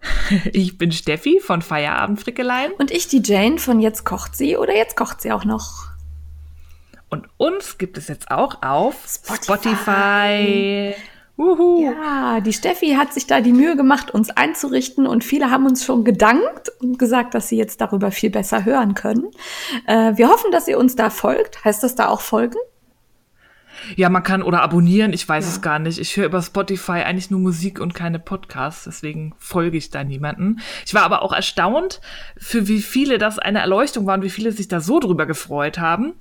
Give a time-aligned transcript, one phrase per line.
[0.52, 2.72] Ich bin Steffi von Feierabend Frickeleien.
[2.72, 5.88] Und ich, die Jane von Jetzt kocht sie oder Jetzt kocht sie auch noch.
[7.08, 9.44] Und uns gibt es jetzt auch auf Spotify.
[9.44, 10.94] Spotify.
[11.36, 11.82] Uhu.
[11.82, 15.84] Ja, die Steffi hat sich da die Mühe gemacht, uns einzurichten und viele haben uns
[15.84, 19.30] schon gedankt und gesagt, dass sie jetzt darüber viel besser hören können.
[19.86, 21.64] Äh, wir hoffen, dass ihr uns da folgt.
[21.64, 22.58] Heißt das da auch folgen?
[23.96, 25.98] Ja, man kann oder abonnieren, ich weiß es gar nicht.
[25.98, 30.60] Ich höre über Spotify eigentlich nur Musik und keine Podcasts, deswegen folge ich da niemanden.
[30.86, 32.00] Ich war aber auch erstaunt,
[32.36, 35.78] für wie viele das eine Erleuchtung war und wie viele sich da so drüber gefreut
[35.78, 36.14] haben.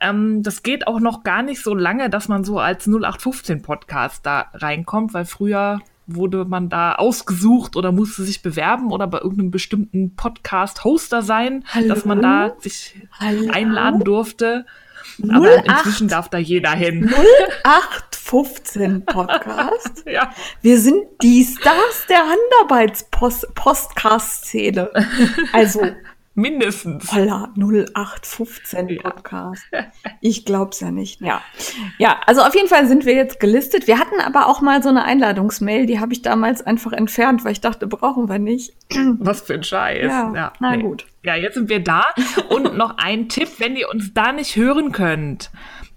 [0.00, 4.26] Ähm, das geht auch noch gar nicht so lange, dass man so als 0815 Podcast
[4.26, 5.80] da reinkommt, weil früher
[6.14, 11.88] wurde man da ausgesucht oder musste sich bewerben oder bei irgendeinem bestimmten Podcast-Hoster sein, Hallo?
[11.88, 13.50] dass man da sich Hallo?
[13.52, 14.66] einladen durfte.
[15.24, 17.10] 08 Aber inzwischen darf da jeder hin.
[17.64, 20.04] 0815 Podcast.
[20.10, 20.32] Ja.
[20.60, 24.90] Wir sind die Stars der Handarbeits-Podcast-Szene.
[25.52, 25.82] Also,
[26.34, 27.12] Mindestens.
[27.12, 29.62] Holla, 0815 Podcast.
[30.20, 31.20] Ich glaub's ja nicht.
[31.20, 31.42] Ja.
[31.98, 33.86] Ja, also auf jeden Fall sind wir jetzt gelistet.
[33.86, 37.52] Wir hatten aber auch mal so eine Einladungsmail, die habe ich damals einfach entfernt, weil
[37.52, 38.72] ich dachte, brauchen wir nicht.
[39.18, 40.06] Was für ein Scheiß.
[40.06, 41.06] Ja, na gut.
[41.22, 42.04] Ja, jetzt sind wir da.
[42.48, 45.50] Und noch ein Tipp, wenn ihr uns da nicht hören könnt,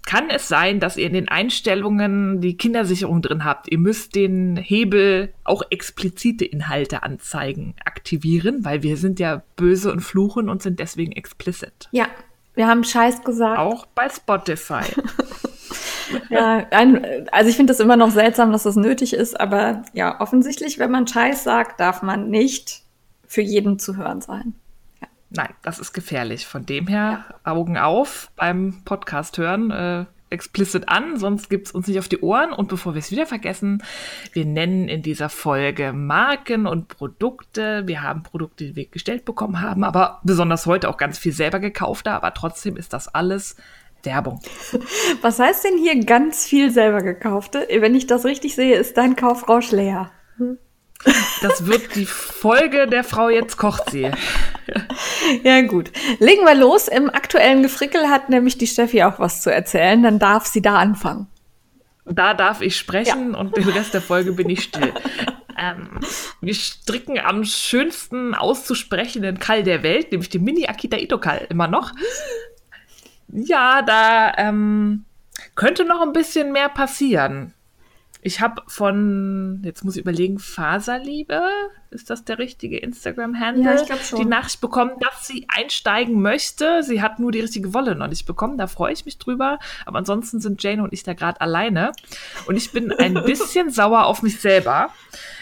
[0.06, 3.70] kann es sein, dass ihr in den Einstellungen die Kindersicherung drin habt.
[3.72, 10.00] Ihr müsst den Hebel auch explizite Inhalte anzeigen aktivieren, weil wir sind ja böse und
[10.00, 11.88] fluchen und sind deswegen explicit.
[11.92, 12.06] Ja,
[12.54, 13.58] wir haben Scheiß gesagt.
[13.58, 14.84] Auch bei Spotify.
[16.28, 20.20] Ja, ein, also ich finde das immer noch seltsam, dass das nötig ist, aber ja,
[20.20, 22.82] offensichtlich, wenn man Scheiß sagt, darf man nicht
[23.26, 24.54] für jeden zu hören sein.
[25.36, 26.46] Nein, das ist gefährlich.
[26.46, 29.70] Von dem her Augen auf beim Podcast hören.
[29.70, 32.52] Äh, explicit an, sonst gibt's uns nicht auf die Ohren.
[32.52, 33.82] Und bevor wir es wieder vergessen,
[34.32, 37.86] wir nennen in dieser Folge Marken und Produkte.
[37.86, 41.60] Wir haben Produkte, die wir gestellt bekommen haben, aber besonders heute auch ganz viel selber
[41.60, 43.56] gekauft, aber trotzdem ist das alles
[44.02, 44.40] Werbung.
[45.22, 47.66] Was heißt denn hier ganz viel selber gekaufte?
[47.70, 50.10] Wenn ich das richtig sehe, ist dein Kaufrausch leer.
[51.42, 54.10] Das wird die Folge der Frau jetzt kocht sie.
[55.42, 55.90] Ja, gut.
[56.18, 56.88] Legen wir los.
[56.88, 60.02] Im aktuellen Gefrickel hat nämlich die Steffi auch was zu erzählen.
[60.02, 61.28] Dann darf sie da anfangen.
[62.06, 64.92] Da darf ich sprechen und den Rest der Folge bin ich still.
[65.56, 66.00] Ähm,
[66.40, 71.68] wir stricken am schönsten auszusprechenden Kall der Welt, nämlich den Mini Akita Ito Kall immer
[71.68, 71.92] noch.
[73.28, 75.04] Ja, da ähm,
[75.54, 77.54] könnte noch ein bisschen mehr passieren.
[78.26, 81.42] Ich habe von, jetzt muss ich überlegen, Faserliebe,
[81.90, 83.64] ist das der richtige Instagram-Handle?
[83.64, 84.18] Ja, ich glaub schon.
[84.18, 86.82] Die Nachricht bekommen, dass sie einsteigen möchte.
[86.82, 88.56] Sie hat nur die richtige Wolle noch nicht bekommen.
[88.56, 89.58] Da freue ich mich drüber.
[89.84, 91.92] Aber ansonsten sind Jane und ich da gerade alleine.
[92.46, 94.88] Und ich bin ein bisschen sauer auf mich selber,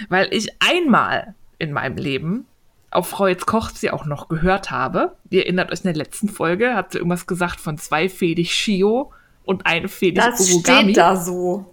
[0.09, 2.47] weil ich einmal in meinem Leben
[2.91, 5.17] auf Frau jetzt kocht sie auch noch gehört habe.
[5.31, 9.13] Ihr erinnert euch in der letzten Folge, hat sie irgendwas gesagt von zweifädig Shio
[9.45, 10.83] und einfädig Das Origami.
[10.83, 11.72] steht da so.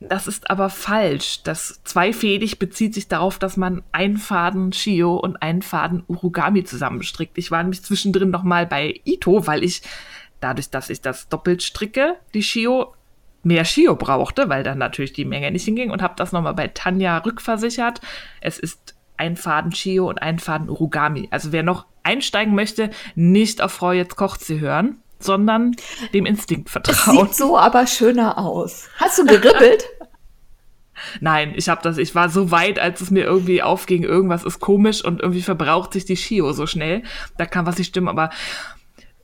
[0.00, 1.42] Das ist aber falsch.
[1.44, 7.38] Das zweifädig bezieht sich darauf, dass man einen Faden Shio und einen Faden Urugami zusammenstrickt.
[7.38, 9.82] Ich war nämlich zwischendrin noch mal bei Ito, weil ich
[10.40, 12.94] dadurch, dass ich das doppelt stricke, die Shio
[13.42, 16.52] mehr Shio brauchte, weil dann natürlich die Menge nicht hinging und habe das noch mal
[16.52, 18.00] bei Tanja rückversichert.
[18.40, 21.28] Es ist ein Faden Shio und ein Faden Urugami.
[21.30, 25.74] Also wer noch einsteigen möchte, nicht auf Frau jetzt kocht sie hören, sondern
[26.12, 27.26] dem Instinkt Es vertrauen.
[27.26, 28.88] sieht so aber schöner aus.
[28.98, 29.84] Hast du geribbelt?
[31.20, 34.60] Nein, ich habe das, ich war so weit, als es mir irgendwie aufging, irgendwas ist
[34.60, 37.02] komisch und irgendwie verbraucht sich die Shio so schnell.
[37.36, 38.30] Da kann was nicht stimmen, aber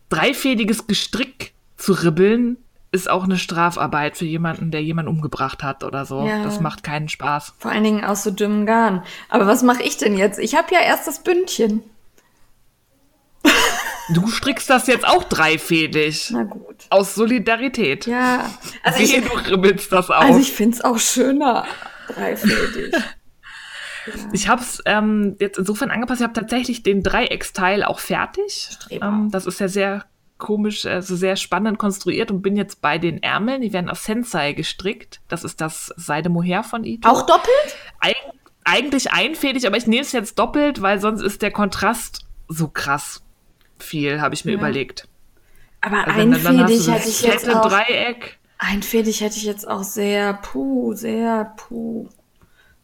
[0.08, 2.56] dreifädiges Gestrick zu ribbeln
[2.92, 6.26] ist auch eine Strafarbeit für jemanden, der jemanden umgebracht hat oder so.
[6.26, 6.42] Ja.
[6.42, 7.54] Das macht keinen Spaß.
[7.58, 9.04] Vor allen Dingen aus so dünnem Garn.
[9.28, 10.40] Aber was mache ich denn jetzt?
[10.40, 11.84] Ich habe ja erst das Bündchen.
[14.12, 16.30] Du strickst das jetzt auch dreifädig.
[16.32, 16.86] Na gut.
[16.90, 18.06] Aus Solidarität.
[18.06, 18.50] Ja.
[18.82, 20.22] Also Wehe, ich, du ribbelst das auf.
[20.22, 21.66] also ich finde es auch schöner.
[22.08, 22.94] Dreifältig.
[24.32, 26.20] Ich habe es ähm, jetzt insofern angepasst.
[26.20, 28.70] Ich habe tatsächlich den Dreiecksteil auch fertig.
[28.88, 30.04] Ähm, das ist ja sehr
[30.38, 33.60] komisch, also sehr spannend konstruiert und bin jetzt bei den Ärmeln.
[33.60, 35.20] Die werden aus Sensei gestrickt.
[35.28, 37.08] Das ist das Seide Mohair von Ito.
[37.08, 37.76] Auch doppelt?
[38.00, 38.16] Eig
[38.64, 43.22] eigentlich einfädig, aber ich nehme es jetzt doppelt, weil sonst ist der Kontrast so krass.
[43.82, 44.58] Viel, habe ich mir Ja.
[44.58, 45.08] überlegt.
[45.80, 47.68] Aber Also einfädig hätte ich jetzt auch.
[47.68, 48.38] Dreieck.
[48.58, 52.08] Einfädig hätte ich jetzt auch sehr, puh, sehr, puh,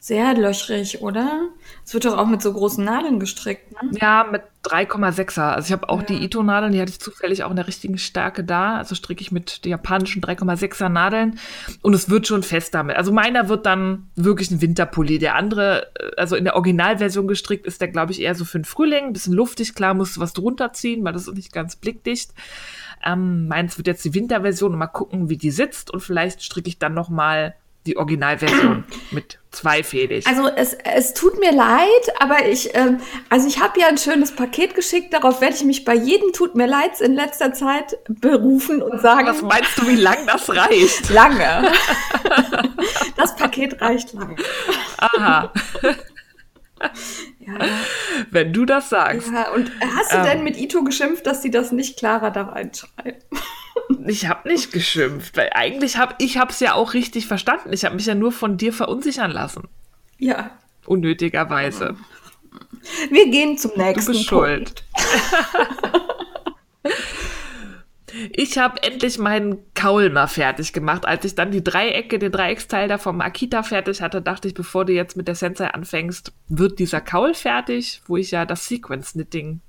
[0.06, 1.48] sehr löchrig, oder?
[1.84, 3.90] Es wird doch auch mit so großen Nadeln gestrickt, ne?
[4.00, 5.54] Ja, mit 3,6er.
[5.54, 6.06] Also ich habe auch Ja.
[6.06, 8.76] die Ito-Nadeln, die hatte ich zufällig auch in der richtigen Stärke da.
[8.76, 11.40] Also stricke ich mit den japanischen 3,6er Nadeln
[11.82, 12.96] und es wird schon fest damit.
[12.96, 15.18] Also meiner wird dann wirklich ein Winterpulli.
[15.18, 18.58] Der andere, äh, also in der Originalversion gestrickt, ist der, glaube ich, eher so für
[18.60, 19.06] den Frühling.
[19.06, 22.30] Ein bisschen luftig, klar musst du was drunter ziehen, weil das ist nicht ganz blickdicht.
[23.04, 26.68] Ähm, meins wird jetzt die Winterversion und mal gucken, wie die sitzt und vielleicht stricke
[26.68, 27.54] ich dann noch mal
[27.86, 30.26] die Originalversion mit zweifädig.
[30.26, 31.88] Also es, es tut mir leid,
[32.18, 33.00] aber ich, ähm,
[33.30, 36.54] also ich habe ja ein schönes Paket geschickt, darauf werde ich mich bei jedem Tut
[36.54, 41.08] mir leid in letzter Zeit berufen und sagen, Was meinst du, wie lang das reicht?
[41.10, 41.72] lange.
[43.16, 44.36] das Paket reicht lange.
[44.98, 45.52] Aha,
[47.40, 47.54] Ja,
[48.30, 49.30] wenn du das sagst.
[49.32, 49.50] ja.
[49.52, 50.24] Und hast du Ähm.
[50.24, 53.22] denn mit Ito geschimpft, dass sie das nicht klarer da reinschreiben?
[54.06, 57.72] Ich habe nicht geschimpft, weil eigentlich habe ich hab's ja auch richtig verstanden.
[57.72, 59.68] Ich habe mich ja nur von dir verunsichern lassen.
[60.18, 60.50] Ja.
[60.86, 61.96] Unnötigerweise.
[63.10, 64.84] Wir gehen zum Du nächsten bist schuld.
[68.32, 71.06] Ich habe endlich meinen Kaul mal fertig gemacht.
[71.06, 74.84] Als ich dann die Dreiecke, den Dreiecksteil da vom Akita fertig hatte, dachte ich, bevor
[74.84, 79.12] du jetzt mit der Sensei anfängst, wird dieser Kaul fertig, wo ich ja das Sequence
[79.12, 79.60] Knitting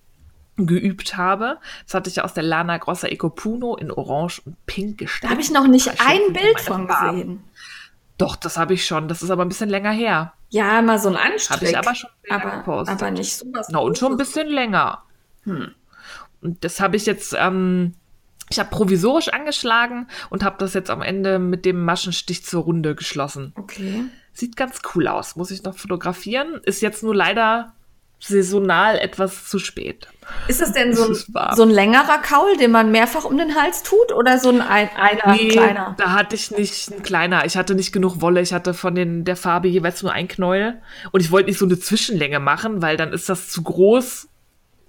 [0.57, 1.59] geübt habe.
[1.85, 5.25] Das hatte ich ja aus der Lana Grossa Eco Puno in Orange und Pink gestrickt.
[5.25, 7.17] Da habe ich noch nicht ein Bild von Farben.
[7.17, 7.43] gesehen.
[8.17, 9.07] Doch, das habe ich schon.
[9.07, 10.33] Das ist aber ein bisschen länger her.
[10.49, 11.49] Ja, mal so ein Anstrich.
[11.51, 13.01] Habe ich aber schon aber, gepostet.
[13.01, 13.69] aber nicht so was.
[13.69, 15.03] Na, und schon ein bisschen länger.
[15.43, 15.75] Hm.
[16.41, 17.93] Und das habe ich jetzt, ähm,
[18.49, 22.95] ich habe provisorisch angeschlagen und habe das jetzt am Ende mit dem Maschenstich zur Runde
[22.95, 23.53] geschlossen.
[23.55, 24.05] Okay.
[24.33, 26.61] Sieht ganz cool aus, muss ich noch fotografieren.
[26.63, 27.73] Ist jetzt nur leider
[28.19, 30.07] saisonal etwas zu spät.
[30.47, 33.83] Ist das denn so ein, so ein längerer Kaul, den man mehrfach um den Hals
[33.83, 35.95] tut oder so ein, ein einer Nee, kleiner?
[35.97, 37.45] da hatte ich nicht ein kleiner.
[37.45, 38.41] Ich hatte nicht genug Wolle.
[38.41, 40.81] Ich hatte von den, der Farbe jeweils nur ein Knäuel.
[41.11, 44.27] Und ich wollte nicht so eine Zwischenlänge machen, weil dann ist das zu groß,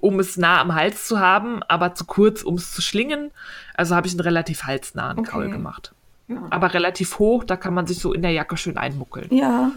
[0.01, 3.31] um es nah am Hals zu haben, aber zu kurz, um es zu schlingen.
[3.75, 5.31] Also habe ich einen relativ halsnahen Okay.
[5.31, 5.93] Kaul gemacht.
[6.29, 6.47] Ja.
[6.51, 9.29] Aber relativ hoch, da kann man sich so in der Jacke schön einmuckeln.
[9.31, 9.73] Ja,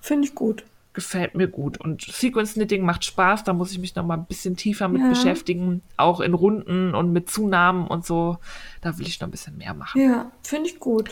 [0.00, 0.64] finde ich gut.
[0.92, 1.78] Gefällt mir gut.
[1.78, 5.02] Und Sequence Knitting macht Spaß, da muss ich mich noch mal ein bisschen tiefer mit
[5.02, 5.08] Ja.
[5.08, 5.82] beschäftigen.
[5.96, 8.38] Auch in Runden und mit Zunahmen und so.
[8.80, 10.00] Da will ich noch ein bisschen mehr machen.
[10.00, 11.10] Ja, finde ich gut.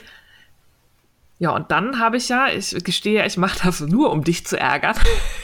[1.41, 4.59] Ja, und dann habe ich ja, ich gestehe, ich mache das nur, um dich zu
[4.59, 4.97] ärgern,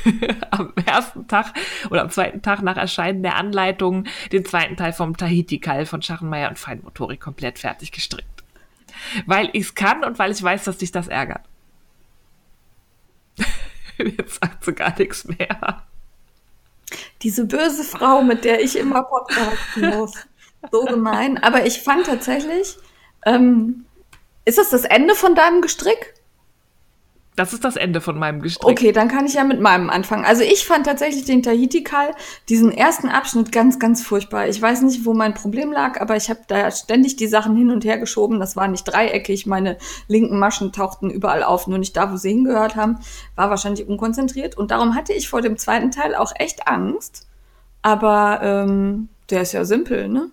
[0.51, 1.55] am ersten Tag
[1.89, 6.49] oder am zweiten Tag nach Erscheinen der Anleitung den zweiten Teil vom Tahiti-Kall von Scharrenmeier
[6.49, 8.43] und Feinmotorik komplett fertig gestrickt.
[9.27, 11.43] Weil ich es kann und weil ich weiß, dass dich das ärgert.
[13.99, 15.85] Jetzt sagt sie gar nichts mehr.
[17.23, 20.13] Diese böse Frau, mit der ich immer podcasten muss.
[20.73, 21.43] So gemein.
[21.43, 22.77] Aber ich fand tatsächlich,
[23.25, 23.84] ähm,
[24.45, 26.15] ist das das Ende von deinem Gestrick?
[27.37, 28.71] Das ist das Ende von meinem Gestrick.
[28.71, 30.25] Okay, dann kann ich ja mit meinem anfangen.
[30.25, 32.13] Also ich fand tatsächlich den Tahiti-Kal,
[32.49, 34.47] diesen ersten Abschnitt ganz, ganz furchtbar.
[34.47, 37.73] Ich weiß nicht, wo mein Problem lag, aber ich habe da ständig die Sachen hin
[37.73, 38.39] und her geschoben.
[38.39, 39.47] Das war nicht dreieckig.
[39.47, 43.01] Meine linken Maschen tauchten überall auf, nur nicht da, wo sie hingehört haben.
[43.35, 44.57] War wahrscheinlich unkonzentriert.
[44.57, 47.27] Und darum hatte ich vor dem zweiten Teil auch echt Angst.
[47.83, 50.31] Aber ähm, der ist ja simpel, ne?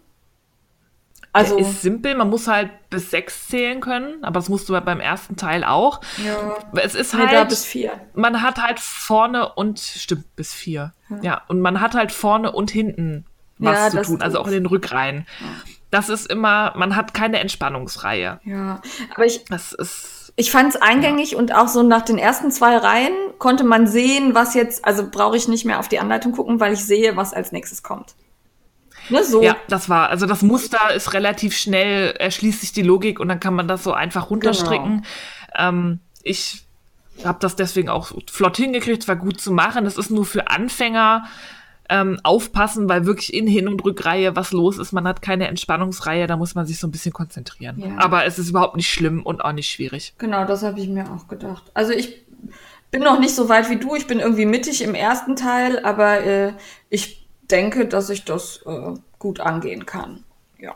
[1.34, 4.74] Also, Der ist simpel, man muss halt bis sechs zählen können, aber das musst du
[4.74, 6.02] halt beim ersten Teil auch.
[6.26, 7.32] ja, Es ist halt.
[7.32, 7.92] da bis vier.
[8.14, 10.94] man hat halt vorne und stimmt bis vier.
[11.22, 13.26] Ja, und man hat halt vorne und hinten
[13.58, 15.26] was Ja, zu tun, also auch in den Rückreihen.
[15.90, 18.40] Das ist immer, man hat keine Entspannungsreihe.
[18.44, 18.82] Ja,
[19.14, 22.78] aber ich, Das ist Ich fand es eingängig und auch so nach den ersten zwei
[22.78, 26.60] Reihen konnte man sehen, was jetzt, also brauche ich nicht mehr auf die Anleitung gucken,
[26.60, 28.16] weil ich sehe, was als nächstes kommt.
[29.12, 29.44] Ne, so.
[29.44, 33.40] ja, das war, also das Muster ist relativ schnell, erschließt sich die Logik und dann
[33.40, 35.06] kann man das so einfach runterstricken.
[35.58, 36.66] Ähm, ich
[37.24, 39.86] habe das deswegen auch flott hingekriegt, war gut zu machen.
[39.86, 41.26] Das ist nur für Anfänger
[41.90, 44.94] ähm, aufpassen, weil wirklich in Hin- und Rückreihe was los ist.
[44.94, 47.80] Man hat keine Entspannungsreihe, da muss man sich so ein bisschen konzentrieren.
[47.80, 47.98] Ja.
[47.98, 50.14] Aber es ist überhaupt nicht schlimm und auch nicht schwierig.
[50.18, 51.70] Genau, das habe ich mir auch gedacht.
[51.74, 52.26] Also ich
[52.92, 56.22] bin noch nicht so weit wie du, ich bin irgendwie mittig im ersten Teil, aber
[56.22, 56.54] äh,
[56.90, 57.21] ich
[57.52, 60.24] denke, dass ich das äh, gut angehen kann.
[60.60, 60.76] Ja.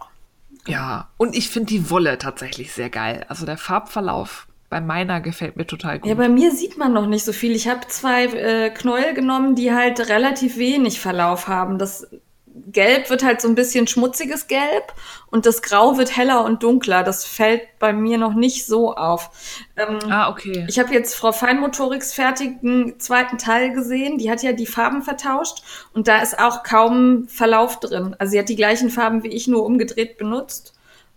[0.68, 3.26] Ja, und ich finde die Wolle tatsächlich sehr geil.
[3.30, 6.10] Also der Farbverlauf bei meiner gefällt mir total gut.
[6.10, 7.56] Ja, bei mir sieht man noch nicht so viel.
[7.56, 11.78] Ich habe zwei äh, Knäuel genommen, die halt relativ wenig Verlauf haben.
[11.78, 12.08] Das
[12.72, 14.94] Gelb wird halt so ein bisschen schmutziges Gelb
[15.28, 17.04] und das Grau wird heller und dunkler.
[17.04, 19.30] Das fällt bei mir noch nicht so auf.
[19.76, 20.66] Ähm, ah, okay.
[20.70, 24.18] Ich habe jetzt Frau Feinmotoriks fertigen zweiten Teil gesehen.
[24.18, 28.16] Die hat ja die Farben vertauscht und da ist auch kaum Verlauf drin.
[28.20, 30.74] Also sie hat die gleichen Farben wie ich, nur umgedreht benutzt.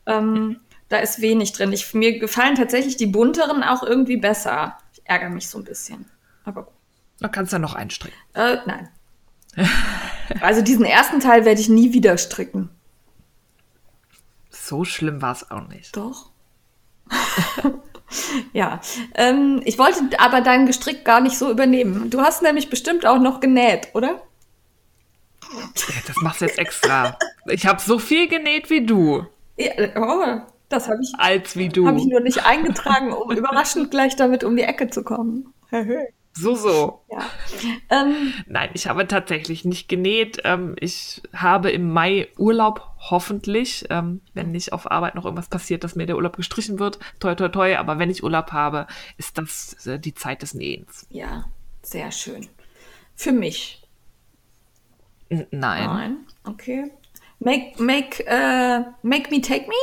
[0.06, 1.72] Ähm, da ist wenig drin.
[1.72, 4.76] Ich, mir gefallen tatsächlich die bunteren auch irgendwie besser.
[4.92, 6.06] Ich ärgere mich so ein bisschen.
[6.44, 6.74] Aber gut.
[7.20, 8.18] Da kannst du noch einstricken.
[8.34, 8.88] Äh, nein.
[10.40, 12.70] also diesen ersten Teil werde ich nie wieder stricken.
[14.50, 15.96] So schlimm war es auch nicht.
[15.96, 16.30] Doch.
[18.52, 18.80] ja,
[19.14, 22.10] ähm, ich wollte aber deinen Gestrick gar nicht so übernehmen.
[22.10, 24.20] Du hast nämlich bestimmt auch noch genäht, oder?
[25.50, 27.16] Ja, das machst du jetzt extra.
[27.46, 29.24] Ich habe so viel genäht wie du.
[29.56, 31.12] Ja, oh, das habe ich.
[31.18, 31.86] Als wie du.
[31.86, 35.54] Habe ich nur nicht eingetragen, um überraschend gleich damit um die Ecke zu kommen.
[36.40, 37.02] So, so.
[37.10, 37.30] Ja.
[37.90, 40.40] Ähm, Nein, ich habe tatsächlich nicht genäht.
[40.44, 45.82] Ähm, ich habe im Mai Urlaub, hoffentlich, ähm, wenn nicht auf Arbeit noch irgendwas passiert,
[45.82, 46.98] dass mir der Urlaub gestrichen wird.
[47.18, 47.76] Toi, toi, toi.
[47.76, 51.06] Aber wenn ich Urlaub habe, ist das äh, die Zeit des Nähens.
[51.10, 51.46] Ja,
[51.82, 52.46] sehr schön.
[53.16, 53.82] Für mich.
[55.28, 55.86] N nein.
[55.86, 56.90] Nein, okay.
[57.40, 59.74] Make, make, uh, make me take me?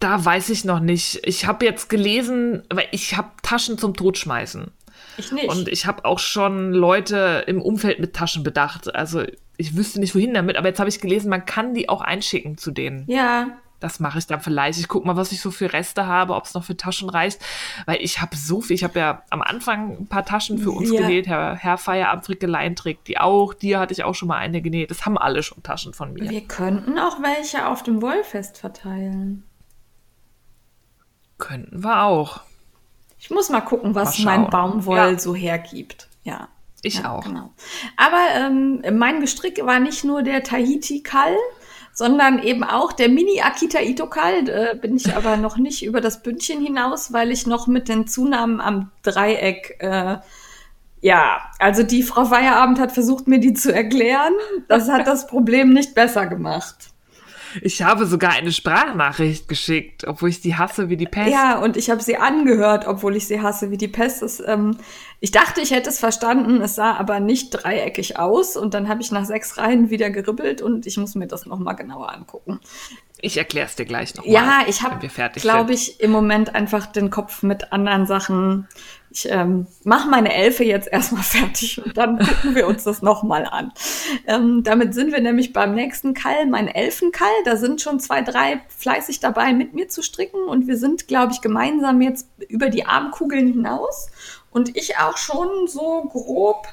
[0.00, 1.20] Da weiß ich noch nicht.
[1.24, 4.70] Ich habe jetzt gelesen, weil ich habe Taschen zum Totschmeißen.
[5.18, 5.48] Ich nicht.
[5.48, 8.94] Und ich habe auch schon Leute im Umfeld mit Taschen bedacht.
[8.94, 9.22] Also
[9.58, 12.56] ich wüsste nicht, wohin damit, aber jetzt habe ich gelesen, man kann die auch einschicken
[12.56, 13.04] zu denen.
[13.08, 13.48] Ja.
[13.78, 14.78] Das mache ich dann vielleicht.
[14.78, 17.40] Ich gucke mal, was ich so für Reste habe, ob es noch für Taschen reicht.
[17.86, 18.74] Weil ich habe so viel.
[18.76, 21.00] Ich habe ja am Anfang ein paar Taschen für uns Ja.
[21.00, 21.26] genäht.
[21.26, 23.54] Herr, Herr Feierabendfrickelein trägt die auch.
[23.54, 24.90] Dir hatte ich auch schon mal eine genäht.
[24.90, 26.28] Das haben alle schon Taschen von mir.
[26.28, 29.44] Wir könnten auch welche auf dem Wollfest verteilen.
[31.40, 32.40] Könnten wir auch.
[33.18, 34.50] Ich muss mal gucken, was Mal mein.
[34.50, 35.18] Baumwoll Ja.
[35.18, 36.08] so hergibt.
[36.22, 36.48] Ja.
[36.82, 37.24] Ich ja, auch.
[37.24, 37.52] Genau.
[37.96, 41.36] Aber ähm, mein Gestrick war nicht nur der Tahiti-Kall,
[41.92, 44.48] sondern eben auch der Mini-Akita Ito-Kall.
[44.48, 48.06] Äh, bin ich aber noch nicht über das Bündchen hinaus, weil ich noch mit den
[48.06, 50.18] Zunahmen am Dreieck äh,
[51.02, 54.34] ja, also die Frau Feierabend hat versucht, mir die zu erklären.
[54.68, 56.89] Das hat das Problem nicht besser gemacht.
[57.62, 61.30] Ich habe sogar eine Sprachnachricht geschickt, obwohl ich die hasse wie die Pest.
[61.30, 64.22] Ja, und ich habe sie angehört, obwohl ich sie hasse wie die Pest.
[64.22, 64.76] Es, ähm,
[65.20, 68.56] ich dachte, ich hätte es verstanden, es sah aber nicht dreieckig aus.
[68.56, 71.76] Und dann habe ich nach sechs Reihen wieder geribbelt und ich muss mir das nochmal
[71.76, 72.60] genauer angucken.
[73.20, 74.32] Ich erkläre es dir gleich nochmal.
[74.32, 78.66] Ja, ich habe, glaube ich, im Moment einfach den Kopf mit anderen Sachen.
[79.12, 83.46] Ich ähm, mache meine Elfe jetzt erstmal fertig und dann gucken wir uns das nochmal
[83.46, 83.72] an.
[84.26, 87.28] Ähm, damit sind wir nämlich beim nächsten Kall, mein Elfenkall.
[87.44, 91.32] Da sind schon zwei, drei fleißig dabei, mit mir zu stricken und wir sind, glaube
[91.32, 94.10] ich, gemeinsam jetzt über die Armkugeln hinaus
[94.50, 96.66] und ich auch schon so grob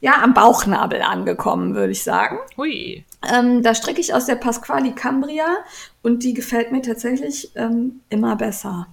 [0.00, 2.38] ja am Bauchnabel angekommen, würde ich sagen.
[2.58, 3.04] Hui.
[3.26, 5.46] Ähm, da stricke ich aus der Pasquali Cambria
[6.02, 8.86] und die gefällt mir tatsächlich ähm, immer besser.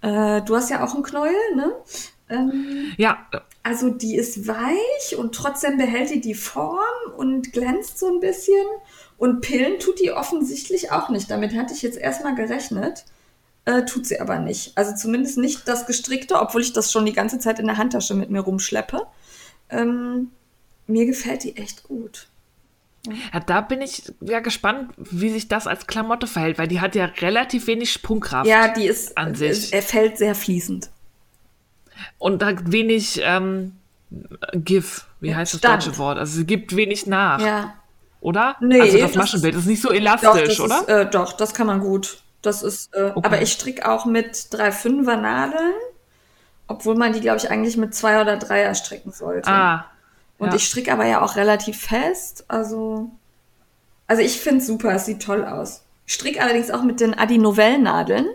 [0.00, 1.72] Äh, du hast ja auch einen Knäuel, ne?
[2.30, 3.26] Ähm, Ja,
[3.62, 6.78] also die ist weich und trotzdem behält die die Form
[7.16, 8.64] und glänzt so ein bisschen.
[9.16, 11.30] Und Pillen tut die offensichtlich auch nicht.
[11.30, 13.04] Damit hatte ich jetzt erstmal gerechnet.
[13.64, 14.72] Äh, tut sie aber nicht.
[14.76, 18.14] Also zumindest nicht das Gestrickte, obwohl ich das schon die ganze Zeit in der Handtasche
[18.14, 19.02] mit mir rumschleppe.
[19.70, 20.30] Ähm,
[20.86, 22.28] mir gefällt die echt gut.
[23.06, 26.94] ja, da bin ich ja gespannt, wie sich das als Klamotte verhält, weil die hat
[26.94, 28.48] ja relativ wenig Sprungkraft.
[28.48, 29.72] Ja, die ist, An sich.
[29.72, 30.88] er fällt sehr fließend.
[32.18, 33.76] Und hat wenig ähm,
[34.52, 35.02] Give.
[35.20, 35.86] Wie heißt das Stand.
[35.86, 36.18] deutsche Wort?
[36.18, 37.74] Also sie gibt wenig nach, Ja.
[38.20, 38.56] oder?
[38.60, 40.80] Nee, also das das Maschenbild ist nicht so Doch, elastisch, das oder?
[40.80, 42.22] Ist, äh, doch, das kann man gut.
[42.42, 43.26] Das ist, äh, Okay.
[43.26, 45.72] aber ich stricke auch mit drei Fünfer Nadeln,
[46.68, 49.48] obwohl man die, glaube ich, eigentlich mit zwei oder dreier stricken sollte.
[49.50, 49.86] ah.
[50.38, 50.54] Und ja.
[50.54, 53.10] ich stricke aber ja auch relativ fest, also,
[54.06, 55.82] also ich finde es super, es sieht toll aus.
[56.06, 58.28] Ich stricke allerdings auch mit den Adi Novell Nadeln,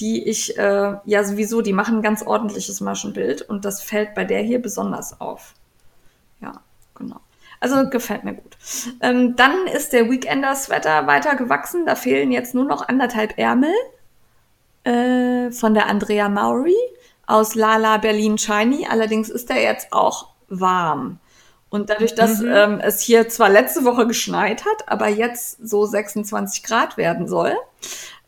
[0.00, 4.24] die ich, äh, ja sowieso, die machen ein ganz ordentliches Maschenbild und das fällt bei
[4.24, 5.54] der hier besonders auf.
[6.40, 6.62] Ja,
[6.94, 7.20] genau.
[7.60, 8.56] Also gefällt mir gut.
[9.02, 11.84] Ähm, dann ist der Weekender-Sweater weiter gewachsen.
[11.84, 13.74] Da fehlen jetzt nur noch anderthalb Ärmel
[14.84, 16.76] äh, von der Andrea Maury
[17.26, 18.86] aus Lala Berlin Shiny.
[18.88, 21.18] Allerdings ist der jetzt auch warm.
[21.68, 26.62] Und dadurch, dass ähm, es hier zwar letzte Woche geschneit hat, aber jetzt so 26
[26.64, 27.54] Grad werden soll,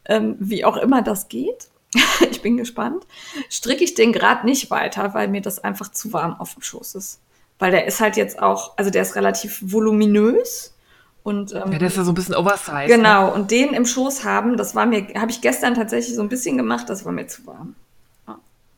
[0.06, 1.68] ähm, wie auch immer das geht,
[2.30, 3.06] ich bin gespannt,
[3.48, 6.94] stricke ich den Grad nicht weiter, weil mir das einfach zu warm auf dem Schoß
[6.94, 7.20] ist.
[7.58, 10.74] Weil der ist halt jetzt auch, also der ist relativ voluminös
[11.22, 12.88] und ähm, ja, der ist ja so ein bisschen oversized.
[12.88, 12.96] Ne?
[12.96, 16.28] genau, und den im Schoß haben, das war mir, habe ich gestern tatsächlich so ein
[16.28, 17.76] bisschen gemacht, das war mir zu warm.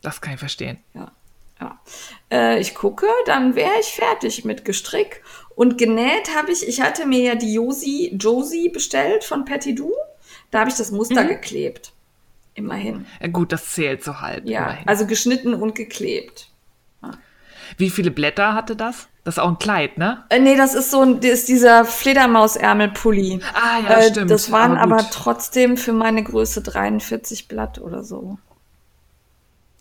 [0.04, 0.78] Das kann ich verstehen.
[0.92, 1.10] Ja.
[1.60, 1.80] Ja.
[2.30, 5.22] Äh, ich gucke, dann wäre ich fertig mit Gestrick.
[5.56, 9.92] Und genäht habe ich, ich hatte mir ja die Josie, Josie bestellt von Patty Doo.
[10.54, 11.28] Da habe ich das Muster Mhm.
[11.28, 11.92] geklebt.
[12.54, 13.06] Immerhin.
[13.20, 14.46] Ja, gut, das zählt so halb.
[14.48, 14.86] Ja, immerhin.
[14.86, 16.48] also geschnitten und geklebt.
[17.76, 19.08] Wie viele Blätter hatte das?
[19.24, 20.22] Das ist auch ein Kleid, ne?
[20.28, 23.40] Äh, nee, das ist so ein, das ist dieser Fledermausärmelpulli.
[23.54, 24.30] Ah, ja, Äh, stimmt.
[24.30, 25.06] Das waren aber, gut.
[25.10, 28.38] trotzdem für meine Größe 43 Blatt oder so.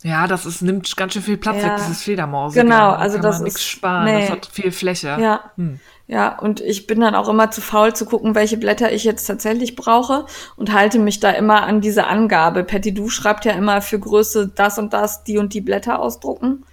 [0.02, 1.66] Ja, das ist, nimmt ganz schön viel Platz Ja.
[1.74, 2.54] weg, dieses Fledermaus.
[2.56, 4.06] Genau, also kann das man nichts ist- sparen.
[4.06, 4.22] nee.
[4.22, 5.18] Das hat viel Fläche.
[5.20, 5.52] Ja.
[5.58, 5.80] Hm.
[6.06, 9.26] Ja, und ich bin dann auch immer zu faul zu gucken, welche Blätter ich jetzt
[9.26, 10.26] tatsächlich brauche
[10.58, 12.64] und halte mich da immer an diese Angabe.
[12.66, 16.66] Patty Du schreibt ja immer für Größe das und das, die und die Blätter ausdrucken.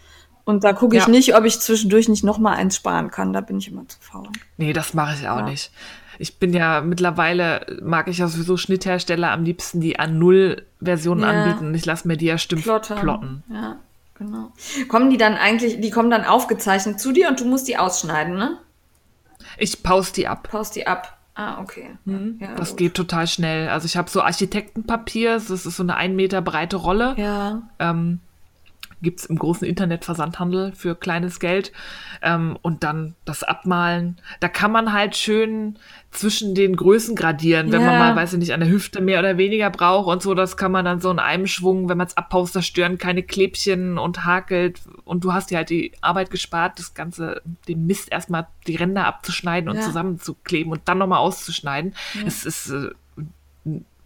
[0.45, 1.09] Und da gucke ich Ja.
[1.09, 3.33] nicht, ob ich zwischendurch nicht noch mal eins sparen kann.
[3.33, 4.27] Da bin ich immer zu faul.
[4.57, 5.43] Nee, das mache ich auch Ja.
[5.45, 5.71] nicht.
[6.19, 11.23] Ich bin ja mittlerweile, mag ich ja sowieso Schnitthersteller am liebsten, die an Null Versionen
[11.23, 11.29] Ja.
[11.29, 11.69] anbieten.
[11.69, 12.97] Und ich lasse mir die ja stimmt Plotter.
[12.97, 13.45] plotten.
[13.49, 13.77] Ja,
[14.19, 14.51] genau.
[14.89, 18.35] Kommen die dann eigentlich, die kommen dann aufgezeichnet zu dir und du musst die ausschneiden,
[18.37, 18.59] ne?
[19.61, 20.49] Ich pause die ab.
[20.51, 21.17] Paust die ab.
[21.35, 21.91] Ah, okay.
[22.05, 22.39] Ja, Mhm.
[22.57, 22.79] Das gut.
[22.79, 23.69] geht total schnell.
[23.69, 27.15] Also ich habe so Architektenpapier, das ist so eine ein Meter breite Rolle.
[27.17, 27.63] Ja.
[27.79, 28.21] Ähm,
[29.03, 31.73] Gibt es im großen Internetversandhandel für kleines Geld.
[32.21, 34.19] Ähm, und dann das Abmalen.
[34.41, 35.79] Da kann man halt schön
[36.11, 37.99] zwischen den Größen gradieren, wenn man Ja.
[37.99, 40.35] mal, weiß ich nicht, an der Hüfte mehr oder weniger braucht und so.
[40.35, 43.23] Das kann man dann so in einem Schwung, wenn man es abpaust, da stören keine
[43.23, 44.81] Klebchen und hakelt.
[45.05, 49.07] Und du hast dir halt die Arbeit gespart, das Ganze, den Mist erstmal die Ränder
[49.07, 49.83] abzuschneiden und Ja.
[49.83, 51.95] zusammenzukleben und dann nochmal auszuschneiden.
[52.27, 52.91] Es ist, äh,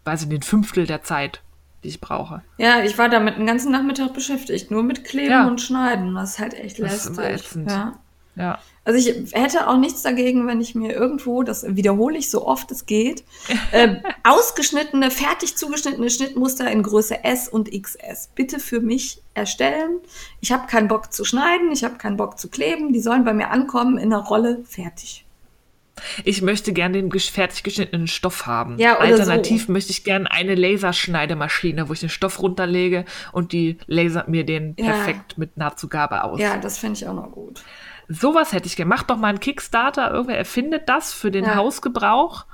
[0.05, 1.43] weiß ich nicht, ein Fünftel der Zeit,
[1.85, 2.43] die ich brauche.
[2.59, 5.47] Ja, ich war damit den ganzen Nachmittag beschäftigt, nur mit Kleben Ja.
[5.47, 6.15] und Schneiden.
[6.15, 7.55] Das ist halt echt Das ist lästig.
[7.57, 7.71] immer.
[7.71, 7.99] Ja.
[8.37, 8.59] Ja.
[8.85, 12.69] Also ich hätte auch nichts dagegen, wenn ich mir irgendwo, das wiederhole ich so oft
[12.73, 13.23] es geht,
[13.71, 20.01] äh, ausgeschnittene, fertig zugeschnittene Schnittmuster in Größe S und XS bitte für mich erstellen.
[20.41, 22.93] Ich habe keinen Bock zu schneiden, ich habe keinen Bock zu kleben.
[22.93, 25.24] Die sollen bei mir ankommen in einer Rolle fertig.
[26.25, 28.79] Ich möchte gern den fertig geschnittenen Stoff haben.
[28.79, 29.73] Ja, oder Alternativ so.
[29.73, 34.75] möchte ich gern eine Laserschneidemaschine, wo ich den Stoff runterlege und die lasert mir den
[34.79, 34.87] Ja.
[34.93, 36.41] perfekt mit Nahtzugabe aus.
[36.41, 37.63] Ja, das fände ich auch noch gut.
[38.09, 38.89] Sowas hätte ich gern.
[38.89, 40.11] Mach doch mal einen Kickstarter.
[40.11, 41.55] Irgendwer erfindet das für den Ja.
[41.55, 42.45] Hausgebrauch.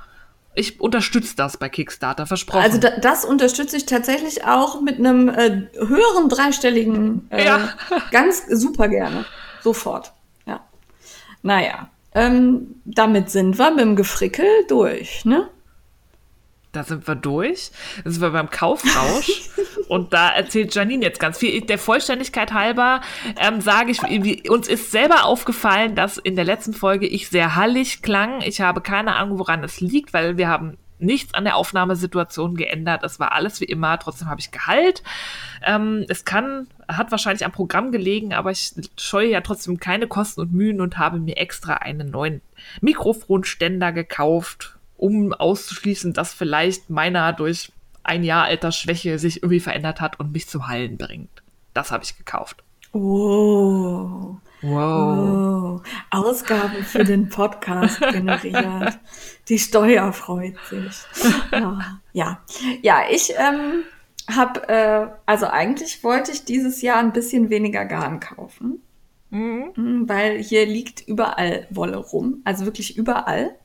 [0.53, 2.61] Ich unterstütze das bei Kickstarter, versprochen.
[2.61, 7.69] Also da, das unterstütze ich tatsächlich auch mit einem äh, höheren dreistelligen äh, Ja.
[8.11, 9.25] ganz super gerne.
[9.61, 10.11] Sofort.
[10.45, 10.61] Ja.
[11.41, 11.89] Naja.
[12.13, 15.49] Ähm, damit sind wir mit dem Gefrickel durch, ne?
[16.71, 17.71] Da sind wir durch.
[18.03, 19.49] Da sind wir beim Kaufrausch.
[19.89, 21.61] und da erzählt Janine jetzt ganz viel.
[21.61, 23.01] Der Vollständigkeit halber
[23.37, 28.01] ähm, sage ich, uns ist selber aufgefallen, dass in der letzten Folge ich sehr hallig
[28.01, 28.41] klang.
[28.41, 33.03] Ich habe keine Ahnung, woran es liegt, weil wir haben nichts an der Aufnahmesituation geändert.
[33.03, 33.97] Es war alles wie immer.
[33.99, 35.03] Trotzdem habe ich Gehalt.
[35.63, 40.41] Ähm, es kann, hat wahrscheinlich am Programm gelegen, aber ich scheue ja trotzdem keine Kosten
[40.41, 42.41] und Mühen und habe mir extra einen neuen
[42.81, 47.71] Mikrofonständer gekauft, um auszuschließen, dass vielleicht meiner durch
[48.03, 51.29] ein Jahr alter Schwäche sich irgendwie verändert hat und mich zum Hallen bringt.
[51.73, 52.63] Das habe ich gekauft.
[52.93, 54.37] Oh.
[54.61, 55.81] Wow.
[55.81, 55.81] Oh.
[56.11, 58.99] Ausgaben für den Podcast generiert.
[59.47, 61.03] Die Steuer freut sich.
[61.51, 62.39] Ja, ja,
[62.81, 63.83] ja ich ähm,
[64.29, 68.81] habe, äh, also eigentlich wollte ich dieses Jahr ein bisschen weniger Garn kaufen.
[69.31, 73.55] Mhm, Weil hier liegt überall Wolle rum, also wirklich überall.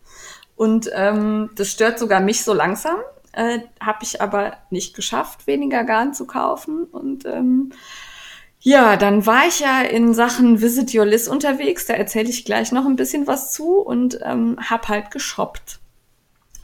[0.55, 2.97] Und ähm, das stört sogar mich so langsam.
[3.33, 6.85] Äh, habe ich aber nicht geschafft, weniger Garn zu kaufen.
[6.85, 7.73] Und ähm,
[8.67, 11.87] ja, dann war ich ja in Sachen Visit Your List unterwegs.
[11.87, 15.79] Da erzähle ich gleich noch ein bisschen was zu und ähm, hab halt geshoppt.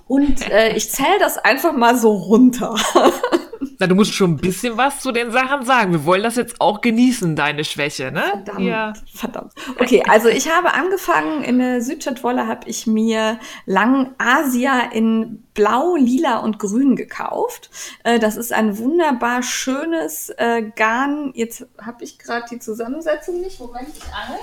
[0.09, 2.75] Und äh, ich zähle das einfach mal so runter.
[3.79, 5.93] Na, du musst schon ein bisschen was zu den Sachen sagen.
[5.93, 8.23] Wir wollen das jetzt auch genießen, deine Schwäche, ne?
[8.45, 8.93] Verdammt, Ja.
[9.15, 9.53] verdammt.
[9.79, 15.97] Okay, also ich habe angefangen, in der Südstadtwolle habe ich mir Lang Asia in Blau,
[15.97, 17.71] Lila und Grün gekauft.
[18.05, 21.33] Äh, das ist ein wunderbar schönes äh, Garn.
[21.35, 23.61] Jetzt habe ich gerade die Zusammensetzung nicht.
[23.61, 24.41] Moment, ich angel.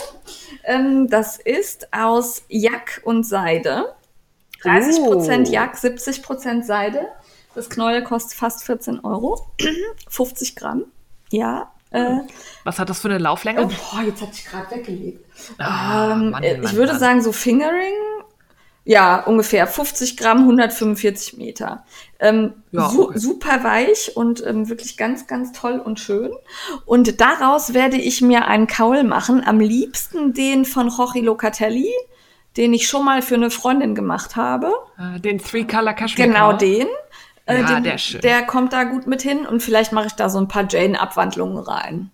[0.66, 3.96] Ähm, das ist aus Jack und Seide.
[4.62, 5.52] 30 Prozent Oh.
[5.54, 7.08] Jack, 70 Prozent Seide.
[7.56, 9.48] Das Knäuel kostet fast 14 Euro.
[10.10, 10.86] 50 Gramm.
[11.32, 11.72] Ja.
[11.92, 12.20] Äh,
[12.64, 13.64] Was hat das für eine Lauflänge?
[13.64, 15.26] Oh, boah, jetzt hatte ich gerade weggelegt.
[15.58, 17.00] Ah, ähm, Mann, äh, Mann, ich würde Mann.
[17.00, 17.94] sagen, so Fingering,
[18.86, 21.84] ja, ungefähr 50 Gramm, 145 Meter.
[22.20, 23.18] Ähm, Ja, su okay.
[23.20, 26.32] Super weich und ähm, wirklich ganz, ganz toll und schön.
[26.86, 29.44] Und daraus werde ich mir einen Kaul machen.
[29.46, 31.92] Am liebsten den von Jorge Locatelli,
[32.58, 34.72] den ich schon mal für eine Freundin gemacht habe.
[34.98, 36.28] Äh, Den Three Color Cashmere.
[36.30, 36.88] Genau den.
[37.50, 38.22] Äh, Ja, den, der schön.
[38.22, 41.58] Der kommt da gut mit hin und vielleicht mache ich da so ein paar Jane-Abwandlungen
[41.58, 42.12] rein.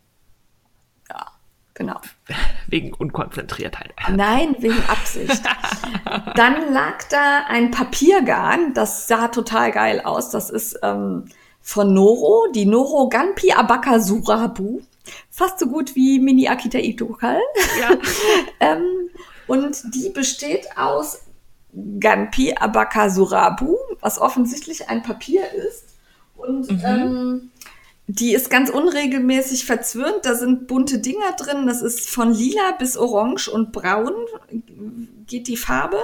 [1.10, 1.28] Ja.
[1.74, 2.00] genau.
[2.68, 3.94] Wegen Unkonzentriertheit.
[4.12, 5.44] Nein, wegen Absicht.
[6.36, 10.30] Dann lag da ein Papiergarn, das sah total geil aus.
[10.32, 11.26] Das ist ähm,
[11.62, 14.82] von Noro, die Noro Ganpi Abaka Surabu.
[15.30, 17.40] Fast so gut wie Mini Akita Itokal.
[17.80, 17.92] Ja.
[18.60, 19.10] ähm,
[19.48, 21.25] und die besteht aus
[22.00, 25.96] Ganpi Abaka Surabu, was offensichtlich ein Papier ist.
[26.36, 26.82] Und Mhm.
[26.86, 27.52] ähm,
[28.08, 30.26] die ist ganz unregelmäßig verzwirnt.
[30.26, 31.66] Da sind bunte Dinger drin.
[31.68, 34.14] Das ist von lila bis orange und braun
[35.28, 36.00] geht die Farbe.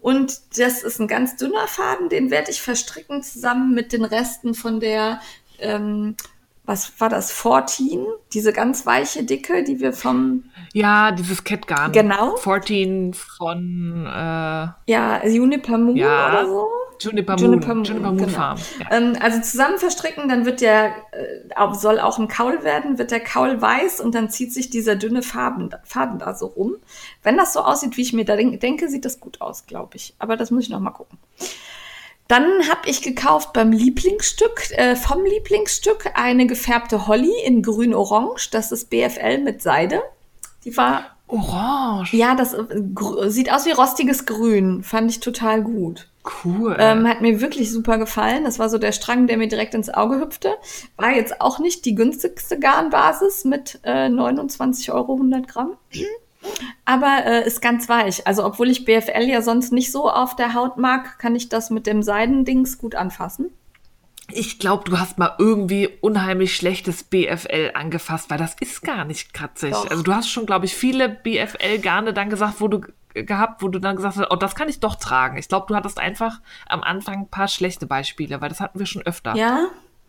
[0.00, 4.52] Und das ist ein ganz dünner Faden, den werde ich verstricken zusammen mit den Resten
[4.54, 5.20] von der,
[5.58, 6.16] ähm,
[6.66, 11.92] was war das, 14, diese ganz weiche Dicke, die wir vom, Ja, dieses Catgarn.
[11.92, 12.36] Genau.
[12.36, 14.10] 14 von äh,
[14.90, 16.28] ja, Juniper Moon Ja.
[16.30, 16.66] oder so.
[17.00, 17.44] Juniper Moon.
[17.44, 18.30] Juniper Moon, Juniper Moon genau.
[18.30, 18.58] Farm.
[18.80, 18.96] Ja.
[18.96, 23.20] Ähm, also zusammen verstricken, dann wird der, äh, soll auch ein Kaul werden, wird der
[23.20, 26.76] Kaul weiß und dann zieht sich dieser dünne Faden, Faden da so rum.
[27.22, 29.96] Wenn das so aussieht, wie ich mir da denk, denke, sieht das gut aus, glaube
[29.96, 30.14] ich.
[30.18, 31.18] Aber das muss ich noch mal gucken.
[32.28, 38.50] Dann habe ich gekauft beim Lieblingsstück, äh, vom Lieblingsstück, eine gefärbte Holly in grün-orange.
[38.50, 40.02] Das ist BFL mit Seide.
[40.64, 42.16] Die war, Orange.
[42.16, 42.64] ja, das äh,
[43.28, 44.82] sieht aus wie rostiges Grün.
[44.82, 46.08] Fand ich total gut.
[46.42, 46.74] Cool.
[46.78, 48.44] Ähm, hat mir wirklich super gefallen.
[48.44, 50.56] Das war so der Strang, der mir direkt ins Auge hüpfte.
[50.96, 55.76] War jetzt auch nicht die günstigste Garnbasis mit äh, 29 Euro 100 Gramm.
[56.84, 58.26] Aber äh, ist ganz weich.
[58.26, 61.70] Also obwohl ich BFL ja sonst nicht so auf der Haut mag, kann ich das
[61.70, 63.50] mit dem Seidendings gut anfassen.
[64.32, 69.34] ich glaube, du hast mal irgendwie unheimlich schlechtes BFL angefasst, weil das ist gar nicht
[69.34, 69.72] kratzig.
[69.72, 69.90] Doch.
[69.90, 72.80] Also du hast schon, glaube ich, viele BFL-Garne dann gesagt, wo du
[73.12, 75.36] gehabt, wo du dann gesagt hast, oh, das kann ich doch tragen.
[75.38, 78.86] Ich glaube, du hattest einfach am Anfang ein paar schlechte Beispiele, weil das hatten wir
[78.86, 79.36] schon öfter.
[79.36, 79.66] Ja,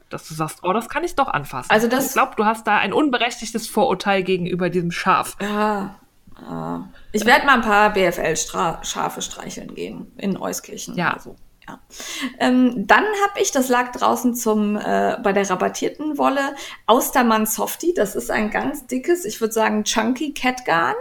[0.09, 1.69] Dass du sagst, oh, das kann ich doch anfassen.
[1.71, 5.35] Also das- ich glaube, du hast da ein unberechtigtes Vorurteil gegenüber diesem Schaf.
[5.41, 5.95] ja.
[6.41, 6.89] Ja.
[7.11, 11.17] Ich werde mal ein paar BFL-Schafe streicheln gehen in Euskirchen Ja.
[11.23, 11.35] so.
[11.67, 11.79] Ja.
[12.39, 17.93] Ähm, dann habe ich, das lag draußen zum äh, bei der rabattierten Wolle, Austermann Softie.
[17.95, 20.93] Das ist ein ganz dickes, ich würde sagen chunky Catgarn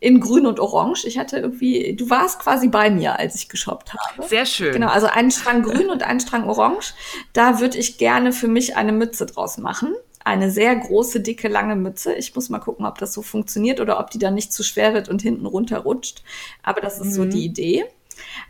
[0.00, 1.06] in Grün und Orange.
[1.06, 4.26] Ich hatte irgendwie, du warst quasi bei mir, als ich geshoppt habe.
[4.26, 4.72] Sehr schön.
[4.72, 6.94] Genau, also einen Strang grün und einen Strang orange.
[7.32, 9.94] Da würde ich gerne für mich eine Mütze draus machen.
[10.30, 12.14] Eine sehr große, dicke, lange Mütze.
[12.14, 14.94] Ich muss mal gucken, ob das so funktioniert oder ob die dann nicht zu schwer
[14.94, 16.22] wird und hinten runterrutscht.
[16.62, 17.84] Aber das ist so die Idee.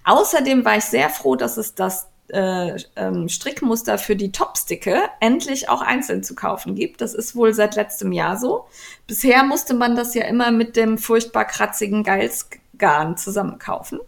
[0.04, 5.70] Außerdem war ich sehr froh, dass es das äh, ähm, Strickmuster für die Topsticke endlich
[5.70, 7.00] auch einzeln zu kaufen gibt.
[7.00, 8.66] Das ist wohl seit letztem Jahr so.
[9.06, 14.00] Bisher musste man das ja immer mit dem furchtbar kratzigen Geilsgarn zusammen kaufen.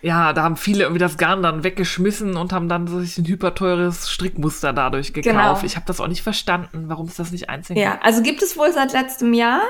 [0.00, 4.10] Ja, da haben viele irgendwie das Garn dann weggeschmissen und haben dann sich ein hyperteures
[4.10, 5.34] Strickmuster dadurch gekauft.
[5.36, 5.60] Genau.
[5.64, 8.56] Ich habe das auch nicht verstanden, warum es das nicht einzeln Ja, also gibt es
[8.56, 9.60] wohl seit letztem Jahr.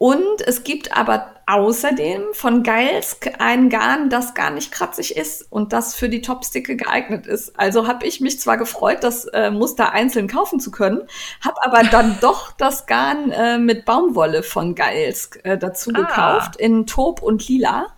[0.00, 5.72] Und es gibt aber außerdem von Geils ein Garn, das gar nicht kratzig ist und
[5.72, 7.58] das für die Topsticke geeignet ist.
[7.58, 11.02] Also habe ich mich zwar gefreut, das äh, Muster einzeln kaufen zu können,
[11.40, 15.98] habe aber dann doch das Garn äh, mit Baumwolle von Geils äh, dazu Ah.
[16.02, 17.88] gekauft in Taub und Lila.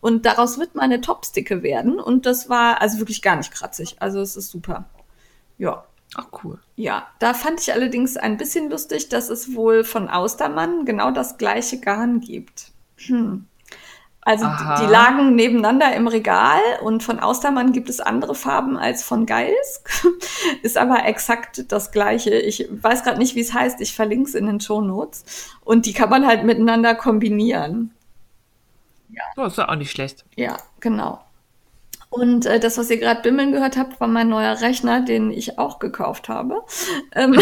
[0.00, 2.00] Und daraus wird meine Topsticke werden.
[2.00, 3.96] Und das war also wirklich gar nicht kratzig.
[4.00, 4.84] Also es ist super.
[5.58, 5.84] Ja.
[6.14, 6.58] Ach cool.
[6.76, 11.36] Ja, da fand ich allerdings ein bisschen lustig, dass es wohl von Austermann genau das
[11.36, 12.70] gleiche Garn gibt.
[13.06, 13.46] Hm.
[14.26, 14.80] Also die, Aha.
[14.80, 19.84] die lagen nebeneinander im Regal und von Austermann gibt es andere Farben als von Geils.
[20.62, 22.34] Ist aber exakt das gleiche.
[22.34, 23.80] Ich weiß gerade nicht, wie es heißt.
[23.80, 25.52] Ich verlinke es in den Show Notes.
[25.64, 27.94] Und die kann man halt miteinander kombinieren.
[29.36, 30.24] Das ist ja auch nicht schlecht.
[30.36, 31.20] Ja, genau.
[32.08, 35.58] Und äh, das, was ihr gerade bimmeln gehört habt, war mein neuer Rechner, den ich
[35.58, 36.62] auch gekauft habe.
[37.14, 37.38] Ähm,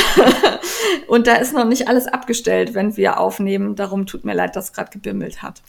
[1.06, 3.76] und da ist noch nicht alles abgestellt, wenn wir aufnehmen.
[3.76, 5.62] Darum tut mir leid, dass gerade gebimmelt hat.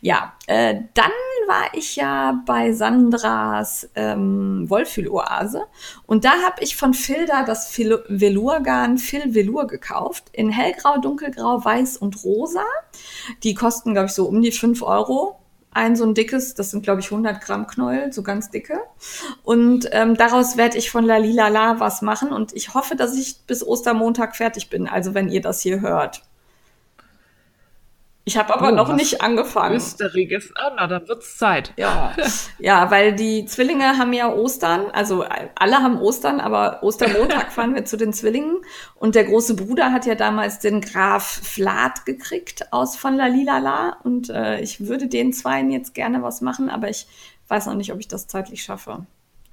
[0.00, 1.10] Ja, äh, dann
[1.48, 5.62] war ich ja bei Sandras ähm, Wollfühloase.
[6.06, 10.24] Und da habe ich von Filda das Fil- Velourgarn Phil Velour gekauft.
[10.32, 12.64] In hellgrau, dunkelgrau, weiß und rosa.
[13.42, 15.38] Die kosten, glaube ich, so um die 5 Euro
[15.74, 18.80] ein so ein dickes, das sind glaube ich 100 Gramm Knäuel, so ganz dicke.
[19.42, 23.16] Und ähm, daraus werde ich von La Lila La was machen und ich hoffe, dass
[23.16, 26.22] ich bis Ostermontag fertig bin, also wenn ihr das hier hört.
[28.24, 29.74] Ich habe aber Oh, noch nicht angefangen.
[29.74, 30.50] Österiges.
[30.54, 31.72] Ah, na, dann wird's Zeit.
[31.76, 32.14] Ja,
[32.60, 35.24] ja, weil die Zwillinge haben ja Ostern, also
[35.56, 38.58] alle haben Ostern, aber Ostermontag fahren wir zu den Zwillingen
[38.94, 43.58] und der große Bruder hat ja damals den Graf Flat gekriegt aus von La Lila
[43.58, 47.08] La und äh, ich würde den Zweien jetzt gerne was machen, aber ich
[47.48, 49.04] weiß noch nicht, ob ich das zeitlich schaffe.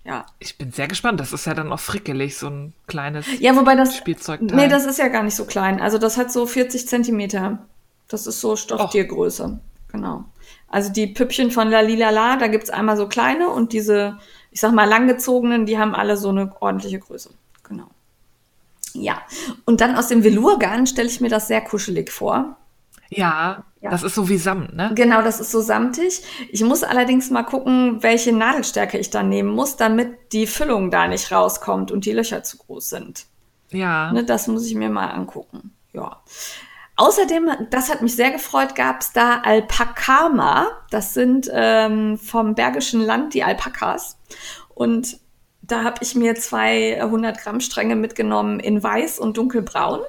[0.05, 0.25] Ja.
[0.39, 1.19] Ich bin sehr gespannt.
[1.19, 4.55] Das ist ja dann auch frickelig, so ein kleines Ja, wobei das, Spielzeugteil.
[4.55, 5.82] nee, das ist ja gar nicht so klein.
[5.82, 7.60] Also das hat so 40 Zentimeter.
[8.09, 9.59] Das ist so Stofftiergröße.
[9.91, 10.25] Genau.
[10.67, 14.17] Also die Püppchen von Lalilala, da gibt's einmal so kleine und diese,
[14.51, 17.29] ich sag mal, langgezogenen, die haben alle so eine ordentliche Größe.
[17.63, 17.87] Genau.
[18.93, 19.21] Ja.
[19.65, 22.57] Und dann aus dem Velourgarn stelle ich mir das sehr kuschelig vor.
[23.11, 23.89] Ja, Ja.
[23.89, 24.91] das ist so wie Samt, ne?
[24.93, 26.21] Genau, das ist so samtig.
[26.51, 31.07] Ich muss allerdings mal gucken, welche Nadelstärke ich dann nehmen muss, damit die Füllung da
[31.07, 33.25] nicht rauskommt und die Löcher zu groß sind.
[33.71, 34.11] Ja.
[34.11, 35.71] Ne, das muss ich mir mal angucken.
[35.93, 36.21] Ja.
[36.99, 40.67] Außerdem, das hat mich sehr gefreut, gab es da Alpakama.
[40.91, 44.17] Das sind ähm, vom Bergischen Land die Alpakas.
[44.75, 45.17] Und
[45.62, 50.01] da habe ich mir zwei 100 Gramm Stränge mitgenommen in weiß und dunkelbraun.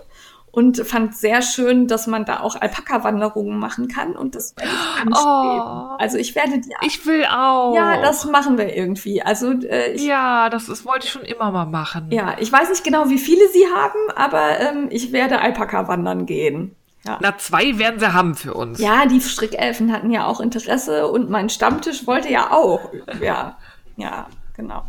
[0.50, 4.16] Und fand sehr schön, dass man da auch Alpaka-Wanderungen machen kann.
[4.16, 5.92] Und das werde ich anstreben.
[5.92, 5.96] Oh.
[5.96, 6.74] Also ich werde die...
[6.84, 7.72] Ich will auch.
[7.72, 9.22] ja, das machen wir irgendwie.
[9.22, 12.10] Also äh, ich, Ja, das ist, wollte ich schon immer mal machen.
[12.10, 16.26] ja, ich weiß nicht genau, wie viele sie haben, aber ähm, ich werde Alpaka wandern
[16.26, 16.74] gehen.
[17.06, 17.18] Ja.
[17.20, 18.78] Na, zwei werden sie haben für uns.
[18.78, 22.90] Ja, die Strickelfen hatten ja auch Interesse und mein Stammtisch wollte ja auch.
[23.20, 23.56] Ja,
[23.96, 24.84] ja, genau.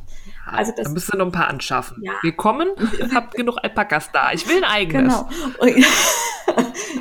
[0.46, 2.04] Also das Dann müsst ihr noch ein paar anschaffen.
[2.04, 2.14] Ja.
[2.22, 2.70] Wir kommen,
[3.14, 4.32] habt genug Alpakas da.
[4.34, 5.26] Ich will ein eigenes.
[5.60, 5.82] Genau.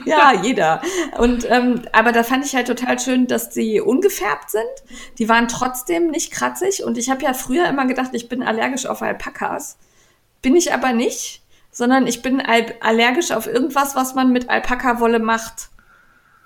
[0.05, 0.81] Ja, jeder.
[1.19, 4.65] Und ähm, aber da fand ich halt total schön, dass die ungefärbt sind.
[5.19, 6.85] Die waren trotzdem nicht kratzig.
[6.85, 9.79] Und ich habe ja früher immer gedacht, ich bin allergisch auf Alpakas.
[10.43, 11.40] Bin ich aber nicht,
[11.71, 15.71] sondern ich bin al allergisch auf irgendwas, was man mit Alpakawolle macht.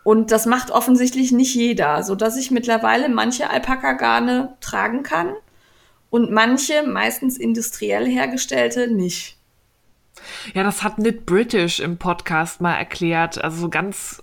[0.03, 5.33] Und das macht offensichtlich nicht jeder, so dass ich mittlerweile manche Alpakagarne tragen kann
[6.11, 9.39] und manche, meistens industriell hergestellte, nicht.
[10.53, 13.43] Ja, das hat Knit British im Podcast mal erklärt.
[13.43, 14.23] Also so ganz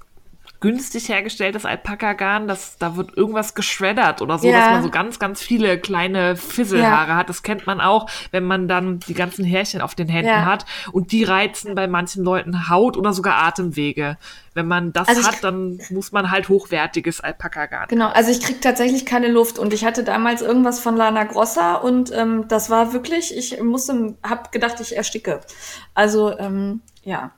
[0.61, 4.59] günstig hergestelltes Alpaka-Garn, das, da wird irgendwas geschreddert oder so, Ja.
[4.59, 7.29] dass man so ganz, ganz viele kleine Fisselhaare hat.
[7.29, 10.45] Das kennt man auch, wenn man dann die ganzen Härchen auf den Händen Ja.
[10.45, 10.65] hat.
[10.91, 14.17] Und die reizen bei manchen Leuten Haut oder sogar Atemwege.
[14.53, 17.87] Wenn man das Also hat, dann muss man halt hochwertiges Alpaka-Garn.
[17.89, 21.75] Genau, also ich krieg tatsächlich keine Luft und ich hatte damals irgendwas von Lana Grossa
[21.75, 25.39] und ähm, das war wirklich, ich musste, hab gedacht, ich ersticke.
[25.95, 27.31] Also ähm, ja.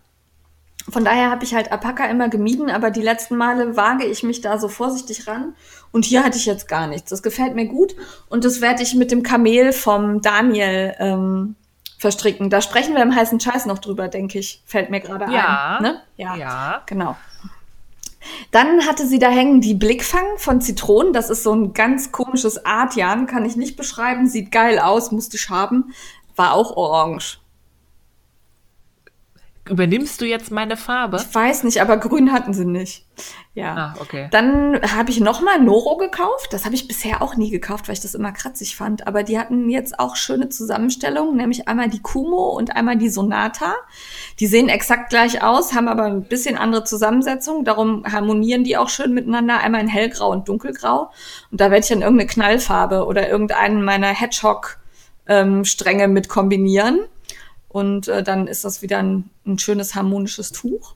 [0.89, 4.41] Von daher habe ich halt Alpaka immer gemieden, aber die letzten Male wage ich mich
[4.41, 5.55] da so vorsichtig ran.
[5.91, 7.09] Und hier hatte ich jetzt gar nichts.
[7.09, 7.95] Das gefällt mir gut.
[8.29, 11.55] Und das werde ich mit dem Kamel vom Daniel ähm,
[11.99, 12.49] verstricken.
[12.49, 14.61] Da sprechen wir im heißen Scheiß noch drüber, denke ich.
[14.65, 15.77] Fällt mir gerade Ja.
[15.77, 15.83] ein.
[15.83, 16.01] Ne?
[16.17, 16.81] Ja.
[16.85, 17.15] Genau.
[18.51, 21.13] Dann hatte sie da hängen die Blickfang von Zitronen.
[21.13, 24.27] Das ist so ein ganz komisches Artjan, kann ich nicht beschreiben.
[24.27, 25.93] Sieht geil aus, musste ich haben.
[26.35, 27.39] War auch orange.
[29.69, 31.15] Übernimmst du jetzt meine Farbe?
[31.17, 33.05] Ich weiß nicht, aber grün hatten sie nicht.
[33.53, 33.75] Ja.
[33.75, 34.27] Ah, okay.
[34.31, 36.51] Dann habe ich nochmal Noro gekauft.
[36.51, 39.07] Das habe ich bisher auch nie gekauft, weil ich das immer kratzig fand.
[39.07, 43.73] Aber die hatten jetzt auch schöne Zusammenstellungen, nämlich einmal die Kumo und einmal die Sonata.
[44.41, 47.63] Die sehen exakt gleich aus, haben aber ein bisschen andere Zusammensetzung.
[47.63, 49.59] Darum harmonieren die auch schön miteinander.
[49.59, 51.09] Einmal in hellgrau und dunkelgrau.
[51.51, 56.99] Und da werde ich dann irgendeine Knallfarbe oder irgendeinen meiner Hedgehog-Stränge mit kombinieren.
[57.73, 60.95] Und äh, dann ist das wieder ein, ein schönes harmonisches Tuch.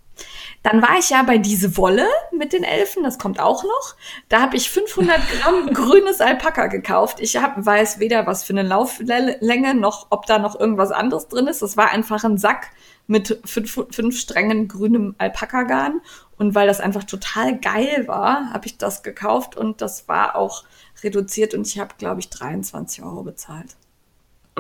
[0.61, 3.95] Dann war ich ja bei diese Wolle mit den Elfen, das kommt auch noch.
[4.29, 7.19] Da habe ich 500 Gramm grünes Alpaka gekauft.
[7.19, 11.47] Ich hab, weiß weder, was für eine Lauflänge, noch ob da noch irgendwas anderes drin
[11.47, 11.63] ist.
[11.63, 12.69] Das war einfach ein Sack
[13.07, 16.01] mit fünf, fünf Strängen grünem Alpakagarn.
[16.37, 20.63] Und weil das einfach total geil war, habe ich das gekauft und das war auch
[21.03, 23.75] reduziert und ich habe, glaube ich, 23 Euro bezahlt.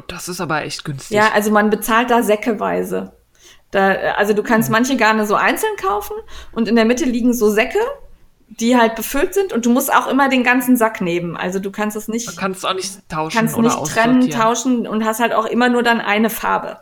[0.07, 1.15] Das ist aber echt günstig.
[1.15, 3.13] Ja, also man bezahlt da säckeweise.
[3.71, 6.15] Da, also du kannst manche Garne so einzeln kaufen
[6.53, 7.79] und in der Mitte liegen so Säcke,
[8.47, 11.35] die halt befüllt sind und du musst auch immer den ganzen Sack nehmen.
[11.35, 14.29] Also du kannst es nicht, Man kann es auch nicht tauschen kannst oder nicht trennen,
[14.29, 16.79] tauschen und hast halt auch immer nur dann eine Farbe.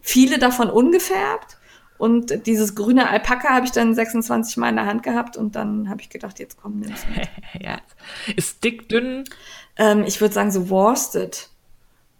[0.00, 1.58] Viele davon ungefärbt
[1.98, 5.90] und dieses grüne Alpaka habe ich dann 26 Mal in der Hand gehabt und dann
[5.90, 7.28] habe ich gedacht, jetzt komm, nimm's mit.
[7.62, 7.78] Ja.
[8.34, 9.24] Ist dick, dünn,
[9.76, 11.50] ähm, ich würde sagen so worsted.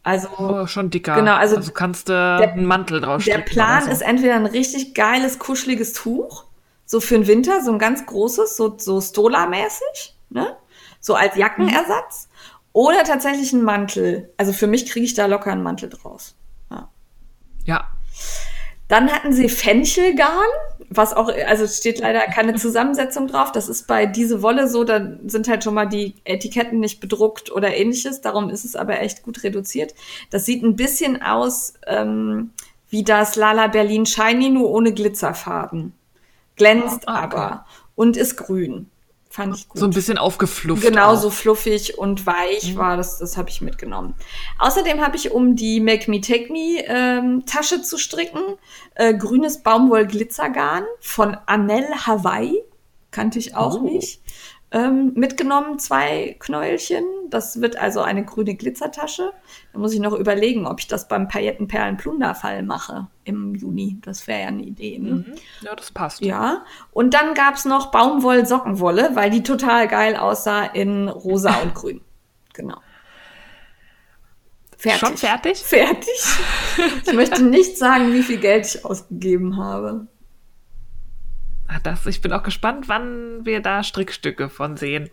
[0.05, 1.17] Also oh, schon dicker.
[1.17, 3.91] Genau, also kannst du einen Mantel draus Der Plan so.
[3.91, 6.45] ist entweder ein richtig geiles, kuscheliges Tuch,
[6.85, 10.57] so für den Winter, so ein ganz großes, so, so Stola-mäßig, ne?
[11.01, 12.29] So als Jackenersatz.
[12.75, 14.31] Oder tatsächlich ein Mantel.
[14.37, 16.35] Also für mich kriege ich da locker einen Mantel draus.
[16.71, 16.91] Ja.
[17.65, 17.89] Ja.
[18.89, 20.45] Dann hatten sie Fenchelgarn,
[20.97, 23.53] was auch, also steht leider keine Zusammensetzung drauf.
[23.53, 27.51] Das ist bei diese Wolle so, da sind halt schon mal die Etiketten nicht bedruckt
[27.53, 28.21] oder ähnliches.
[28.21, 29.95] Darum ist es aber echt gut reduziert.
[30.31, 32.51] Das sieht ein bisschen aus ähm,
[32.89, 35.93] wie das Lala Berlin Shiny, nur ohne Glitzerfarben.
[36.57, 37.37] Glänzt Ah, okay.
[37.37, 38.89] aber und ist grün.
[39.35, 39.81] Fand ich gut.
[39.81, 40.83] So ein bisschen aufgeflufft.
[40.85, 41.17] Genau, auch.
[41.21, 44.15] so fluffig und weich war das, das habe ich mitgenommen.
[44.61, 48.41] Außerdem habe ich, um die Make Me Take Me ähm, Tasche zu stricken,
[48.95, 52.63] äh, grünes Baumwoll-Glitzergarn von Anel Hawaii.
[53.11, 53.83] kannte ich auch Oh.
[53.83, 54.21] nicht.
[54.75, 57.05] Ähm, mitgenommen zwei Knäuelchen.
[57.31, 59.33] Das wird also eine grüne Glitzertasche.
[59.73, 63.99] Da muss ich noch überlegen, ob ich das beim Paillettenperlen-Plunderfall mache im Juni.
[64.03, 64.99] Das wäre ja eine Idee.
[64.99, 65.11] Ne?
[65.11, 65.35] Mhm.
[65.61, 66.25] Ja, das passt.
[66.25, 72.01] Ja, und dann gab's noch Baumwoll-Sockenwolle, weil die total geil aussah in rosa und grün.
[72.53, 72.79] Genau.
[74.77, 74.99] Fertig.
[74.99, 75.59] Schon fertig?
[75.59, 76.21] Fertig.
[77.07, 80.09] Ich möchte nicht sagen, wie viel Geld ich ausgegeben habe.
[81.75, 85.11] Ah, Das, ich bin auch gespannt, wann wir da Strickstücke von sehen.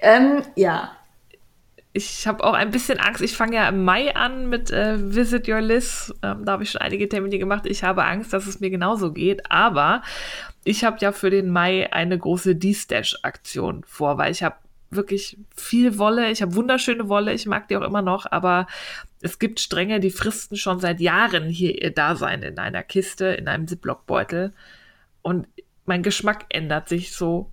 [0.00, 0.92] Ähm, ja.
[1.92, 3.22] Ich habe auch ein bisschen Angst.
[3.22, 6.12] Ich fange ja im Mai an mit äh, Visit Your Liz.
[6.22, 7.66] Ähm, da habe ich schon einige Termine gemacht.
[7.66, 9.50] Ich habe Angst, dass es mir genauso geht.
[9.50, 10.02] Aber
[10.64, 14.56] ich habe ja für den Mai eine große D-Stash-Aktion vor, weil ich habe
[14.90, 16.30] wirklich viel Wolle.
[16.30, 17.32] Ich habe wunderschöne Wolle.
[17.32, 18.26] Ich mag die auch immer noch.
[18.30, 18.66] Aber
[19.20, 23.46] es gibt Stränge, die fristen schon seit Jahren hier ihr Dasein in einer Kiste, in
[23.48, 24.52] einem Ziploc-Beutel.
[25.22, 25.46] Und
[25.84, 27.50] mein Geschmack ändert sich so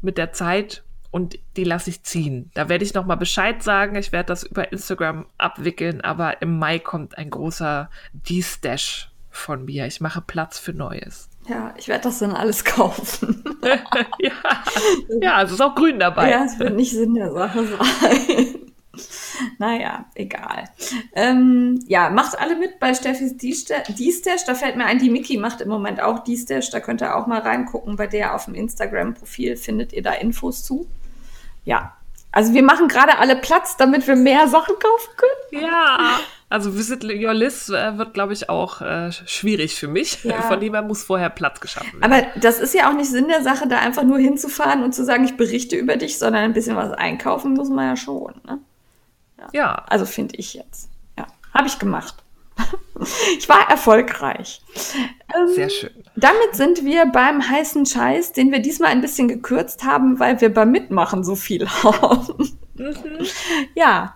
[0.00, 2.50] mit der Zeit und die lasse ich ziehen.
[2.54, 3.96] Da werde ich nochmal Bescheid sagen.
[3.96, 9.86] Ich werde das über Instagram abwickeln, aber im Mai kommt ein großer D-Stash von mir.
[9.86, 11.28] Ich mache Platz für Neues.
[11.48, 13.42] Ja, ich werde das dann alles kaufen.
[14.18, 14.32] ja.
[15.20, 16.30] ja, es ist auch grün dabei.
[16.30, 18.59] Ja, es wird nicht Sinn der Sache sein.
[19.58, 20.64] naja, egal.
[21.14, 24.44] Ähm, ja, macht alle mit bei Steffis D-Stash.
[24.46, 26.70] Da fällt mir ein, die Miki macht im Moment auch D-Stash.
[26.70, 27.96] Da könnt ihr auch mal reingucken.
[27.96, 30.86] Bei der auf dem Instagram-Profil findet ihr da Infos zu.
[31.64, 31.96] Ja,
[32.32, 35.64] also wir machen gerade alle Platz, damit wir mehr Sachen kaufen können.
[35.64, 40.22] Ja, also Visit Your Liz äh, wird, glaube ich, auch äh, schwierig für mich.
[40.24, 40.42] Ja.
[40.42, 42.12] Von dem her muss vorher Platz geschaffen werden.
[42.12, 45.04] Aber das ist ja auch nicht Sinn der Sache, da einfach nur hinzufahren und zu
[45.04, 48.34] sagen, ich berichte über dich, sondern ein bisschen was einkaufen muss man ja schon.
[48.46, 48.58] Ne?
[49.52, 50.88] Ja, Also finde ich jetzt.
[51.18, 52.16] Ja, habe ich gemacht.
[53.38, 54.62] ich war erfolgreich.
[55.34, 55.90] Ähm, sehr schön.
[56.16, 60.52] Damit sind wir beim heißen Scheiß, den wir diesmal ein bisschen gekürzt haben, weil wir
[60.52, 62.58] beim Mitmachen so viel haben.
[63.74, 64.14] Ja.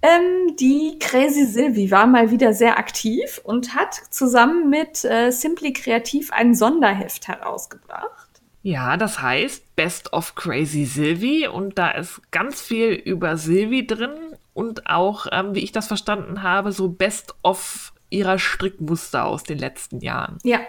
[0.00, 5.72] Ähm, die Crazy Sylvie war mal wieder sehr aktiv und hat zusammen mit äh, Simply
[5.72, 8.30] Kreativ ein Sonderheft herausgebracht.
[8.62, 14.29] Ja, das heißt Best of Crazy Sylvie und da ist ganz viel über Sylvie drin
[14.60, 19.58] und auch, ähm, wie ich das verstanden habe, so Best of ihrer Strickmuster aus den
[19.58, 20.36] letzten Jahren.
[20.42, 20.60] Ja.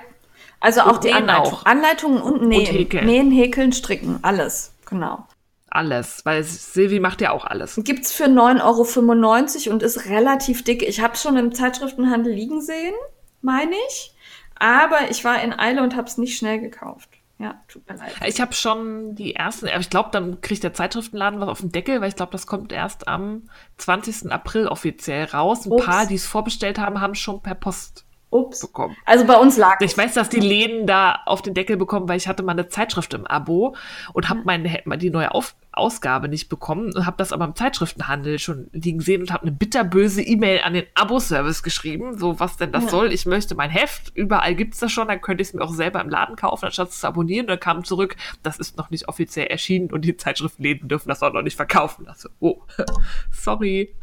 [0.61, 1.53] Also auch Und die Anleitung.
[1.53, 1.65] auch.
[1.65, 2.65] Anleitungen und Nähen.
[2.65, 3.05] Häkeln.
[3.05, 4.73] Nähen, Häkeln, Stricken, alles.
[4.85, 5.27] Genau.
[5.69, 7.79] Alles, weil Sylvie macht ja auch alles.
[7.83, 10.83] Gibt's für 9,95 Euro und ist relativ dick.
[10.83, 12.93] Ich habe schon im Zeitschriftenhandel liegen sehen,
[13.41, 14.13] meine ich.
[14.55, 17.09] Aber ich war in Eile und habe es nicht schnell gekauft.
[17.41, 18.13] Ja, tut mir leid.
[18.27, 21.71] Ich habe schon die ersten, aber ich glaube, dann kriegt der Zeitschriftenladen was auf den
[21.71, 24.31] Deckel, weil ich glaube, das kommt erst am 20.
[24.31, 25.65] April offiziell raus.
[25.65, 25.85] Ein Ups.
[25.85, 28.61] paar, die es vorbestellt haben, haben schon per Post Ups.
[28.61, 28.95] bekommen.
[29.05, 32.17] Also bei uns lag Ich weiß, dass die Läden da auf den Deckel bekommen, weil
[32.17, 33.75] ich hatte mal eine Zeitschrift im Abo
[34.13, 38.39] und habe meine die neue auf Ausgabe nicht bekommen und habe das aber im Zeitschriftenhandel
[38.39, 42.73] schon liegen sehen und habe eine bitterböse E-Mail an den Abo-Service geschrieben, so was denn
[42.73, 42.89] das Ja.
[42.89, 43.13] soll.
[43.13, 46.01] Ich möchte mein Heft, überall gibt's das schon, dann könnte ich es mir auch selber
[46.01, 47.45] im Laden kaufen, anstatt es zu abonnieren.
[47.45, 51.23] Und dann kam zurück, das ist noch nicht offiziell erschienen und die Zeitschriftenläden dürfen das
[51.23, 52.07] auch noch nicht verkaufen.
[52.07, 52.61] Also, oh,
[53.31, 53.93] sorry.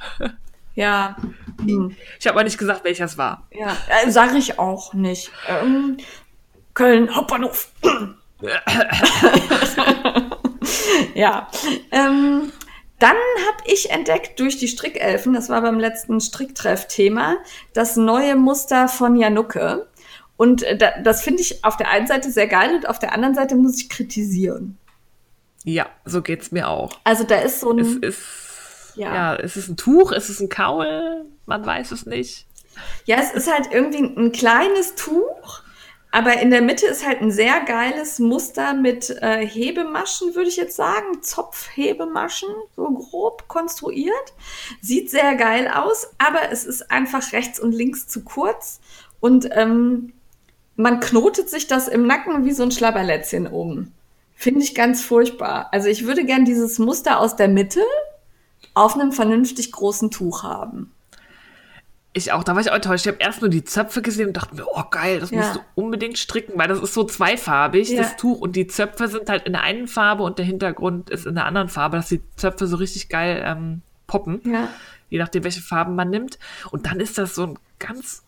[0.78, 1.16] Ja.
[1.60, 1.96] Hm.
[2.20, 3.48] Ich habe aber nicht gesagt, welcher es war.
[3.50, 5.32] Ja, äh, sag ich auch nicht.
[5.48, 5.96] Ähm,
[6.72, 7.72] Köln Hauptbahnhof.
[11.14, 11.48] ja.
[11.90, 12.52] Ähm,
[13.00, 17.38] dann habe ich entdeckt durch die Strickelfen, das war beim letzten Stricktreff-Thema,
[17.74, 19.88] das neue Muster von Janucke.
[20.36, 23.14] Und äh, da, das finde ich auf der einen Seite sehr geil und auf der
[23.14, 24.78] anderen Seite muss ich kritisieren.
[25.64, 27.00] Ja, so geht's mir auch.
[27.02, 27.80] Also da ist so ein.
[27.80, 28.47] Es ist,
[28.98, 29.14] Ja.
[29.14, 29.36] ja.
[29.36, 32.46] es ist ein Tuch, es ist ein Kaul, man weiß es nicht.
[33.04, 35.62] Ja, es ist halt irgendwie ein kleines Tuch,
[36.10, 40.56] aber in der Mitte ist halt ein sehr geiles Muster mit äh, Hebemaschen, würde ich
[40.56, 41.22] jetzt sagen.
[41.22, 44.32] Zopfhebemaschen, so grob konstruiert.
[44.80, 48.80] Sieht sehr geil aus, aber es ist einfach rechts und links zu kurz.
[49.20, 50.12] Und ähm,
[50.76, 53.92] man knotet sich das im Nacken wie so ein Schlabberlätzchen um.
[54.34, 55.68] Finde ich ganz furchtbar.
[55.72, 57.82] Also ich würde gern dieses Muster aus der Mitte
[58.78, 60.92] auf einem vernünftig großen Tuch haben.
[62.14, 63.06] Ich auch, da war ich auch enttäuscht.
[63.06, 65.38] Ich habe erst nur die Zöpfe gesehen und dachte mir, oh geil, das Ja.
[65.38, 68.02] musst du unbedingt stricken, weil das ist so zweifarbig, Ja.
[68.02, 68.40] das Tuch.
[68.40, 71.44] Und die Zöpfe sind halt in der einen Farbe und der Hintergrund ist in der
[71.44, 74.40] anderen Farbe, dass die Zöpfe so richtig geil ähm, poppen.
[74.44, 74.68] Ja.
[75.10, 76.38] je nachdem, welche Farben man nimmt.
[76.70, 78.24] Und dann ist das so ein ganz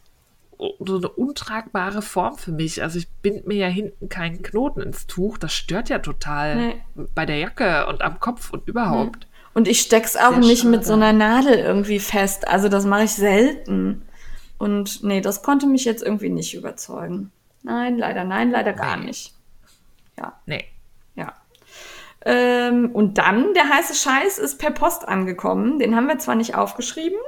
[0.78, 2.82] so eine untragbare Form für mich.
[2.82, 5.36] Also ich bind mir ja hinten keinen Knoten ins Tuch.
[5.38, 6.80] Das stört ja total Nee.
[7.14, 9.26] bei der Jacke und am Kopf und überhaupt.
[9.54, 10.86] Und ich steck's auch Sehr nicht mit schade.
[10.86, 12.46] so einer Nadel irgendwie fest.
[12.48, 14.02] Also das mache ich selten.
[14.58, 17.32] Und nee, das konnte mich jetzt irgendwie nicht überzeugen.
[17.62, 19.06] Nein, leider, nein, leider gar Nee.
[19.06, 19.34] nicht.
[20.18, 20.64] Ja, Nee.
[21.14, 21.32] ja.
[22.24, 25.78] Ähm, und dann, der heiße Scheiß ist per Post angekommen.
[25.78, 27.18] Den haben wir zwar nicht aufgeschrieben,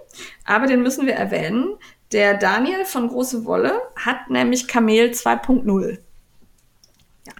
[0.45, 1.77] aber den müssen wir erwähnen.
[2.12, 5.99] Der Daniel von Große Wolle hat nämlich Kamel 2.0.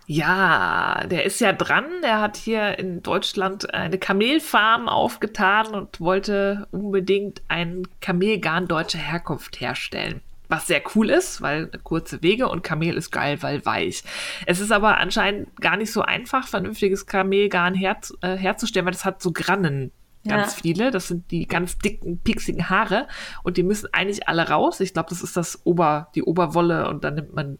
[0.07, 1.84] Ja, der ist ja dran.
[2.03, 9.61] Der hat hier in Deutschland eine Kamelfarm aufgetan und wollte unbedingt ein Kamelgarn deutscher Herkunft
[9.61, 10.20] herstellen.
[10.48, 14.05] Was sehr cool ist, weil kurze Wege und Kamel ist geil, weil weich.
[14.44, 19.07] Es ist aber anscheinend gar nicht so einfach, vernünftiges Kamelgarn her, äh, herzustellen, weil das
[19.07, 19.92] hat so Grannen
[20.28, 20.61] ganz ja.
[20.62, 20.90] viele.
[20.90, 23.09] Das sind die ganz dicken, pieksigen Haare
[23.42, 24.80] und die müssen eigentlich alle raus.
[24.80, 27.59] Ich glaube, das ist das Ober, die Oberwolle und dann nimmt man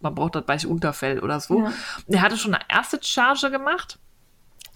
[0.00, 1.60] man braucht das weiche Unterfell oder so.
[1.60, 1.72] Ja.
[2.08, 3.98] Er hatte schon eine erste Charge gemacht.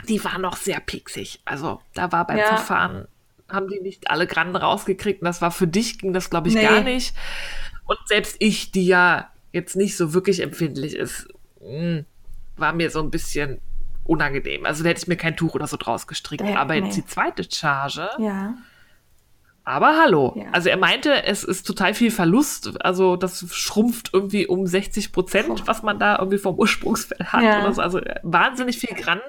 [0.08, 1.40] Die war noch sehr pieksig.
[1.44, 2.46] Also da war beim ja.
[2.46, 3.06] Verfahren,
[3.48, 5.22] haben die nicht alle Granden rausgekriegt.
[5.22, 6.62] Und das war für dich, ging das, glaube ich, nee.
[6.62, 7.14] gar nicht.
[7.84, 11.28] Und selbst ich, die ja jetzt nicht so wirklich empfindlich ist,
[11.60, 12.06] mh, hm,
[12.56, 13.60] war mir so ein bisschen
[14.04, 14.66] unangenehm.
[14.66, 16.42] Also da hätte ich mir kein Tuch oder so draus gestrickt.
[16.42, 16.86] Äh, Aber nee.
[16.86, 18.08] jetzt die zweite Charge.
[18.18, 18.54] Ja
[19.64, 20.34] aber hallo.
[20.36, 20.46] Ja.
[20.52, 22.84] Also er meinte, es ist total viel Verlust.
[22.84, 27.42] Also das schrumpft irgendwie um 60 Prozent, was man da irgendwie vom Ursprungsfell hat.
[27.42, 27.60] Ja.
[27.62, 27.82] Oder so.
[27.82, 29.20] Also wahnsinnig viel Gran.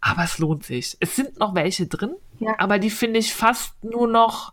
[0.00, 0.96] Aber es lohnt sich.
[1.00, 2.54] Es sind noch welche drin, ja.
[2.58, 4.52] aber die finde ich fast nur noch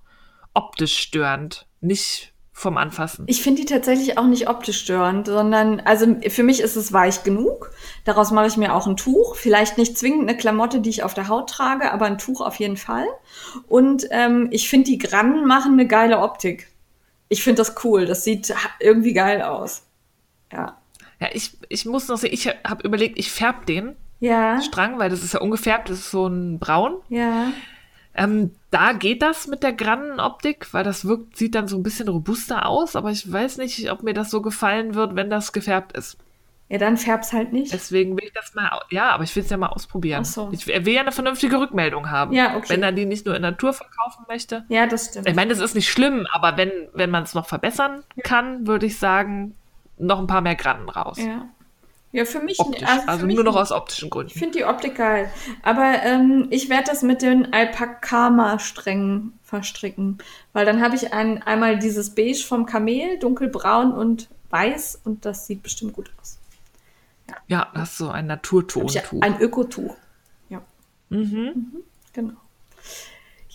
[0.54, 1.68] optisch störend.
[1.82, 3.26] Nicht vom Anfassen.
[3.28, 7.24] Ich finde die tatsächlich auch nicht optisch störend, sondern, also für mich ist es weich
[7.24, 7.72] genug.
[8.06, 9.36] Daraus mache ich mir auch ein Tuch.
[9.36, 12.56] Vielleicht nicht zwingend eine Klamotte, die ich auf der Haut trage, aber ein Tuch auf
[12.56, 13.08] jeden Fall.
[13.68, 16.72] Und ähm, ich finde, die Grannen machen eine geile Optik.
[17.28, 18.06] Ich finde das cool.
[18.06, 19.88] Das sieht irgendwie geil aus.
[20.52, 20.78] Ja.
[21.20, 24.62] Ja, ich, ich muss noch sehen, ich habe überlegt, ich färbe den ja.
[24.62, 27.02] Strang, weil das ist ja ungefärbt, das ist so ein Braun.
[27.10, 27.52] Ja.
[28.16, 32.08] Ähm, da geht das mit der Grannenoptik, weil das wirkt, sieht dann so ein bisschen
[32.08, 35.98] robuster aus, aber ich weiß nicht, ob mir das so gefallen wird, wenn das gefärbt
[35.98, 36.18] ist.
[36.70, 37.74] Ja, dann färb's halt nicht.
[37.74, 40.22] Deswegen will ich das mal, ja, aber ich will es ja mal ausprobieren.
[40.22, 40.50] Ach so.
[40.52, 42.34] Ich will ja eine vernünftige Rückmeldung haben.
[42.34, 42.70] Ja, okay.
[42.70, 44.66] Wenn er die nicht nur in Natur verkaufen möchte.
[44.70, 45.28] Ja, das stimmt.
[45.28, 48.86] Ich meine, das ist nicht schlimm, aber wenn, wenn man es noch verbessern kann, würde
[48.86, 49.56] ich sagen,
[49.98, 51.18] noch ein paar mehr Grannen raus.
[51.20, 51.48] Ja.
[52.14, 54.32] Ja, für mich Optisch, also, also nur noch aus optischen Gründen.
[54.32, 55.32] Ich finde die Optik geil.
[55.64, 60.20] Aber ähm, ich werde das mit den Alpakama-Strängen verstricken.
[60.54, 65.48] Weil dann habe ich ein, einmal dieses Beige vom Kamel, dunkelbraun und weiß und das
[65.48, 66.38] sieht bestimmt gut aus.
[67.28, 68.92] Ja, ja das ist so ein Naturton.
[69.22, 69.96] Ein Ökotuch.
[70.50, 70.62] Ja.
[71.10, 71.18] Mhm.
[71.20, 71.84] mhm.
[72.14, 72.36] Genau.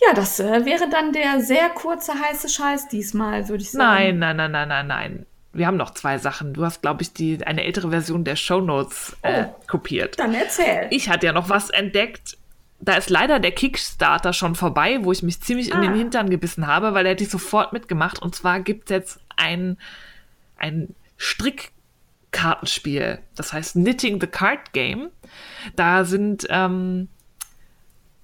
[0.05, 4.19] Ja, das äh, wäre dann der sehr kurze heiße Scheiß diesmal, würde ich sagen.
[4.19, 6.53] Nein, nein, nein, nein, nein, nein wir haben noch zwei Sachen.
[6.53, 10.19] Du hast, glaube ich, die, eine ältere Version der Shownotes äh, oh, kopiert.
[10.19, 10.87] Dann erzähl.
[10.91, 12.37] Ich hatte ja noch was entdeckt.
[12.79, 15.77] Da ist leider der Kickstarter schon vorbei, wo ich mich ziemlich ah.
[15.77, 15.97] in den ah.
[15.97, 18.21] Hintern gebissen habe, weil er hätte ich sofort mitgemacht.
[18.21, 19.77] Und zwar gibt es jetzt ein,
[20.55, 23.19] ein Strickkartenspiel.
[23.35, 25.09] Das heißt Knitting the Card Game.
[25.75, 27.09] Da sind ähm,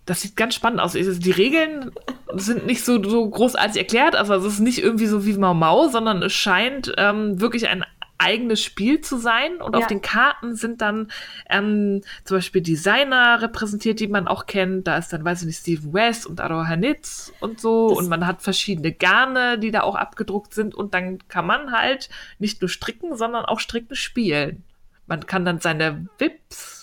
[0.06, 0.94] das sieht ganz spannend aus.
[0.94, 1.92] Die Regeln
[2.36, 4.16] sind nicht so, so großartig erklärt.
[4.16, 7.84] Also es ist nicht irgendwie so wie Mau Mau, sondern es scheint ähm, wirklich ein
[8.18, 9.62] eigenes Spiel zu sein.
[9.62, 9.80] Und ja.
[9.80, 11.12] auf den Karten sind dann
[11.50, 14.88] ähm, zum Beispiel Designer repräsentiert, die man auch kennt.
[14.88, 17.90] Da ist dann, weiß ich nicht, Steve West und Aro Hanitz und so.
[17.90, 20.76] Das und man hat verschiedene Garne, die da auch abgedruckt sind.
[20.76, 24.64] Und dann kann man halt nicht nur stricken, sondern auch stricken spielen.
[25.08, 26.75] Man kann dann seine Vips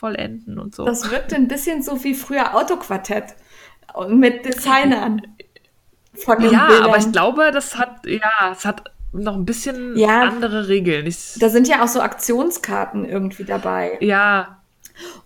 [0.00, 0.84] vollenden und so.
[0.84, 3.34] Das wirkt ein bisschen so wie früher Autoquartett
[4.08, 5.20] mit Designern.
[6.14, 6.86] Von den ja, Bildern.
[6.86, 11.06] aber ich glaube, das hat, ja, es hat noch ein bisschen ja, andere Regeln.
[11.06, 13.98] Ich, da sind ja auch so Aktionskarten irgendwie dabei.
[14.00, 14.56] Ja.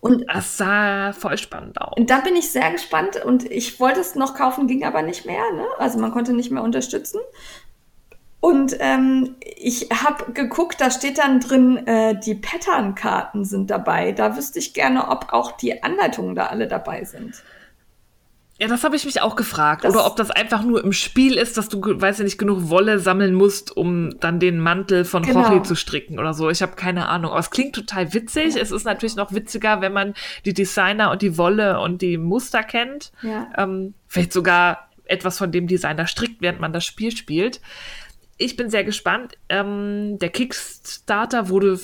[0.00, 1.94] Und das sah voll spannend aus.
[1.96, 5.26] Und da bin ich sehr gespannt und ich wollte es noch kaufen, ging aber nicht
[5.26, 5.52] mehr.
[5.52, 5.64] Ne?
[5.78, 7.20] Also man konnte nicht mehr unterstützen.
[8.44, 14.12] Und ähm, ich habe geguckt, da steht dann drin, äh, die Pattern-Karten sind dabei.
[14.12, 17.42] Da wüsste ich gerne, ob auch die Anleitungen da alle dabei sind.
[18.58, 19.84] Ja, das habe ich mich auch gefragt.
[19.84, 22.68] Das oder ob das einfach nur im Spiel ist, dass du, weiß ich nicht, genug
[22.68, 25.40] Wolle sammeln musst, um dann den Mantel von genau.
[25.40, 26.50] Rochi zu stricken oder so.
[26.50, 27.30] Ich habe keine Ahnung.
[27.30, 28.56] Aber es klingt total witzig.
[28.56, 28.60] Ja.
[28.60, 30.12] Es ist natürlich noch witziger, wenn man
[30.44, 33.10] die Designer und die Wolle und die Muster kennt.
[33.22, 33.48] Ja.
[33.56, 37.62] Ähm, vielleicht sogar etwas von dem Designer strickt, während man das Spiel spielt
[38.36, 39.36] ich bin sehr gespannt.
[39.48, 41.78] Ähm, der Kickstarter wurde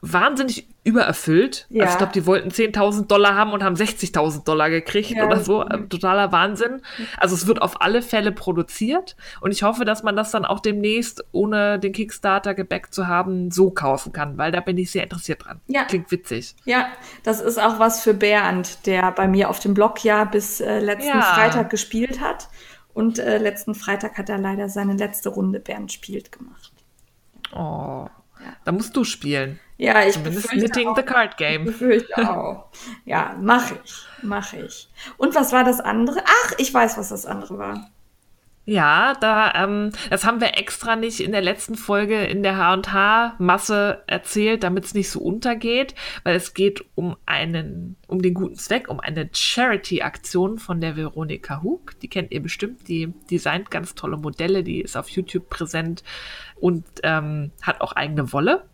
[0.00, 1.66] wahnsinnig übererfüllt.
[1.68, 1.84] Ja.
[1.84, 5.26] Also ich glaube, die wollten 10.000 Dollar haben und haben 60.000 Dollar gekriegt ja.
[5.26, 5.62] oder so.
[5.68, 6.80] Ähm, totaler Wahnsinn.
[7.18, 10.60] Also es wird auf alle Fälle produziert und ich hoffe, dass man das dann auch
[10.60, 15.02] demnächst, ohne den Kickstarter gebackt zu haben, so kaufen kann, weil da bin ich sehr
[15.02, 15.60] interessiert dran.
[15.66, 15.84] Ja.
[15.84, 16.54] Klingt witzig.
[16.64, 16.88] Ja,
[17.24, 20.80] das ist auch was für Bernd, der bei mir auf dem Blog ja bis äh,
[20.80, 21.20] letzten.
[21.20, 22.48] Freitag gespielt hat.
[22.92, 26.72] Und äh, letzten Freitag hat er leider seine letzte Runde Bernd spielt gemacht.
[27.52, 28.56] Oh, ja.
[28.64, 29.58] da musst du spielen.
[29.76, 30.96] Ja, ich Zumindest befürchte auch.
[30.96, 31.64] the Card Game.
[31.64, 32.68] Befürchte auch.
[33.04, 33.94] Ja, mache ich.
[34.22, 34.90] Mache ich.
[35.16, 36.22] Und was war das andere?
[36.24, 37.90] Ach, ich weiß, was das andere war.
[38.66, 44.02] Ja, da, ähm, das haben wir extra nicht in der letzten Folge in der H&H-Masse
[44.06, 45.94] erzählt, damit es nicht so untergeht,
[46.24, 51.62] weil es geht um einen, um den guten Zweck, um eine Charity-Aktion von der Veronika
[51.62, 51.98] Hug.
[52.02, 56.04] Die kennt ihr bestimmt, die designt ganz tolle Modelle, die ist auf YouTube präsent
[56.56, 58.66] und ähm, hat auch eigene Wolle.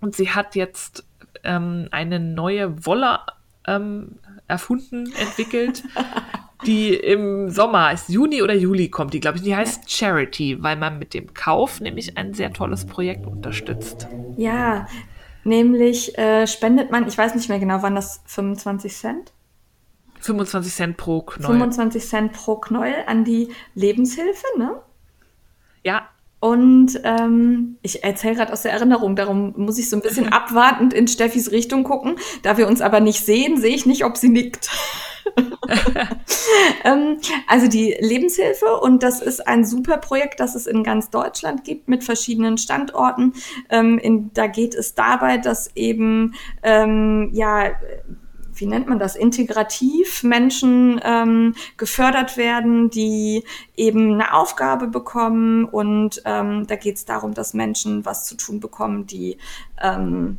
[0.00, 1.06] Und sie hat jetzt
[1.44, 3.20] ähm, eine neue Wolle
[3.66, 4.18] ähm,
[4.48, 5.84] erfunden, entwickelt,
[6.66, 9.44] die im Sommer, ist Juni oder Juli kommt die, glaube ich.
[9.44, 14.06] Die heißt Charity, weil man mit dem Kauf nämlich ein sehr tolles Projekt unterstützt.
[14.36, 14.86] Ja,
[15.44, 19.32] nämlich äh, spendet man, ich weiß nicht mehr genau, wann das 25 Cent?
[20.20, 21.52] 25 Cent pro Knäuel.
[21.52, 24.80] 25 Cent pro Knäuel an die Lebenshilfe, ne?
[25.82, 26.08] Ja,
[26.38, 30.92] Und ähm, ich erzähle gerade aus der Erinnerung, darum muss ich so ein bisschen abwartend
[30.92, 32.16] in Steffis Richtung gucken.
[32.42, 34.68] Da wir uns aber nicht sehen, sehe ich nicht, ob sie nickt.
[36.84, 41.64] ähm, also die Lebenshilfe und das ist ein super Projekt, das es in ganz Deutschland
[41.64, 43.34] gibt mit verschiedenen Standorten.
[43.70, 47.72] Ähm, in, da geht es dabei, dass eben ähm, ja
[48.54, 53.44] wie nennt man das, integrativ Menschen ähm, gefördert werden, die
[53.76, 55.64] eben eine Aufgabe bekommen.
[55.64, 59.38] Und ähm, da geht es darum, dass Menschen was zu tun bekommen, die
[59.82, 60.38] ähm,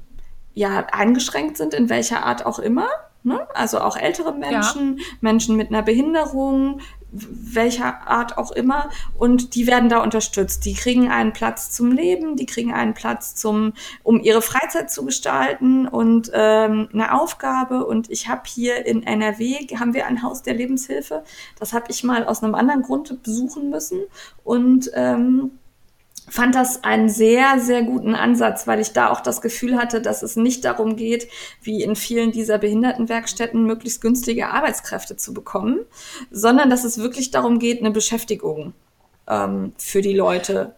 [0.53, 2.87] ja eingeschränkt sind, in welcher Art auch immer.
[3.23, 3.47] Ne?
[3.53, 5.03] Also auch ältere Menschen, ja.
[5.21, 6.81] Menschen mit einer Behinderung,
[7.13, 8.89] welcher Art auch immer.
[9.17, 10.65] Und die werden da unterstützt.
[10.65, 15.05] Die kriegen einen Platz zum Leben, die kriegen einen Platz zum, um ihre Freizeit zu
[15.05, 17.85] gestalten und ähm, eine Aufgabe.
[17.85, 21.23] Und ich habe hier in NRW haben wir ein Haus der Lebenshilfe.
[21.59, 24.01] Das habe ich mal aus einem anderen Grund besuchen müssen
[24.43, 25.51] und ähm,
[26.29, 30.23] fand das einen sehr, sehr guten Ansatz, weil ich da auch das Gefühl hatte, dass
[30.23, 31.27] es nicht darum geht,
[31.61, 35.79] wie in vielen dieser Behindertenwerkstätten möglichst günstige Arbeitskräfte zu bekommen,
[36.31, 38.73] sondern dass es wirklich darum geht, eine Beschäftigung
[39.27, 40.75] ähm, für die Leute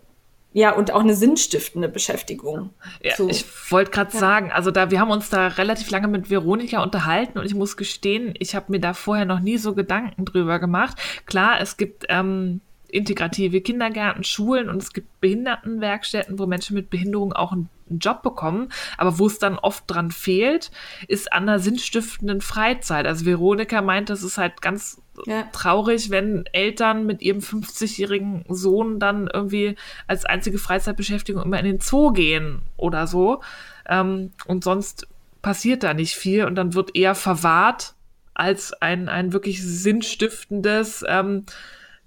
[0.55, 2.69] ja, und auch eine sinnstiftende Beschäftigung.
[3.03, 3.27] Ja, so.
[3.27, 4.19] Ich wollte gerade ja.
[4.19, 7.75] sagen, also da, wir haben uns da relativ lange mit Veronika unterhalten und ich muss
[7.75, 10.97] gestehen, ich habe mir da vorher noch nie so Gedanken drüber gemacht.
[11.25, 12.61] Klar, es gibt ähm,
[12.95, 18.69] integrative Kindergärten, Schulen und es gibt Behindertenwerkstätten, wo Menschen mit Behinderung auch einen, Job bekommen.
[18.97, 20.71] Aber wo es dann oft dran fehlt,
[21.07, 23.05] ist an der sinnstiftenden Freizeit.
[23.05, 25.43] Also Veronika meint, das ist halt ganz ja.
[25.51, 29.75] traurig, wenn Eltern mit ihrem 50-jährigen Sohn dann irgendwie
[30.07, 33.41] als einzige Freizeitbeschäftigung immer in den Zoo gehen oder so.
[33.87, 35.07] Ähm, und sonst
[35.43, 37.93] passiert da nicht viel und dann wird eher verwahrt
[38.33, 41.45] als ein, ein wirklich sinnstiftendes ähm,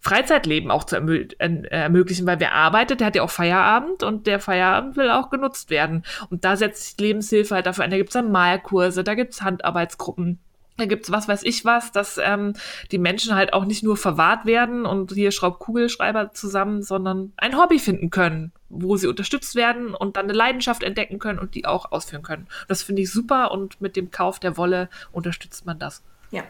[0.01, 4.27] Freizeitleben auch zu ermö äh, ermöglichen, weil wer arbeitet, der hat ja auch Feierabend und
[4.27, 6.05] der Feierabend will auch genutzt werden.
[6.31, 7.91] Und da setzt sich Lebenshilfe halt dafür ein.
[7.91, 10.39] Da gibt's dann Malkurse, da gibt's Handarbeitsgruppen.
[10.79, 12.53] Da gibt's was weiß ich was, dass ähm,
[12.93, 17.81] die Menschen halt auch nicht nur verwahrt werden und hier Schraubkugelschreiber zusammen, sondern ein Hobby
[17.81, 21.91] finden können, wo sie unterstützt werden und dann eine Leidenschaft entdecken können und die auch
[21.91, 22.47] ausführen können.
[22.69, 26.05] Das finde ich super und mit dem Kauf der Wolle unterstützt man das.
[26.31, 26.45] Ja.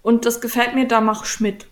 [0.00, 1.66] Und das gefällt mir, da mach Schmidt.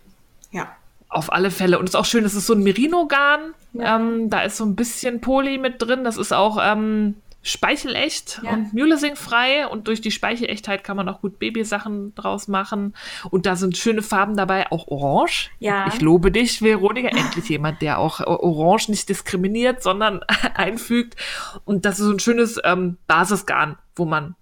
[0.51, 0.75] Ja.
[1.15, 1.79] Auf alle Fälle.
[1.79, 3.53] Und es ist auch schön, es ist so ein Merino-Garn.
[3.71, 3.95] Ja.
[3.95, 6.03] Ähm, da ist so ein bisschen Poly mit drin.
[6.03, 8.51] Das ist auch ähm, speichelecht ja.
[8.51, 9.67] und mülesingfrei.
[9.67, 12.95] Und durch die Speichelechtheit kann man auch gut Babysachen draus machen.
[13.29, 15.51] Und da sind schöne Farben dabei, auch orange.
[15.59, 15.87] Ja.
[15.87, 17.07] Ich lobe dich, Veronika.
[17.07, 20.19] Endlich jemand, der auch orange nicht diskriminiert, sondern
[20.55, 21.15] einfügt.
[21.63, 24.35] Und das ist so ein schönes ähm, Basisgarn, wo man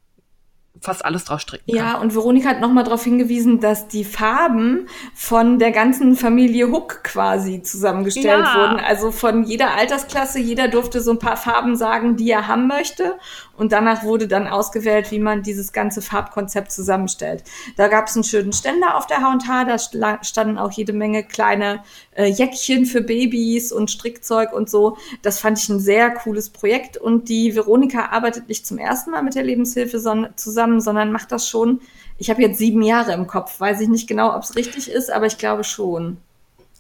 [0.84, 1.76] fast alles draus stricken kann.
[1.76, 7.04] Ja, und Veronika hat nochmal darauf hingewiesen, dass die Farben von der ganzen Familie Hook
[7.04, 8.56] quasi zusammengestellt ja.
[8.56, 8.80] wurden.
[8.80, 13.16] Also von jeder Altersklasse, jeder durfte so ein paar Farben sagen, die er haben möchte.
[13.56, 17.44] Und danach wurde dann ausgewählt, wie man dieses ganze Farbkonzept zusammenstellt.
[17.78, 21.84] Da gab es einen schönen Ständer auf der H&H, da standen auch jede Menge kleine
[22.16, 24.98] äh, Jäckchen für Babys und Strickzeug und so.
[25.22, 26.98] Das fand ich ein sehr cooles Projekt.
[26.98, 31.32] Und die Veronika arbeitet nicht zum ersten Mal mit der Lebenshilfe son zusammen, sondern macht
[31.32, 31.82] das schon.
[32.18, 35.12] Ich habe jetzt sieben Jahre im Kopf, weiß ich nicht genau, ob es richtig ist,
[35.12, 36.18] aber ich glaube schon.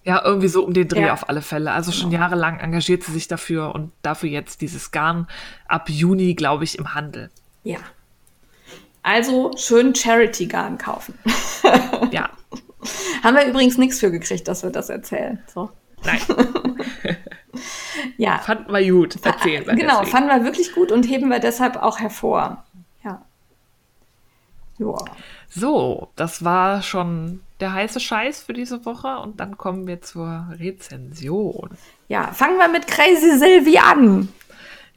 [0.06, 1.14] Ja, irgendwie so um den Dreh ja.
[1.14, 1.72] auf alle Fälle.
[1.72, 5.28] Also schon jahrelang engagiert sie sich dafür und dafür jetzt dieses Garn
[5.68, 7.30] ab Juni, glaube ich, im Handel.
[7.64, 7.80] Ja.
[9.02, 11.18] Also schön Charity-Garn kaufen.
[12.12, 12.30] ja.
[13.24, 15.41] Haben wir übrigens nichts für gekriegt, dass wir das erzählen.
[15.54, 15.70] So.
[16.04, 16.20] Nein.
[18.18, 18.39] ja.
[18.39, 19.18] Fanden wir gut.
[19.24, 20.12] Erzählen wir genau, deswegen.
[20.12, 22.66] fanden wir wirklich gut und heben wir deshalb auch hervor.
[24.84, 25.05] Ja.
[25.49, 30.47] So, das war schon der heiße Scheiß für diese Woche und dann kommen wir zur
[30.59, 31.69] Rezension.
[32.07, 34.29] Ja, fangen wir mit Crazy Sylvie an.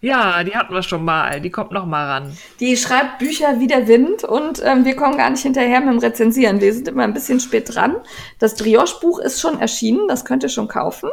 [0.01, 1.41] Ja, die hatten wir schon mal.
[1.41, 2.37] Die kommt noch mal ran.
[2.61, 5.99] Die schreibt Bücher wie der Wind und ähm, wir kommen gar nicht hinterher mit dem
[5.99, 6.61] Rezensieren.
[6.61, 7.97] Wir sind immer ein bisschen spät dran.
[8.39, 11.09] Das Brioche-Buch ist schon erschienen, das könnt ihr schon kaufen.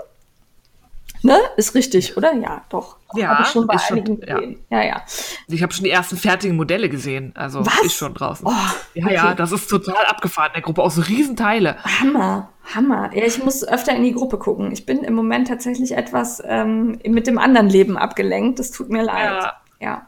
[1.25, 1.37] Ne?
[1.55, 2.33] Ist richtig, oder?
[2.33, 2.97] Ja, doch.
[3.15, 4.35] Ja, Hab ich schon bei schon- einigen ja.
[4.39, 4.65] gesehen.
[4.69, 5.01] Ja, ja.
[5.47, 7.31] Ich habe schon die ersten fertigen Modelle gesehen.
[7.35, 7.79] Also Was?
[7.85, 8.45] ist schon draußen.
[8.45, 8.51] Oh,
[8.93, 9.13] ja, okay.
[9.15, 10.81] ja, das ist total abgefahren in der Gruppe.
[10.83, 11.77] Auch so Riesenteile.
[12.01, 13.09] Hammer, Hammer.
[13.15, 14.71] Ja, ich muss öfter in die Gruppe gucken.
[14.73, 18.59] Ich bin im Moment tatsächlich etwas ähm, mit dem anderen Leben abgelenkt.
[18.59, 19.23] Das tut mir leid.
[19.23, 19.53] Ja.
[19.79, 20.07] Ja.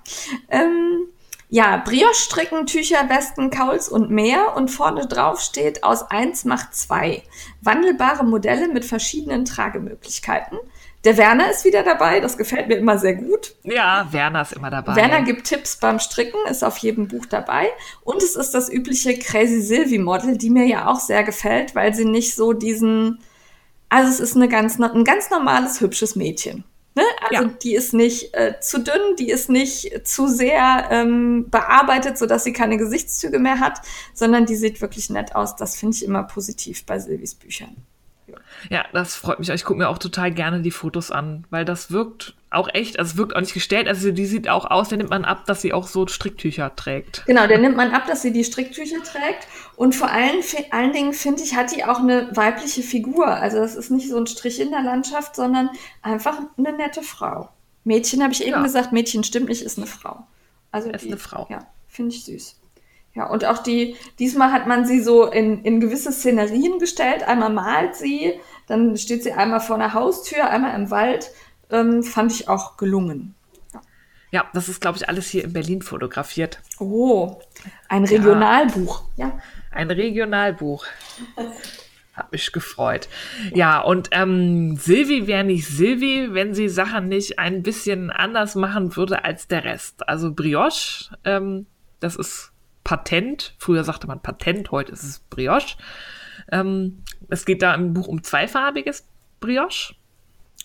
[0.50, 1.08] Ähm,
[1.50, 4.58] ja, Brioche-Stricken, Tücher, Westen, Kauls und mehr.
[4.58, 7.24] Und vorne drauf steht, aus eins macht zwei.
[7.62, 10.58] Wandelbare Modelle mit verschiedenen Tragemöglichkeiten.
[11.06, 12.20] Der Werner ist wieder dabei.
[12.20, 13.56] Das gefällt mir immer sehr gut.
[13.64, 14.96] Ja, Werner ist immer dabei.
[14.96, 17.70] Werner gibt Tipps beim Stricken, ist auf jedem Buch dabei.
[18.04, 21.94] Und es ist das übliche Crazy Sylvie Model, die mir ja auch sehr gefällt, weil
[21.94, 23.20] sie nicht so diesen,
[23.88, 26.64] also es ist eine ganz, ein ganz normales, hübsches Mädchen.
[26.96, 27.04] Ne?
[27.30, 27.54] Also Ja.
[27.62, 32.54] die ist nicht äh, zu dünn, die ist nicht zu sehr ähm, bearbeitet, sodass sie
[32.54, 33.82] keine Gesichtszüge mehr hat,
[34.14, 35.56] sondern die sieht wirklich nett aus.
[35.56, 37.76] Das finde ich immer positiv bei Sylvies Büchern.
[38.70, 39.50] Ja, das freut mich.
[39.50, 43.12] Ich gucke mir auch total gerne die Fotos an, weil das wirkt auch echt, also
[43.12, 43.88] es wirkt auch nicht gestellt.
[43.88, 47.24] Also die sieht auch aus, da nimmt man ab, dass sie auch so Stricktücher trägt.
[47.26, 49.48] Genau, der nimmt man ab, dass sie die Stricktücher trägt.
[49.76, 53.28] Und vor allen, allen Dingen, finde ich, hat die auch eine weibliche Figur.
[53.28, 55.70] Also das ist nicht so ein Strich in der Landschaft, sondern
[56.02, 57.50] einfach eine nette Frau.
[57.84, 58.64] Mädchen habe ich eben Ja.
[58.64, 60.26] gesagt, Mädchen stimmt nicht, ist eine Frau.
[60.72, 61.48] Also Ist die, eine Frau.
[61.50, 62.56] Ja, finde ich süß.
[63.16, 67.24] Ja, und auch die, diesmal hat man sie so in, in gewisse Szenerien gestellt.
[67.24, 68.34] Einmal malt sie,
[68.68, 71.32] dann steht sie einmal vor einer Haustür, einmal im Wald.
[71.72, 73.34] Ähm, fand ich auch gelungen.
[74.32, 76.60] Ja, das ist, glaube ich, alles hier in Berlin fotografiert.
[76.78, 77.40] Oh,
[77.88, 79.04] ein Regionalbuch.
[79.16, 79.40] Ja.
[79.72, 80.86] Ein Regionalbuch.
[82.14, 83.08] Hat mich gefreut.
[83.54, 88.98] Ja, und ähm, Silvi wäre nicht Silvi, wenn sie Sachen nicht ein bisschen anders machen
[88.98, 90.08] würde als der Rest.
[90.10, 91.66] Also Brioche, ähm,
[92.02, 92.52] das ist
[92.86, 93.56] Patent.
[93.58, 95.76] Früher sagte man Patent, heute ist es Brioche.
[96.50, 99.06] Ähm, es geht da im Buch um zweifarbiges
[99.42, 99.96] Brioche.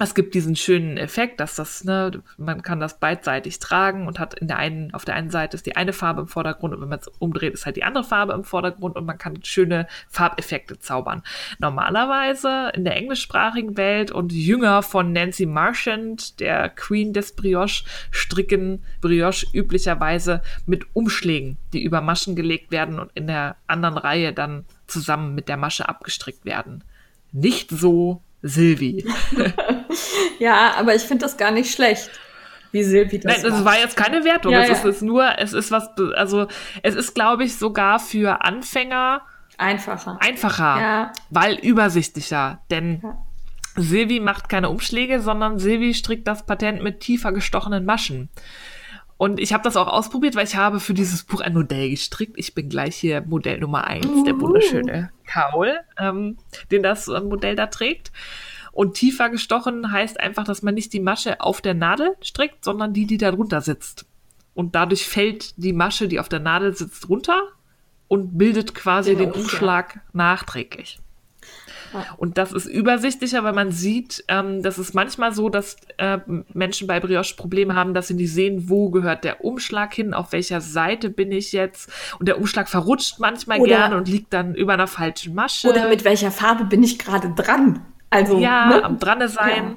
[0.02, 4.32] Es gibt diesen schönen Effekt, dass das, ne, man kann das beidseitig tragen und hat
[4.32, 6.88] in der einen, auf der einen Seite ist die eine Farbe im Vordergrund und wenn
[6.88, 10.78] man es umdreht, ist halt die andere Farbe im Vordergrund und man kann schöne Farbeffekte
[10.78, 11.22] zaubern.
[11.58, 18.82] Normalerweise in der englischsprachigen Welt und Jünger von Nancy Marchand, der Queen des Brioche, stricken
[19.02, 24.64] Brioche üblicherweise mit Umschlägen, die über Maschen gelegt werden und in der anderen Reihe dann
[24.86, 26.84] zusammen mit der Masche abgestrickt werden.
[27.32, 29.04] Nicht so Silvi.
[30.38, 32.10] Ja, aber ich finde das gar nicht schlecht,
[32.72, 33.64] wie Silvi das Nein, das macht.
[33.64, 34.52] war jetzt keine Wertung.
[34.52, 34.88] Ja, es ja.
[34.88, 36.46] ist nur, es ist was, also
[36.82, 39.22] es ist, glaube ich, sogar für Anfänger
[39.58, 40.16] Einfacher.
[40.20, 41.12] einfacher, Ja.
[41.30, 42.60] weil übersichtlicher.
[42.70, 43.18] Denn Ja.
[43.76, 48.28] Silvi macht keine Umschläge, sondern Silvi strickt das Patent mit tiefer gestochenen Maschen.
[49.16, 52.32] Und ich habe das auch ausprobiert, weil ich habe für dieses Buch ein Modell gestrickt.
[52.36, 54.40] Ich bin gleich hier Modell Nummer eins, der Uhu.
[54.42, 56.38] wunderschöne Kaul, ähm,
[56.70, 58.12] den das äh, Modell da trägt.
[58.72, 62.92] Und tiefer gestochen heißt einfach, dass man nicht die Masche auf der Nadel strickt, sondern
[62.92, 64.06] die, die da drunter sitzt.
[64.54, 67.42] Und dadurch fällt die Masche, die auf der Nadel sitzt, runter
[68.08, 69.94] und bildet quasi Den den Umschlag.
[69.94, 70.98] Umschlag nachträglich.
[71.92, 72.06] Ja.
[72.18, 76.18] Und das ist übersichtlicher, weil man sieht, ähm, das ist manchmal so, dass äh,
[76.52, 80.32] Menschen bei Brioche Probleme haben, dass sie nicht sehen, wo gehört der Umschlag hin, auf
[80.32, 81.90] welcher Seite bin ich jetzt.
[82.18, 85.68] Und der Umschlag verrutscht manchmal Oder- gerne und liegt dann über einer falschen Masche.
[85.68, 87.84] Oder mit welcher Farbe bin ich gerade dran?
[88.10, 88.84] Also, ja, ne?
[88.84, 89.76] am dran sein.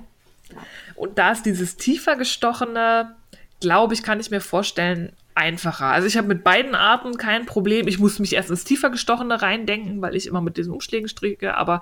[0.95, 3.15] Und da ist dieses tiefer gestochene,
[3.59, 5.87] glaube ich, kann ich mir vorstellen, einfacher.
[5.87, 7.87] Also ich habe mit beiden Arten kein Problem.
[7.87, 11.55] Ich muss mich erst ins tiefer gestochene reindenken, weil ich immer mit diesen Umschlägen stricke.
[11.55, 11.81] Aber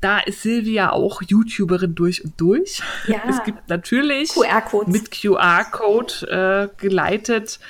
[0.00, 2.82] da ist Silvia auch YouTuberin durch und durch.
[3.06, 3.22] Ja.
[3.28, 4.92] Es gibt natürlich QR-Codes.
[4.92, 7.60] mit QR-Code äh, geleitet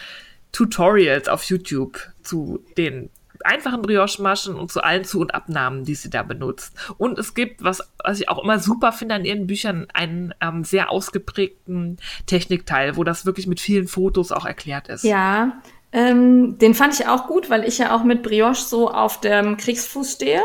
[0.53, 3.11] Tutorials auf YouTube zu den
[3.47, 6.75] einfachen Brioche-Maschen und zu allen Zu- und Abnahmen, die sie da benutzt.
[6.99, 10.65] Und es gibt, was, was ich auch immer super finde an ihren Büchern, einen ähm,
[10.65, 15.05] sehr ausgeprägten Technikteil, wo das wirklich mit vielen Fotos auch erklärt ist.
[15.05, 15.61] Ja,
[15.93, 19.57] ähm, den fand ich auch gut, weil ich ja auch mit Brioche so auf dem
[19.57, 20.43] Kriegsfuß stehe.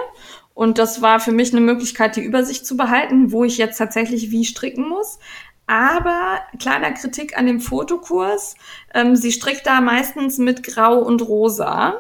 [0.54, 4.32] Und das war für mich eine Möglichkeit, die Übersicht zu behalten, wo ich jetzt tatsächlich
[4.32, 5.20] wie stricken muss.
[5.68, 8.56] Aber kleiner Kritik an dem Fotokurs.
[8.94, 11.96] Ähm, sie strickt da meistens mit Grau und Rosa.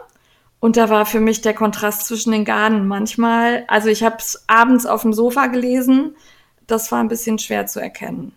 [0.59, 4.43] Und da war für mich der Kontrast zwischen den Garnen manchmal, also ich habe es
[4.47, 6.15] abends auf dem Sofa gelesen,
[6.65, 8.33] das war ein bisschen schwer zu erkennen.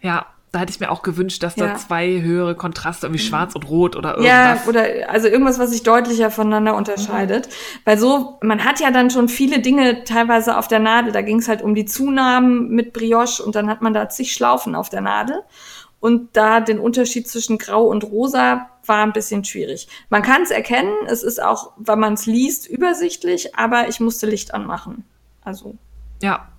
[0.00, 1.66] Ja, da hätte ich mir auch gewünscht, dass Ja.
[1.66, 4.68] da zwei höhere Kontraste, irgendwie schwarz und rot oder Ja, irgendwas.
[4.68, 7.48] oder also irgendwas, was sich deutlicher voneinander unterscheidet.
[7.84, 11.12] Weil so, man hat ja dann schon viele Dinge teilweise auf der Nadel.
[11.12, 14.32] Da ging es halt um die Zunahmen mit Brioche und dann hat man da zig
[14.32, 15.42] Schlaufen auf der Nadel.
[16.04, 19.88] Und da den Unterschied zwischen Grau und Rosa war ein bisschen schwierig.
[20.10, 24.26] Man kann es erkennen, es ist auch, wenn man es liest, übersichtlich, aber ich musste
[24.26, 25.04] Licht anmachen.
[25.44, 25.78] Also.
[26.20, 26.50] Ja.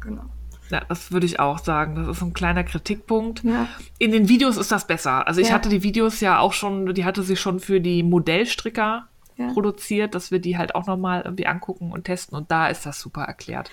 [0.00, 0.22] Genau.
[0.70, 1.94] Ja, das würde ich auch sagen.
[1.96, 3.44] Das ist ein kleiner Kritikpunkt.
[3.44, 3.68] Ja.
[3.98, 5.26] In den Videos ist das besser.
[5.26, 5.54] Also ich ja.
[5.56, 9.52] hatte die Videos ja auch schon, die hatte sie schon für die Modellstricker ja.
[9.52, 12.36] produziert, dass wir die halt auch nochmal irgendwie angucken und testen.
[12.36, 13.70] Und da ist das super erklärt.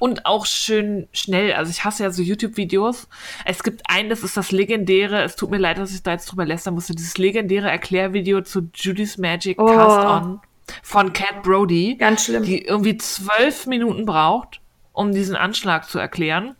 [0.00, 1.52] Und auch schön schnell.
[1.52, 3.08] Also ich hasse ja so YouTube-Videos.
[3.44, 6.26] Es gibt einen, das ist das legendäre, es tut mir leid, dass ich da jetzt
[6.26, 9.66] drüber lästern musste, dieses legendäre Erklärvideo zu Judy's Magic oh.
[9.66, 10.40] Cast On
[10.82, 11.96] von Cat Brody.
[11.98, 12.42] Ganz schlimm.
[12.42, 14.60] Die irgendwie zwölf Minuten braucht
[14.98, 16.56] um diesen Anschlag zu erklären.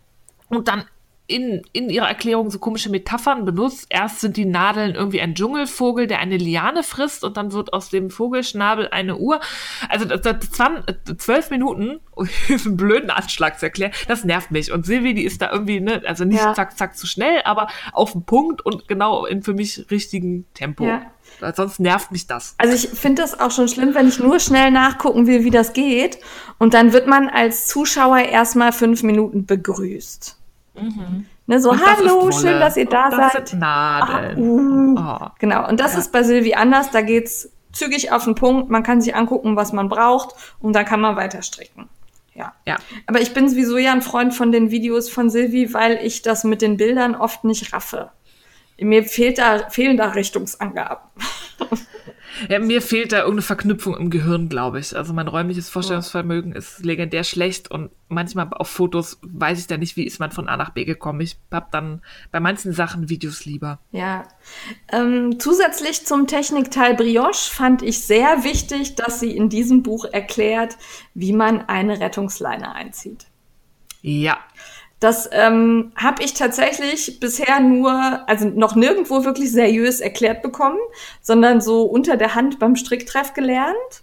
[0.49, 0.85] Und dann
[1.29, 3.87] in, in ihrer Erklärung so komische Metaphern benutzt.
[3.91, 7.91] Erst sind die Nadeln irgendwie ein Dschungelvogel, der eine Liane frisst und dann wird aus
[7.91, 9.39] dem Vogelschnabel eine Uhr.
[9.91, 10.83] Also das, das waren
[11.19, 13.93] zwölf Minuten, um diesen blöden Anschlag zu erklären.
[14.09, 14.73] Das nervt mich.
[14.73, 16.55] Und Silvi, die ist da irgendwie, ne, also nicht ja.
[16.55, 20.85] zack, zack zu schnell, aber auf den Punkt und genau in für mich richtigen Tempo.
[20.85, 21.13] Ja.
[21.55, 22.55] Sonst nervt mich das.
[22.57, 25.75] Also ich finde das auch schon schlimm, wenn ich nur schnell nachgucken will, wie das
[25.75, 26.19] geht.
[26.59, 30.38] Und dann wird man als Zuschauer erstmal fünf Minuten begrüßt.
[30.81, 31.27] Mhm.
[31.47, 33.49] Ne, so, hallo, schön, dass ihr da das seid.
[33.49, 34.97] Sind Nadeln.
[34.99, 35.25] Ach, uh.
[35.25, 35.31] oh.
[35.39, 36.01] Genau, und das ja.
[36.01, 36.91] ist bei Silvi anders.
[36.91, 38.71] Da geht's zügig auf den Punkt.
[38.71, 41.89] Man kann sich angucken, was man braucht und dann kann man weiter stricken.
[42.35, 42.53] Ja.
[42.67, 42.77] ja.
[43.07, 46.45] Aber ich bin sowieso ja ein Freund von den Videos von Silvi, weil ich das
[46.45, 48.11] mit den Bildern oft nicht raffe.
[48.81, 51.03] Mir fehlt da, fehlen da Richtungsangaben.
[52.49, 54.97] Ja, mir fehlt da irgendeine Verknüpfung im Gehirn, glaube ich.
[54.97, 59.97] Also mein räumliches Vorstellungsvermögen ist legendär schlecht und manchmal auf Fotos weiß ich da nicht,
[59.97, 61.21] wie ist man von A nach B gekommen.
[61.21, 63.79] Ich habe dann bei manchen Sachen Videos lieber.
[63.91, 64.27] Ja.
[64.93, 70.77] Ähm, zusätzlich zum Technikteil Brioche fand ich sehr wichtig, dass sie in diesem Buch erklärt,
[71.15, 73.27] wie man eine Rettungsleine einzieht.
[74.03, 74.39] Ja.
[75.01, 80.79] Das ähm, habe ich tatsächlich bisher nur, also noch nirgendwo wirklich seriös erklärt bekommen,
[81.23, 84.03] sondern so unter der Hand beim Stricktreff gelernt.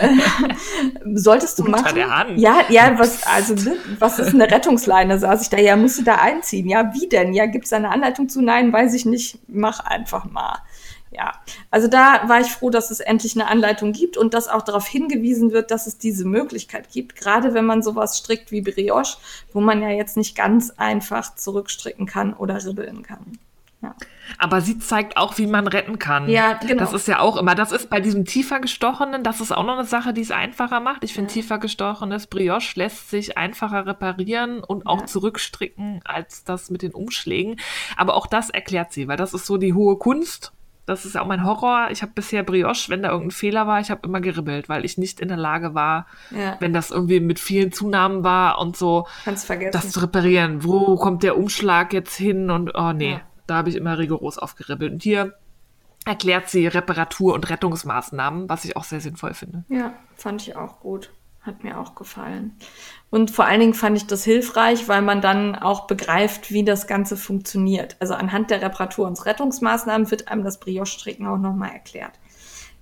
[1.14, 1.94] solltest du unter machen.
[1.94, 2.38] Der Hand.
[2.38, 5.18] Ja, ja, was, also, ne, was ist eine Rettungsleine?
[5.18, 6.68] Saß ich da, ja, musst du da einziehen.
[6.68, 7.32] Ja, wie denn?
[7.32, 8.42] Ja, gibt's da eine Anleitung zu?
[8.42, 9.38] Nein, weiß ich nicht.
[9.48, 10.58] Mach einfach mal
[11.10, 11.32] ja,
[11.70, 14.86] also da war ich froh, dass es endlich eine Anleitung gibt und dass auch darauf
[14.86, 19.18] hingewiesen wird, dass es diese Möglichkeit gibt, gerade wenn man sowas strickt wie Brioche,
[19.52, 23.38] wo man ja jetzt nicht ganz einfach zurückstricken kann oder ribbeln kann.
[23.82, 23.94] Ja.
[24.38, 26.28] Aber sie zeigt auch, wie man retten kann.
[26.28, 26.80] Ja, genau.
[26.80, 29.78] Das ist ja auch immer, das ist bei diesem tiefer gestochenen, das ist auch noch
[29.78, 31.02] eine Sache, die es einfacher macht.
[31.02, 31.34] Ich finde, ja.
[31.34, 35.06] tiefer gestochenes Brioche lässt sich einfacher reparieren und auch ja.
[35.06, 37.56] zurückstricken als das mit den Umschlägen.
[37.96, 40.52] Aber auch das erklärt sie, weil das ist so die hohe Kunst
[40.90, 41.88] das ist auch mein Horror.
[41.90, 44.98] Ich habe bisher Brioche, wenn da irgendein Fehler war, ich habe immer geribbelt, weil ich
[44.98, 46.56] nicht in der Lage war, ja.
[46.58, 50.64] wenn das irgendwie mit vielen Zunahmen war und so, das zu reparieren.
[50.64, 52.50] Wo kommt der Umschlag jetzt hin?
[52.50, 53.20] Und oh nee, ja.
[53.46, 54.92] da habe ich immer rigoros aufgeribbelt.
[54.92, 55.34] Und hier
[56.04, 59.64] erklärt sie Reparatur- und Rettungsmaßnahmen, was ich auch sehr sinnvoll finde.
[59.68, 61.10] Ja, fand ich auch gut.
[61.42, 62.54] Hat mir auch gefallen.
[63.08, 66.86] Und vor allen Dingen fand ich das hilfreich, weil man dann auch begreift, wie das
[66.86, 67.96] Ganze funktioniert.
[67.98, 72.12] Also anhand der Reparatur- und Rettungsmaßnahmen wird einem das Brioche-Stricken auch nochmal erklärt.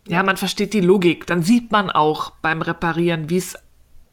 [0.08, 1.26] Ja, man versteht die Logik.
[1.26, 3.56] Dann sieht man auch beim Reparieren, wie es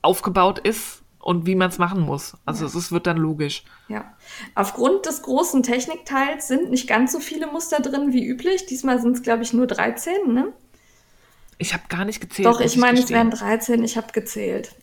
[0.01, 2.37] aufgebaut ist und wie man es machen muss.
[2.45, 2.77] Also ja.
[2.77, 3.63] es wird dann logisch.
[3.87, 4.13] Ja.
[4.53, 8.67] Aufgrund des großen Technikteils sind nicht ganz so viele Muster drin wie üblich.
[8.67, 10.53] Diesmal sind es, glaube ich, nur 13, ne?
[11.57, 12.45] Ich habe gar nicht gezählt.
[12.45, 14.75] Doch, ich meine, es wären 13, ich habe gezählt.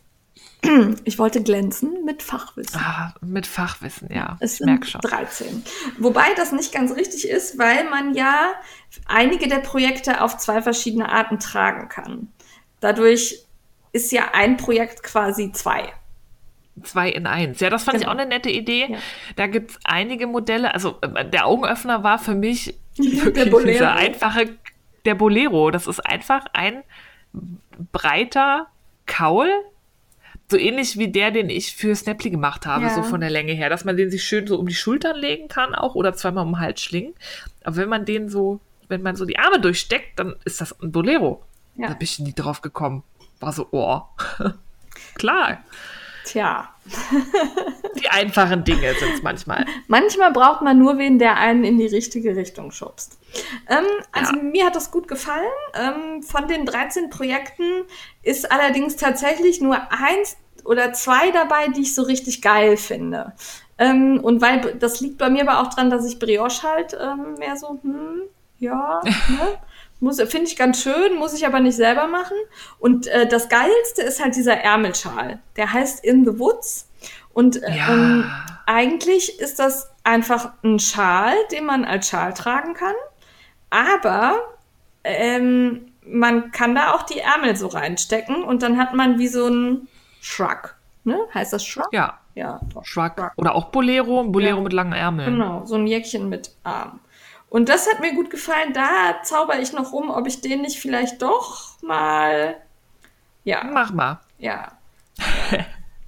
[1.05, 2.81] Ich wollte glänzen mit Fachwissen.
[2.81, 4.37] Ah, mit Fachwissen, ja.
[4.41, 5.01] Es ich merke schon.
[5.01, 5.65] 13.
[5.99, 8.53] Wobei das nicht ganz richtig ist, weil man ja
[9.07, 12.29] einige der Projekte auf zwei verschiedene Arten tragen kann.
[12.81, 13.45] Dadurch
[13.93, 15.93] ist ja ein Projekt quasi zwei.
[16.83, 17.61] Zwei in eins.
[17.61, 18.13] Ja, das fand genau.
[18.13, 18.87] ich auch eine nette Idee.
[18.89, 18.99] Ja.
[19.37, 20.73] Da gibt es einige Modelle.
[20.73, 24.59] Also äh, der Augenöffner war für mich wirklich dieser einfache
[25.05, 25.71] der Bolero.
[25.71, 26.83] Das ist einfach ein
[27.93, 28.67] breiter
[29.07, 29.49] Kaul,
[30.51, 32.95] so ähnlich wie der, den ich für Snapply gemacht habe, ja.
[32.95, 35.49] so von der Länge her, dass man den sich schön so um die Schultern legen
[35.49, 37.15] kann auch oder zweimal um den Hals schlingen.
[37.65, 40.93] Aber wenn man den so, wenn man so die Arme durchsteckt, dann ist das ein
[40.93, 41.43] Bolero.
[41.77, 41.89] Ja.
[41.89, 43.03] Da bin ich nie drauf gekommen.
[43.41, 44.03] War so, oh.
[45.15, 45.65] Klar.
[46.25, 46.69] Tja.
[48.01, 49.65] die einfachen Dinge sind es manchmal.
[49.87, 53.19] Manchmal braucht man nur wen, der einen in die richtige Richtung schubst.
[53.69, 54.43] Ähm, also ja.
[54.43, 55.45] mir hat das gut gefallen.
[55.75, 57.85] Ähm, von den 13 Projekten
[58.23, 63.33] ist allerdings tatsächlich nur eins oder zwei dabei, die ich so richtig geil finde.
[63.79, 67.35] Ähm, und weil das liegt bei mir aber auch dran, dass ich Brioche halt ähm,
[67.39, 68.23] mehr so, hm,
[68.59, 69.59] ja, ne?
[70.03, 72.37] Muss, finde ich ganz schön, muss ich aber nicht selber machen.
[72.81, 75.39] Und äh, das Geilste ist halt dieser Ärmelschal.
[75.57, 76.89] Der heißt In the Woods.
[77.33, 77.89] Und äh, Ja.
[77.89, 78.25] ähm,
[78.67, 82.95] eigentlich ist das einfach ein Schal, den man als Schal tragen kann.
[83.71, 84.41] Aber
[85.05, 89.47] ähm, man kann da auch die Ärmel so reinstecken und dann hat man wie so
[89.47, 89.89] ein
[90.21, 90.75] Shrug.
[91.05, 91.19] Ne?
[91.33, 91.89] Heißt das Shrug?
[91.93, 92.85] Ja, Ja, doch.
[92.85, 93.33] Schwack.
[93.37, 94.63] Oder auch Bolero, Bolero Ja.
[94.63, 95.33] mit langen Ärmeln.
[95.35, 97.01] Genau, so ein Jäckchen mit Arm.
[97.53, 98.73] Und das hat mir gut gefallen.
[98.73, 102.57] Da zauber ich noch rum, ob ich den nicht vielleicht doch mal.
[103.45, 104.21] Ja, Mach mal.
[104.39, 104.73] ja.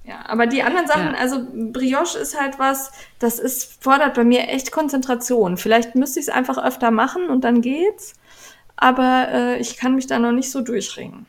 [0.03, 1.19] Ja, aber die anderen Sachen, Ja.
[1.19, 5.57] also Brioche ist halt was, das ist, fordert bei mir echt Konzentration.
[5.57, 8.13] Vielleicht müsste ich es einfach öfter machen und dann geht's.
[8.75, 11.25] Aber äh, ich kann mich da noch nicht so durchringen.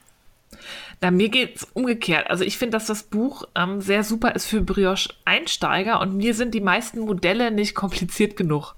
[1.00, 2.28] Na, mir geht's umgekehrt.
[2.30, 6.52] Also ich finde, dass das Buch ähm, sehr super ist für Brioche-Einsteiger und mir sind
[6.54, 8.74] die meisten Modelle nicht kompliziert genug.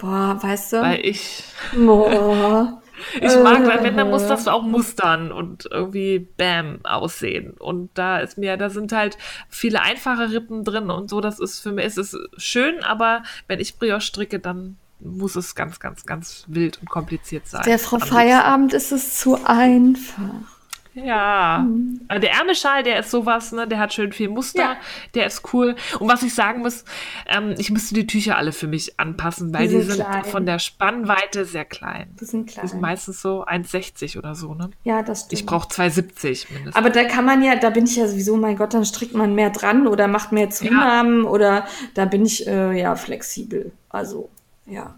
[0.00, 0.82] Boah, weißt du?
[0.82, 1.44] Weil ich,
[1.74, 2.80] Boah.
[3.20, 3.84] ich mag, Äh.
[3.84, 7.52] wenn, dann muss das auch mustern und irgendwie bam aussehen.
[7.58, 11.20] Und da ist mir, da sind halt viele einfache Rippen drin und so.
[11.20, 15.54] Das ist für mich, es ist schön, aber wenn ich Brioche stricke, dann muss es
[15.54, 17.62] ganz, ganz, ganz wild und kompliziert sein.
[17.64, 17.98] Der Frau.
[17.98, 20.59] Feierabend ist es zu einfach.
[21.04, 22.00] Ja, Mhm.
[22.08, 23.66] Also der Ärmelschal, der ist sowas, ne?
[23.68, 24.76] Der hat schön viel Muster, Ja.
[25.14, 25.76] der ist cool.
[25.98, 26.84] Und was ich sagen muss,
[27.26, 30.24] ähm, ich müsste die Tücher alle für mich anpassen, weil Die die sind klein.
[30.24, 32.14] von der Spannweite sehr klein.
[32.20, 32.68] Die sind Die klein.
[32.68, 34.70] sind meistens so 1,60 oder so, ne?
[34.84, 35.32] Ja, das stimmt.
[35.32, 36.76] Ich brauche 2,70 mindestens.
[36.76, 39.34] Aber da kann man ja, da bin ich ja sowieso, mein Gott, dann strickt man
[39.34, 43.72] mehr dran oder macht mehr Zunahmen oder da bin ich äh, ja flexibel.
[43.88, 44.30] Also,
[44.66, 44.94] ja.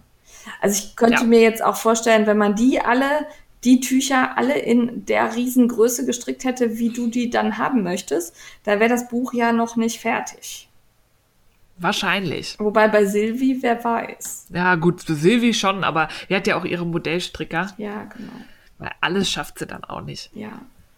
[0.61, 1.25] Also ich könnte Ja.
[1.25, 3.07] mir jetzt auch vorstellen, wenn man die alle,
[3.65, 8.35] die Tücher alle in der Riesengröße gestrickt hätte, wie du die dann haben möchtest,
[8.65, 10.69] da wäre das Buch ja noch nicht fertig.
[11.79, 12.57] Wahrscheinlich.
[12.59, 14.47] Wobei bei Silvi, wer weiß.
[14.51, 18.33] Ja, gut, für Silvi schon, aber die hat ja auch ihre Modellstricker, Ja, genau.
[18.79, 20.31] weil alles schafft sie dann auch nicht.
[20.35, 20.53] Ja,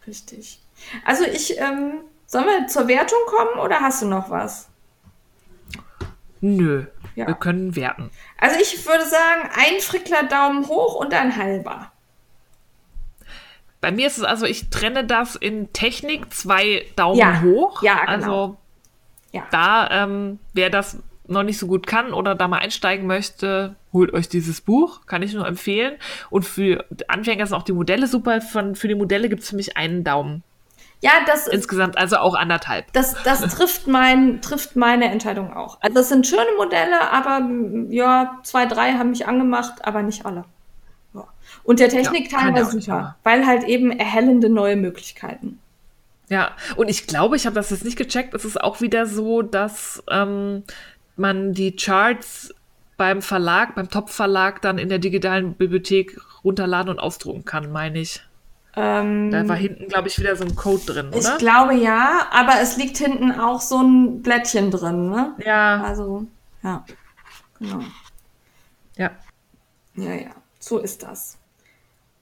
[0.07, 0.59] richtig.
[1.05, 4.69] Also ich, ähm, sollen wir zur Wertung kommen oder hast du noch was?
[6.41, 6.85] Nö,
[7.15, 7.27] Ja.
[7.29, 8.11] wir können werten.
[8.39, 11.91] Also ich würde sagen, ein Frickler Daumen hoch und ein halber.
[13.85, 17.83] Bei mir ist es also, ich trenne das in Technik zwei Daumen Ja, hoch.
[17.83, 18.11] ja, genau.
[18.13, 18.57] Also
[19.33, 19.43] Ja.
[19.51, 24.15] da, ähm, wer das noch nicht so gut kann oder da mal einsteigen möchte, holt
[24.15, 25.97] euch dieses Buch, kann ich nur empfehlen.
[26.31, 28.41] Und für Anfänger sind auch die Modelle super.
[28.41, 30.43] Von, für die Modelle gibt es für mich einen Daumen.
[31.01, 32.91] Ja, das, ist, Insgesamt also auch anderthalb.
[32.95, 35.77] das, das trifft, mein, trifft meine Entscheidung auch.
[35.83, 37.47] Also das sind schöne Modelle, aber
[37.91, 40.45] ja, zwei, drei haben mich angemacht, aber nicht alle.
[41.65, 43.17] Und der Technikteil ja war super, immer.
[43.25, 45.59] weil halt eben erhellende neue Möglichkeiten.
[46.29, 48.35] Ja, und ich glaube, ich habe das jetzt nicht gecheckt.
[48.35, 50.63] Es ist auch wieder so, dass ähm,
[51.17, 52.55] man die Charts
[52.97, 58.23] beim Verlag, beim Top-Verlag dann in der digitalen Bibliothek runterladen und ausdrucken kann, meine ich.
[58.77, 61.37] Ähm, Da war hinten, glaube ich, wieder so ein Code drin, ich oder?
[61.39, 65.35] glaube ja, aber es liegt hinten auch so ein Blättchen drin, ne?
[65.45, 66.27] Ja, Also,
[66.63, 66.85] ja,
[67.59, 67.81] genau.
[68.97, 69.11] ja.
[69.95, 71.39] Ja, ja, so ist das.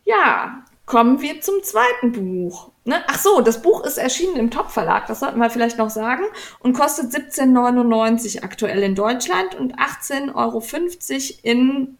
[0.05, 2.71] Ja, kommen wir zum zweiten Buch.
[2.85, 3.03] Ne?
[3.07, 6.25] Ach so, das Buch ist erschienen im Top-Verlag, das sollten wir vielleicht noch sagen,
[6.59, 10.63] und kostet 17,99 aktuell in Deutschland und 18,50 Euro
[11.43, 11.99] in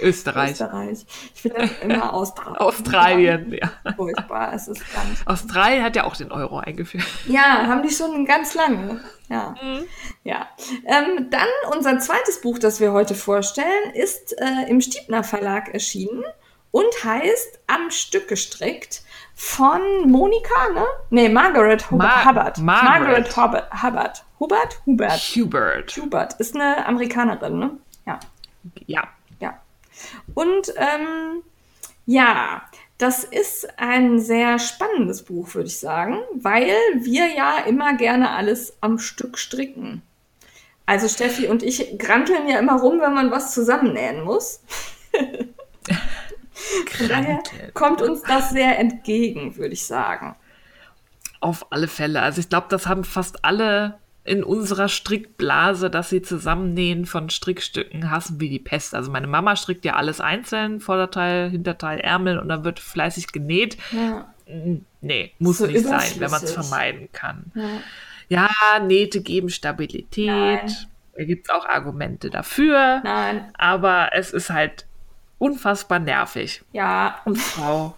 [0.00, 0.52] Österreich.
[0.52, 1.06] Österreich.
[1.34, 2.56] Ich finde das immer Australien.
[2.58, 3.92] Australien, ja.
[3.96, 5.20] Furchtbar, es ist ganz.
[5.26, 7.04] Australien hat ja auch den Euro eingeführt.
[7.26, 9.00] Ja, haben die schon ganz lange.
[9.28, 9.54] Ja.
[9.62, 9.84] Mhm.
[10.24, 10.46] Ja.
[10.86, 16.24] Ähm, dann unser zweites Buch, das wir heute vorstellen, ist äh, im Stiebner Verlag erschienen
[16.70, 19.02] und heißt Am Stück gestrickt
[19.34, 19.80] von
[20.10, 20.84] Monika, ne?
[21.10, 22.58] Nee, Margaret Hub Ma- Hubbard.
[22.58, 23.36] Margaret.
[23.36, 23.82] Hubbard.
[23.82, 24.24] Hubbard.
[24.38, 24.80] Hubert?
[24.86, 25.20] Hubert.
[25.34, 25.96] Hubert.
[25.96, 26.32] Hubert.
[26.40, 27.70] Ist eine Amerikanerin, ne?
[28.06, 28.20] Ja.
[28.86, 29.02] Ja.
[30.34, 31.42] Und ähm,
[32.06, 32.62] ja,
[32.98, 38.76] das ist ein sehr spannendes Buch, würde ich sagen, weil wir ja immer gerne alles
[38.80, 40.02] am Stück stricken.
[40.86, 44.60] Also Steffi und ich granteln ja immer rum, wenn man was zusammennähen muss.
[46.96, 47.42] Von daher
[47.74, 50.36] kommt uns das sehr entgegen, würde ich sagen.
[51.40, 52.22] Auf alle Fälle.
[52.22, 58.10] Also ich glaube, das haben fast alle in unserer Strickblase, dass sie zusammennähen von Strickstücken
[58.10, 58.94] hassen wie die Pest.
[58.94, 63.76] Also meine Mama strickt ja alles einzeln, Vorderteil, Hinterteil, Ärmel und dann wird fleißig genäht.
[63.92, 64.32] Ja.
[65.00, 67.52] Nee, muss So nicht sein, wenn man es vermeiden kann.
[67.54, 67.68] Ja.
[68.28, 70.26] Ja, Nähte geben Stabilität.
[70.26, 70.72] Nein.
[71.16, 73.00] Da gibt es auch Argumente dafür.
[73.04, 74.84] Nein, Aber es ist halt
[75.38, 76.62] unfassbar nervig.
[76.72, 77.94] ja, Und Frau,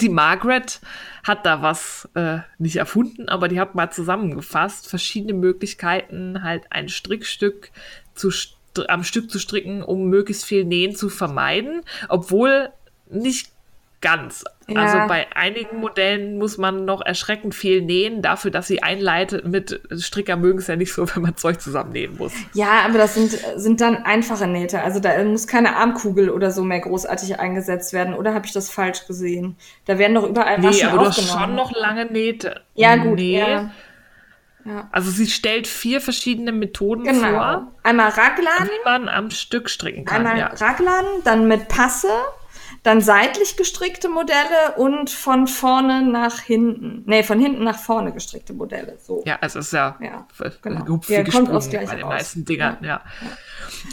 [0.00, 0.80] die Margaret
[1.24, 6.88] hat da was äh, nicht erfunden, aber die hat mal zusammengefasst, verschiedene Möglichkeiten, halt ein
[6.88, 7.70] Strickstück
[8.14, 12.70] zu str- am Stück zu stricken, um möglichst viel Nähen zu vermeiden, obwohl
[13.10, 13.50] nicht
[14.00, 14.44] ganz.
[14.66, 14.80] Ja.
[14.82, 19.80] Also bei einigen Modellen muss man noch erschreckend viel nähen, dafür, dass sie einleitet mit
[19.98, 22.32] Stricker mögen es ja nicht so, wenn man Zeug zusammennähen muss.
[22.54, 24.82] Ja, aber das sind, sind dann einfache Nähte.
[24.82, 28.14] Also da muss keine Armkugel oder so mehr großartig eingesetzt werden.
[28.14, 29.56] Oder habe ich das falsch gesehen?
[29.86, 32.62] Da werden doch überall Nee, Maschen aber du hast schon noch lange Nähte.
[32.74, 33.16] Ja, gut.
[33.16, 33.38] Nee.
[33.40, 33.70] Ja.
[34.66, 34.88] Ja.
[34.92, 37.30] Also sie stellt vier verschiedene Methoden Genau.
[37.30, 40.26] vor, Einmal Raglan, wie man am Stück stricken kann.
[40.26, 40.46] einmal Ja.
[40.54, 42.10] Raglan, dann mit Passe,
[42.82, 47.02] dann seitlich gestrickte Modelle und von vorne nach hinten.
[47.04, 48.96] Nee, von hinten nach vorne gestrickte Modelle.
[48.98, 49.22] So.
[49.26, 50.26] Ja, es ist ja, Ja,
[50.62, 50.98] genau.
[51.08, 52.12] Ja, wie kommt Gleiche bei den raus.
[52.14, 53.02] meisten Dingern, ja.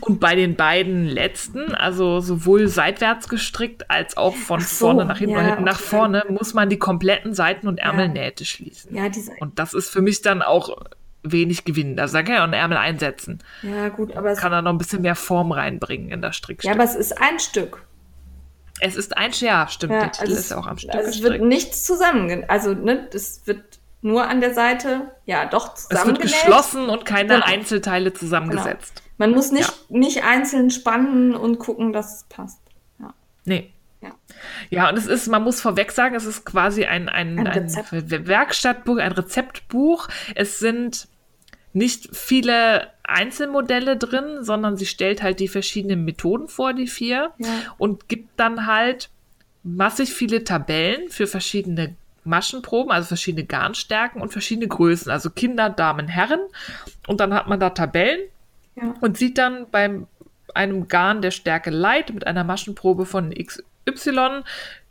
[0.02, 5.18] Und bei den beiden letzten, also sowohl seitwärts gestrickt als auch von so, vorne nach
[5.18, 7.86] hinten ja, hinten nach vorne, muss man die kompletten Seiten- und Ja.
[7.88, 8.96] Ärmelnähte schließen.
[8.96, 9.32] Ja, diese.
[9.40, 10.70] Und das ist für mich dann auch
[11.24, 12.00] wenig Gewinn.
[12.00, 13.40] Also da kann auch einen Ärmel einsetzen.
[13.64, 16.70] Ja, gut, aber es, Kann da noch ein bisschen mehr Form reinbringen in das Strickstück.
[16.70, 17.82] ja, aber es ist ein Stück.
[18.80, 21.10] Es ist ein, ja, stimmt, Ja, der Titel also ist ja auch am Stück also
[21.10, 23.64] es wird nichts zusammen, also ne, das wird
[24.02, 26.22] nur an der Seite, ja, doch Es wird zusammengenäht.
[26.34, 27.46] geschlossen und keine Genau.
[27.46, 29.02] Einzelteile zusammengesetzt.
[29.18, 32.60] Man muss nicht, nicht einzeln spannen und gucken, dass es passt.
[33.00, 33.14] Ja.
[33.46, 33.74] Nee.
[34.02, 34.12] Ja.
[34.70, 38.28] Ja, und es ist, man muss vorweg sagen, es ist quasi ein, ein, Ein ein.
[38.28, 40.08] Werkstattbuch, ein Rezeptbuch.
[40.36, 41.08] Es sind
[41.78, 47.48] nicht viele Einzelmodelle drin, sondern sie stellt halt die verschiedenen Methoden vor, die vier, Ja.
[47.78, 49.10] und gibt dann halt
[49.64, 56.08] massig viele Tabellen für verschiedene Maschenproben, also verschiedene Garnstärken und verschiedene Größen, also Kinder, Damen,
[56.08, 56.42] Herren.
[57.08, 58.22] Und dann hat man da Tabellen
[58.76, 58.94] Ja.
[59.02, 60.08] und sieht dann beim
[60.54, 64.42] einem Garn der Stärke Light mit einer Maschenprobe von XY,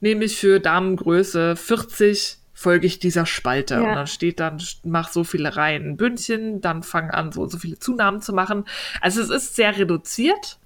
[0.01, 3.75] nämlich für Damengröße 40 folge ich dieser Spalte.
[3.75, 3.81] Ja.
[3.81, 7.79] Und dann steht dann, mach so viele Reihen Bündchen, dann fang an, so, so viele
[7.79, 8.65] Zunahmen zu machen.
[9.03, 10.59] Also es ist sehr reduziert.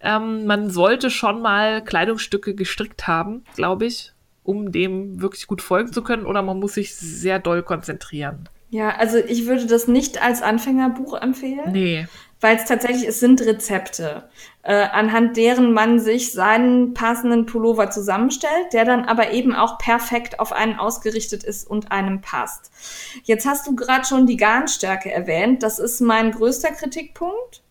[0.00, 5.92] Ähm, man sollte schon mal Kleidungsstücke gestrickt haben, glaube ich, um dem wirklich gut folgen
[5.92, 6.26] zu können.
[6.26, 8.48] Oder man muss sich sehr doll konzentrieren.
[8.70, 11.70] Ja, also ich würde das nicht als Anfängerbuch empfehlen.
[11.70, 12.08] Nee.
[12.40, 14.28] Weil es tatsächlich, es sind Rezepte,
[14.62, 20.38] äh, anhand deren man sich seinen passenden Pullover zusammenstellt, der dann aber eben auch perfekt
[20.38, 22.70] auf einen ausgerichtet ist und einem passt.
[23.24, 25.62] Jetzt hast du gerade schon die Garnstärke erwähnt.
[25.62, 27.62] Das ist mein größter Kritikpunkt.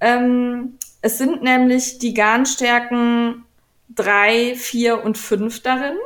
[0.00, 3.44] Ähm, es sind nämlich die Garnstärken
[3.88, 5.96] drei, vier und fünf darin.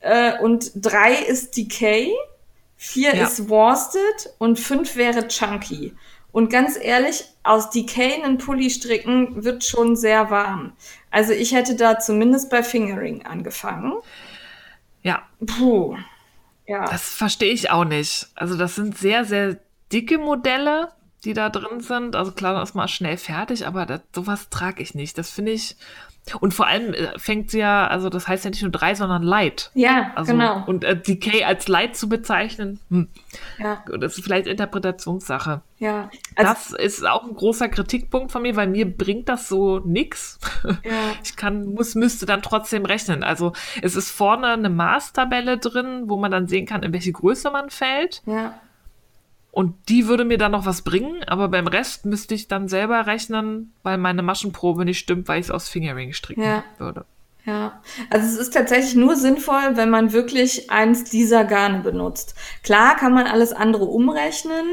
[0.00, 2.12] Äh, und drei ist Decay,
[2.76, 3.26] vier Ja.
[3.26, 5.94] ist Worsted und fünf wäre Chunky.
[6.32, 10.72] Und ganz ehrlich, aus Decay einen Pulli stricken wird schon sehr warm.
[11.10, 13.94] Also ich hätte da zumindest bei Fingering angefangen.
[15.02, 15.96] Ja, Puh.
[16.66, 16.84] Ja.
[16.86, 18.28] Das verstehe ich auch nicht.
[18.36, 19.56] Also das sind sehr, sehr
[19.92, 20.92] dicke Modelle,
[21.24, 22.14] die da drin sind.
[22.14, 25.18] Also klar, das ist mal schnell fertig, aber das, sowas trage ich nicht.
[25.18, 25.76] Das finde ich.
[26.40, 29.22] Und vor allem äh, fängt sie ja, also das heißt ja nicht nur drei, sondern
[29.22, 29.70] Light.
[29.74, 30.62] ja, Also, genau.
[30.66, 33.08] Und äh, Decay als Light zu bezeichnen, hm,
[33.58, 35.62] Ja, das ist vielleicht Interpretationssache.
[35.78, 36.10] ja.
[36.36, 40.38] Also, das ist auch ein großer Kritikpunkt von mir, weil mir bringt das so nix.
[40.64, 40.92] ja.
[41.24, 43.24] Ich kann, muss, müsste dann trotzdem rechnen.
[43.24, 43.52] Also
[43.82, 47.70] es ist vorne eine Maßtabelle drin, wo man dann sehen kann, in welche Größe man
[47.70, 48.22] fällt.
[48.26, 48.54] ja.
[49.52, 53.06] Und die würde mir dann noch was bringen, aber beim Rest müsste ich dann selber
[53.06, 56.64] rechnen, weil meine Maschenprobe nicht stimmt, weil ich es aus Fingering stricken Ja.
[56.78, 57.04] würde.
[57.46, 57.80] Ja,
[58.10, 62.34] also es ist tatsächlich nur sinnvoll, wenn man wirklich eins dieser Garne benutzt.
[62.62, 64.66] Klar kann man alles andere umrechnen,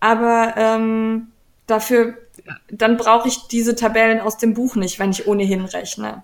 [0.00, 1.28] aber ähm,
[1.66, 2.14] dafür,
[2.70, 6.22] dann brauche ich diese Tabellen aus dem Buch nicht, wenn ich ohnehin rechne.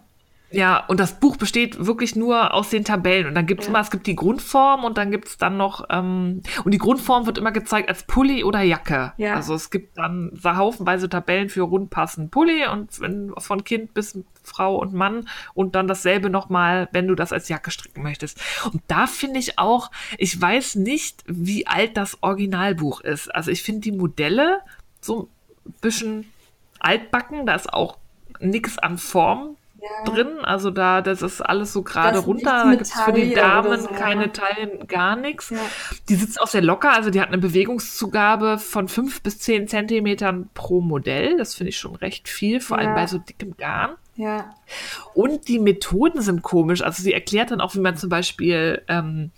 [0.53, 3.27] Ja, und das Buch besteht wirklich nur aus den Tabellen.
[3.27, 3.71] Und dann gibt es Ja.
[3.71, 7.27] immer, es gibt die Grundform und dann gibt es dann noch, ähm, und die Grundform
[7.27, 9.13] wird immer gezeigt als Pulli oder Jacke.
[9.17, 9.35] Ja.
[9.35, 14.19] Also es gibt dann so haufenweise Tabellen für rundpassend Pulli und wenn, von Kind bis
[14.45, 18.41] Frau und Mann und dann dasselbe nochmal, wenn du das als Jacke stricken möchtest.
[18.73, 23.35] Und da finde ich auch, ich weiß nicht, wie alt das Originalbuch ist.
[23.35, 24.61] Also ich finde die Modelle
[25.01, 25.29] so
[25.67, 26.33] ein bisschen
[26.81, 27.99] altbacken, da ist auch
[28.41, 29.57] nix an Form
[30.05, 30.39] drin.
[30.43, 32.65] Also da, das ist alles so gerade runter.
[32.65, 34.29] Da gibt es für die Damen so, keine ja.
[34.29, 35.51] Taillen, gar nichts.
[35.51, 35.59] Ja.
[36.09, 40.51] Die sitzt auch sehr locker, also die hat eine Bewegungszugabe von fünf bis zehn Zentimetern
[40.55, 41.37] pro Modell.
[41.37, 42.95] Das finde ich schon recht viel, vor allem Ja.
[42.95, 43.93] bei so dickem Garn.
[44.15, 44.55] Ja,
[45.15, 46.83] Und die Methoden sind komisch.
[46.83, 49.31] Also sie erklärt dann auch, wie man zum Beispiel ähm,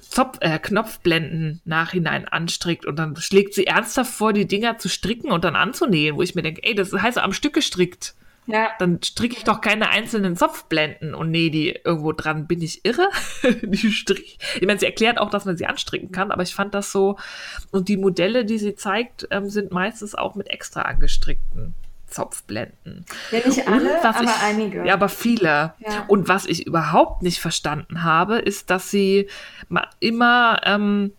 [0.00, 5.30] Zopf, äh, Knopfblenden nachhinein anstrickt und dann schlägt sie ernsthaft vor, die Dinger zu stricken
[5.30, 8.14] und dann anzunähen, wo ich mir denke, ey, das heißt am Stück gestrickt.
[8.46, 12.46] Ja, Dann stricke ich doch keine einzelnen Zopfblenden und nähe die irgendwo dran.
[12.46, 13.08] Bin ich irre?
[13.62, 14.38] die Strich.
[14.56, 17.16] Ich meine, sie erklärt auch, dass man sie anstricken kann, aber ich fand das so.
[17.70, 21.74] Und die Modelle, die sie zeigt, ähm, sind meistens auch mit extra angestrickten
[22.08, 23.06] Zopfblenden.
[23.30, 24.86] Ja, nicht alle, aber ich, einige.
[24.86, 25.74] Ja, aber viele.
[25.78, 26.04] Ja.
[26.08, 29.28] Und was ich überhaupt nicht verstanden habe, ist, dass sie
[30.00, 31.12] immer, ähm,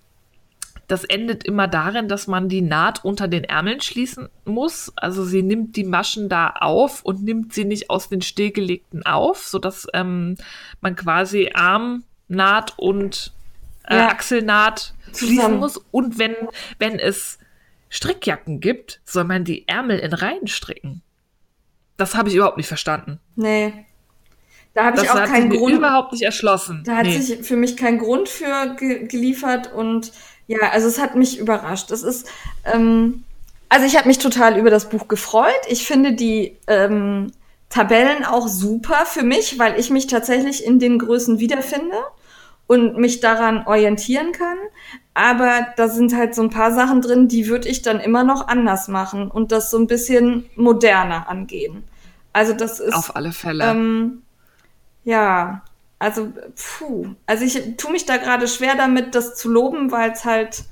[0.93, 4.93] das endet immer darin, dass man die Naht unter den Ärmeln schließen muss.
[4.95, 9.39] Also sie nimmt die Maschen da auf und nimmt sie nicht aus den stillgelegten auf,
[9.47, 10.35] sodass ähm,
[10.81, 13.33] man quasi Armnaht und
[13.89, 14.09] äh, Ja.
[14.09, 15.57] Achselnaht schließen Zusammen.
[15.57, 15.77] muss.
[15.89, 16.35] Und wenn,
[16.77, 17.39] wenn es
[17.89, 21.01] Strickjacken gibt, soll man die Ärmel in Reihen stricken.
[21.97, 23.19] Das habe ich überhaupt nicht verstanden.
[23.35, 23.73] Nee.
[24.75, 25.73] Da habe ich auch hat keinen Grund.
[25.75, 26.83] überhaupt nicht erschlossen.
[26.85, 27.17] Da hat Nee.
[27.19, 30.11] sich für mich kein Grund für ge geliefert und
[30.47, 31.91] ja, also es hat mich überrascht.
[31.91, 32.27] Es ist,
[32.65, 33.23] ähm,
[33.69, 35.61] also ich habe mich total über das Buch gefreut.
[35.67, 37.31] Ich finde die ähm,
[37.69, 41.97] Tabellen auch super für mich, weil ich mich tatsächlich in den Größen wiederfinde
[42.67, 44.57] und mich daran orientieren kann.
[45.13, 48.47] Aber da sind halt so ein paar Sachen drin, die würde ich dann immer noch
[48.47, 51.83] anders machen und das so ein bisschen moderner angehen.
[52.31, 53.63] Also das ist Auf alle Fälle.
[53.65, 54.23] ähm,
[55.03, 55.63] ja,
[56.03, 57.15] also, puh.
[57.25, 60.65] Also ich tue mich da gerade schwer damit, das zu loben, weil es halt,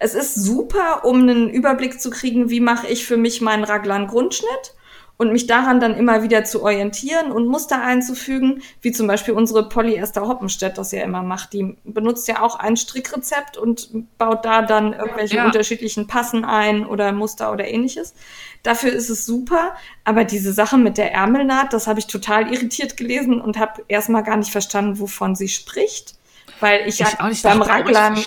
[0.00, 4.74] es ist super, um einen Überblick zu kriegen, wie mache ich für mich meinen Raglan-Grundschnitt
[5.18, 9.68] und mich daran dann immer wieder zu orientieren und Muster einzufügen, wie zum Beispiel unsere
[9.68, 11.52] Polyester Hoppenstedt das ja immer macht.
[11.54, 13.88] Die benutzt ja auch ein Strickrezept und
[14.18, 15.46] baut da dann irgendwelche Ja.
[15.46, 18.14] unterschiedlichen Passen ein oder Muster oder ähnliches.
[18.62, 22.96] Dafür ist es super, aber diese Sache mit der Ärmelnaht, das habe ich total irritiert
[22.96, 26.16] gelesen und habe erstmal gar nicht verstanden, wovon sie spricht,
[26.60, 28.18] weil ich, ja ich auch nicht beim Raglan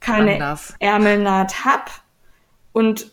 [0.00, 0.74] keine anders.
[0.80, 1.90] Ärmelnaht hab.
[2.72, 3.12] Und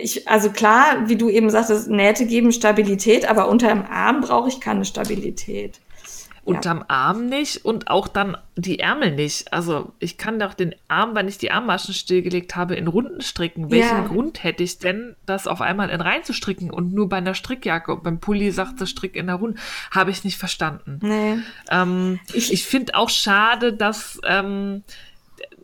[0.00, 4.48] ich, also klar, wie du eben sagtest, Nähte geben Stabilität, aber unter dem Arm brauche
[4.48, 5.80] ich keine Stabilität.
[6.44, 9.52] Unterm Arm nicht und auch dann die Ärmel nicht.
[9.52, 13.72] Also ich kann doch den Arm, wenn ich die Armmaschen stillgelegt habe, in Runden stricken.
[13.72, 14.06] Welchen Ja.
[14.06, 17.34] Grund hätte ich denn, das auf einmal in Reihen zu stricken und nur bei einer
[17.34, 19.58] Strickjacke und beim Pulli sagt das Strick in der Runde?
[19.90, 21.00] Habe ich nicht verstanden.
[21.02, 21.38] Nee.
[21.68, 24.84] Ähm, Ich- ich finde auch schade, dass ähm,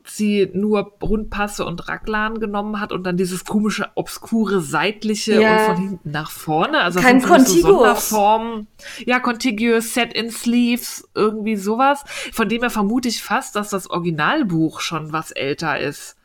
[0.04, 5.52] sie nur Rundpasse und Raglan genommen hat und dann dieses komische, obskure, seitliche Ja.
[5.56, 6.80] und von hinten nach vorne.
[6.80, 7.62] Also Kein so Contiguous.
[7.62, 8.66] Sonderformen.
[9.06, 12.04] Ja, contiguous, set in sleeves, irgendwie sowas.
[12.32, 16.16] Von dem her vermute ich fast, dass das Originalbuch schon was älter ist.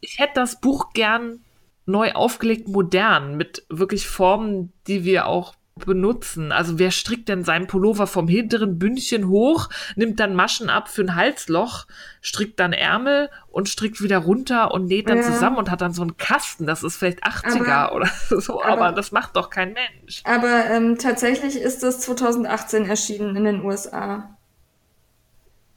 [0.00, 1.40] Ich hätte das Buch gern
[1.86, 5.54] neu aufgelegt, modern, mit wirklich Formen, die wir auch
[5.86, 6.52] benutzen.
[6.52, 11.02] Also wer strickt denn seinen Pullover vom hinteren Bündchen hoch, nimmt dann Maschen ab für
[11.02, 11.86] ein Halsloch,
[12.20, 15.22] strickt dann Ärmel und strickt wieder runter und näht dann Ja.
[15.24, 16.66] zusammen und hat dann so einen Kasten.
[16.66, 18.06] Das ist vielleicht 80er Aber- oder
[18.40, 20.22] so, aber- aber, das macht doch kein Mensch.
[20.24, 24.36] Aber ähm, tatsächlich ist das 2018 erschienen in den USA.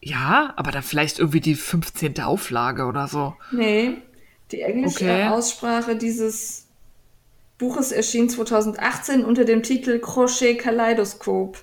[0.01, 2.19] Ja, aber dann vielleicht irgendwie die 15.
[2.21, 3.35] Auflage oder so.
[3.51, 4.01] Nee,
[4.51, 5.27] die englische Okay.
[5.27, 6.62] Aussprache dieses
[7.57, 11.57] Buches erschien 2018 unter dem Titel Crochet Kaleidoskop.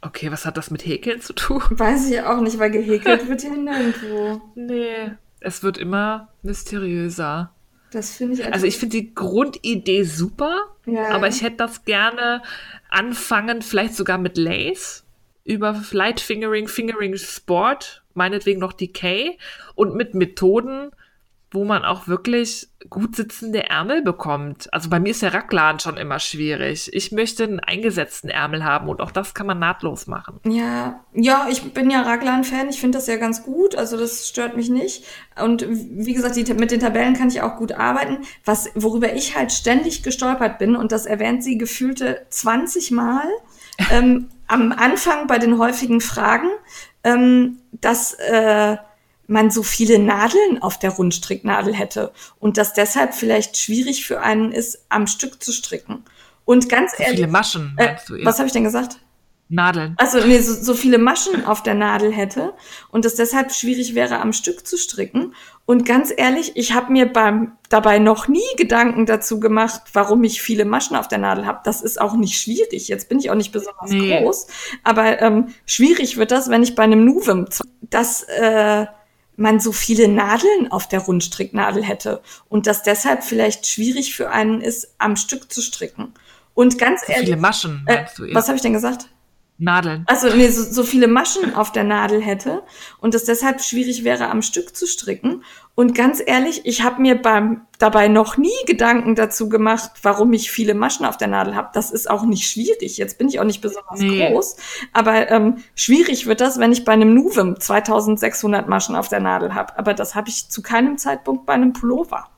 [0.00, 1.62] Okay, was hat das mit Häkeln zu tun?
[1.70, 4.40] Weiß ich auch nicht, weil gehäkelt wird hier nirgendwo.
[4.56, 7.52] Nee, es wird immer mysteriöser.
[7.92, 10.56] Das finde ich Also ich finde die Grundidee super,
[10.86, 11.10] Ja.
[11.10, 12.42] aber ich hätte das gerne
[12.88, 15.04] anfangen, vielleicht sogar mit Lace
[15.44, 19.38] über Light Fingering, Fingering Sport, meinetwegen noch Decay
[19.74, 20.90] und mit Methoden,
[21.52, 24.72] wo man auch wirklich gut sitzende Ärmel bekommt.
[24.72, 26.90] Also bei mir ist der Raglan schon immer schwierig.
[26.92, 30.40] Ich möchte einen eingesetzten Ärmel haben und auch das kann man nahtlos machen.
[30.44, 32.68] Ja, ja, ich bin ja Raglan-Fan.
[32.68, 33.76] Ich finde das ja ganz gut.
[33.76, 35.04] Also das stört mich nicht.
[35.40, 38.18] Und wie gesagt, die, mit den Tabellen kann ich auch gut arbeiten.
[38.44, 43.24] Was, worüber ich halt ständig gestolpert bin, und das erwähnt sie gefühlte 20 Mal,
[43.90, 46.48] ähm, am Anfang bei den häufigen Fragen,
[47.04, 48.76] ähm, dass äh,
[49.26, 54.52] man so viele Nadeln auf der Rundstricknadel hätte und dass deshalb vielleicht schwierig für einen
[54.52, 56.04] ist, am Stück zu stricken.
[56.44, 58.98] Und ganz So ehrlich, viele Maschen, äh, was habe ich denn gesagt?
[59.52, 59.94] Nadeln.
[59.98, 62.54] Also nee, so, so viele Maschen auf der Nadel hätte
[62.90, 65.34] und es deshalb schwierig wäre, am Stück zu stricken.
[65.66, 70.40] Und ganz ehrlich, ich habe mir beim dabei noch nie Gedanken dazu gemacht, warum ich
[70.40, 71.60] viele Maschen auf der Nadel habe.
[71.64, 72.88] Das ist auch nicht schwierig.
[72.88, 74.22] Jetzt bin ich auch nicht besonders Nee.
[74.22, 74.46] groß,
[74.84, 77.46] aber ähm, schwierig wird das, wenn ich bei einem Nuvem,
[77.82, 78.86] dass äh,
[79.42, 84.62] man so viele Nadeln auf der Rundstricknadel hätte und dass deshalb vielleicht schwierig für einen
[84.62, 86.14] ist, am Stück zu stricken.
[86.54, 89.08] Und ganz So ehrlich, viele Maschen, äh, was habe ich denn gesagt?
[89.62, 90.04] Nadeln.
[90.06, 92.62] Also nee, so, so viele Maschen auf der Nadel hätte
[92.98, 95.44] und es deshalb schwierig wäre, am Stück zu stricken.
[95.74, 100.50] Und ganz ehrlich, ich habe mir beim dabei noch nie Gedanken dazu gemacht, warum ich
[100.50, 101.70] viele Maschen auf der Nadel habe.
[101.72, 102.98] Das ist auch nicht schwierig.
[102.98, 104.30] Jetzt bin ich auch nicht besonders Nee.
[104.30, 104.56] groß,
[104.92, 109.54] aber ähm, schwierig wird das, wenn ich bei einem Nuvem 2600 Maschen auf der Nadel
[109.54, 109.78] habe.
[109.78, 112.28] Aber das habe ich zu keinem Zeitpunkt bei einem Pullover.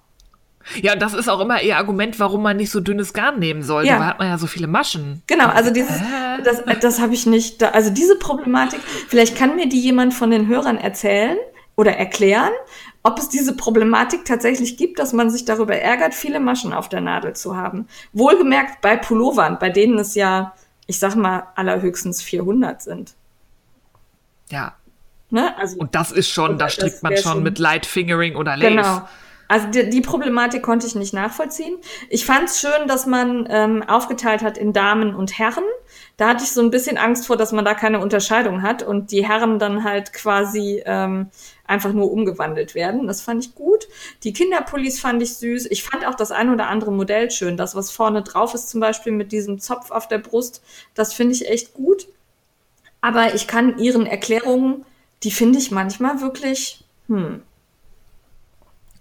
[0.81, 3.89] Ja, das ist auch immer ihr Argument, warum man nicht so dünnes Garn nehmen sollte.
[3.89, 3.99] Ja.
[3.99, 5.23] Da hat man ja so viele Maschen.
[5.27, 6.43] Genau, also dieses, Hä?
[6.45, 10.31] das, das habe ich nicht, da, also diese Problematik, vielleicht kann mir die jemand von
[10.31, 11.37] den Hörern erzählen
[11.77, 12.53] oder erklären,
[13.03, 17.03] ob es diese Problematik tatsächlich gibt, dass man sich darüber ärgert, viele Maschen auf der
[17.03, 17.87] Nadel zu haben.
[18.15, 20.55] Wohlgemerkt bei Pullovern, bei denen es ja,
[20.87, 23.15] ich sag mal, allerhöchstens 400 sind.
[24.51, 24.75] Ja.
[25.31, 25.57] Ne?
[25.59, 28.69] Also, Und das ist schon, da strickt man schon schon- mit Light Fingering oder Lace.
[28.69, 29.09] Genau.
[29.49, 31.77] Also die, die Problematik konnte ich nicht nachvollziehen.
[32.09, 35.65] Ich fand es schön, dass man ähm, aufgeteilt hat in Damen und Herren.
[36.17, 39.11] Da hatte ich so ein bisschen Angst vor, dass man da keine Unterscheidung hat und
[39.11, 41.29] die Herren dann halt quasi ähm,
[41.67, 43.07] einfach nur umgewandelt werden.
[43.07, 43.89] Das fand ich gut.
[44.23, 45.67] Die Kinderpullis fand ich süß.
[45.67, 47.57] Ich fand auch das ein oder andere Modell schön.
[47.57, 50.63] Das, was vorne drauf ist, zum Beispiel mit diesem Zopf auf der Brust,
[50.95, 52.07] das finde ich echt gut.
[53.01, 54.85] Aber ich kann ihren Erklärungen,
[55.25, 57.43] die finde ich manchmal wirklich, hm,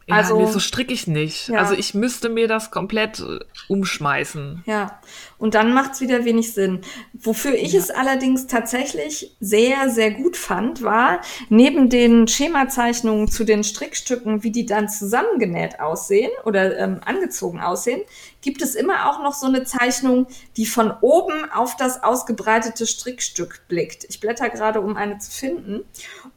[0.06, 1.48] Ja, Also- nee, so stricke ich nicht.
[1.50, 1.60] Ja.
[1.60, 3.40] Also ich müsste mir das komplett äh,
[3.70, 4.64] umschmeißen.
[4.66, 5.00] Ja,
[5.38, 6.82] und dann macht's wieder wenig Sinn.
[7.14, 13.64] Wofür ich es allerdings tatsächlich sehr, sehr gut fand, war neben den Schemazeichnungen zu den
[13.64, 18.02] Strickstücken, wie die dann zusammengenäht aussehen oder ähm, angezogen aussehen,
[18.42, 20.28] gibt es immer auch noch so eine Zeichnung,
[20.58, 24.06] die von oben auf das ausgebreitete Strickstück blickt.
[24.10, 25.82] Ich blätter gerade, um eine zu finden.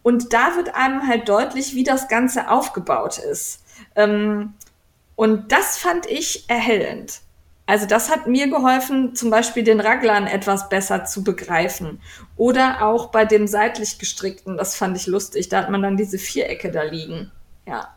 [0.07, 3.65] Und da wird einem halt deutlich, wie das Ganze aufgebaut ist.
[3.97, 4.55] Ähm,
[5.17, 7.23] und das fand ich erhellend.
[7.67, 12.01] Also das hat mir geholfen, zum Beispiel den Raglan etwas besser zu begreifen.
[12.37, 15.49] Oder auch bei dem seitlich gestrickten, das fand ich lustig.
[15.49, 17.33] Da hat man dann diese Vierecke da liegen.
[17.67, 17.89] Ja.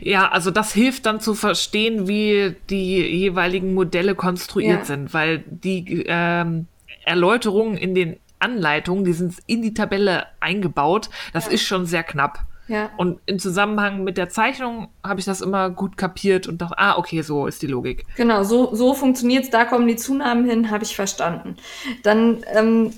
[0.00, 4.84] Ja, also das hilft dann zu verstehen, wie die jeweiligen Modelle konstruiert Ja.
[4.86, 6.66] sind, weil die ähm,
[7.04, 11.08] Erläuterungen in den Anleitungen, die sind in die Tabelle eingebaut.
[11.32, 11.52] Das Ja.
[11.52, 12.40] ist schon sehr knapp.
[12.66, 12.88] Ja.
[12.96, 16.96] Und im Zusammenhang mit der Zeichnung habe ich das immer gut kapiert und dachte, ah,
[16.96, 18.06] okay, so ist die Logik.
[18.16, 19.50] Genau, so, so funktioniert's.
[19.50, 21.56] Da kommen die Zunahmen hin, habe ich verstanden.
[22.04, 22.94] Dann ähm,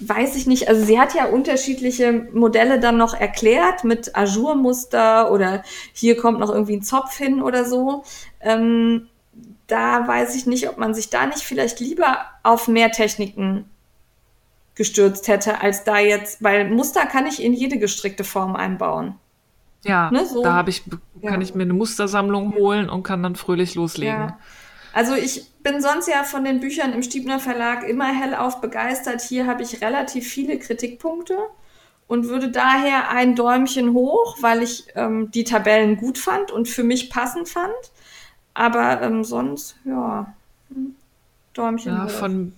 [0.00, 5.62] weiß ich nicht, also sie hat ja unterschiedliche Modelle dann noch erklärt mit Ajourmuster oder
[5.92, 8.04] hier kommt noch irgendwie ein Zopf hin oder so.
[8.40, 9.08] Ähm,
[9.66, 13.66] da weiß ich nicht, ob man sich da nicht vielleicht lieber auf mehr Techniken
[14.74, 19.14] gestürzt hätte, als da jetzt, weil Muster kann ich in jede gestrickte Form einbauen.
[19.84, 20.42] Ja, Ne, so.
[20.42, 20.82] da habe ich,
[21.20, 21.30] Ja.
[21.30, 24.14] kann ich mir eine Mustersammlung holen und kann dann fröhlich loslegen.
[24.14, 24.38] Ja.
[24.92, 29.20] Also ich bin sonst ja von den Büchern im Stiebner Verlag immer hellauf begeistert.
[29.22, 31.36] Hier habe ich relativ viele Kritikpunkte
[32.06, 36.84] und würde daher ein Däumchen hoch, weil ich ähm, die Tabellen gut fand und für
[36.84, 37.74] mich passend fand.
[38.54, 40.32] Aber ähm, sonst, ja,
[40.68, 40.94] hm,
[41.54, 42.10] Däumchen Ja, hoch.
[42.10, 42.52] von,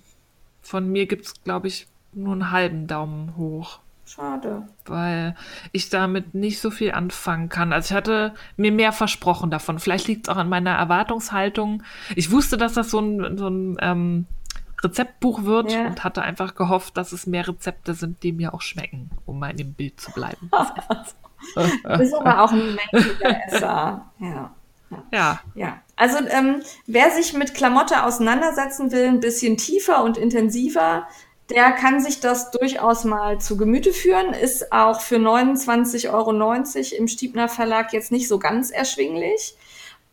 [0.62, 1.86] von mir gibt's glaube ich,
[2.16, 3.78] nur einen halben Daumen hoch.
[4.08, 4.68] Schade.
[4.86, 5.34] weil
[5.72, 7.72] ich damit nicht so viel anfangen kann.
[7.72, 9.80] Also ich hatte mir mehr versprochen davon.
[9.80, 11.82] Vielleicht liegt es auch an meiner Erwartungshaltung.
[12.14, 14.26] Ich wusste, dass das so ein, so ein ähm,
[14.80, 15.86] Rezeptbuch wird Ja.
[15.88, 19.50] und hatte einfach gehofft, dass es mehr Rezepte sind, die mir auch schmecken, um mal
[19.50, 20.50] in dem Bild zu bleiben.
[21.54, 24.10] Du bist aber auch ein mächtiger Esser.
[24.18, 24.50] Ja.
[25.12, 31.06] ja, Ja, also ähm, wer sich mit Klamotte auseinandersetzen will, ein bisschen tiefer und intensiver,
[31.50, 34.32] der kann sich das durchaus mal zu Gemüte führen.
[34.32, 39.56] Ist auch für 29,90 Euro im Stiebner Verlag jetzt nicht so ganz erschwinglich.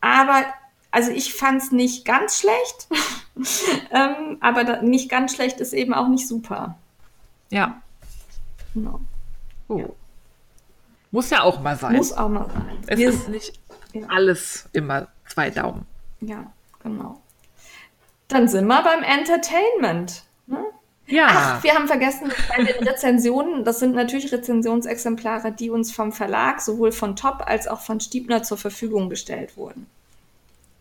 [0.02, 0.44] Aber
[0.92, 2.88] also ich fand es nicht ganz schlecht.
[3.92, 6.78] ähm, aber da, nicht ganz schlecht ist eben auch nicht super.
[7.50, 7.82] ja.
[8.76, 9.00] Genau.
[9.68, 9.84] Oh.
[11.12, 11.96] Muss ja auch mal sein.
[11.96, 12.78] Muss auch mal sein.
[12.88, 13.60] es Wir- ist nicht
[13.94, 14.08] Ja.
[14.10, 15.86] alles immer zwei Daumen.
[16.22, 16.52] ja,
[16.82, 17.22] genau.
[18.30, 20.24] Dann sind wir beim Entertainment.
[20.48, 20.66] Ne?
[21.08, 21.28] Ja.
[21.30, 26.62] Ach, wir haben vergessen, bei den Rezensionen, das sind natürlich Rezensionsexemplare, die uns vom Verlag,
[26.62, 29.88] sowohl von Top als auch von Stiebner zur Verfügung gestellt wurden.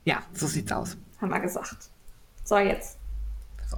[0.04, 0.96] ja, so sieht's aus.
[1.20, 1.76] Haben wir gesagt.
[2.44, 2.98] So, jetzt.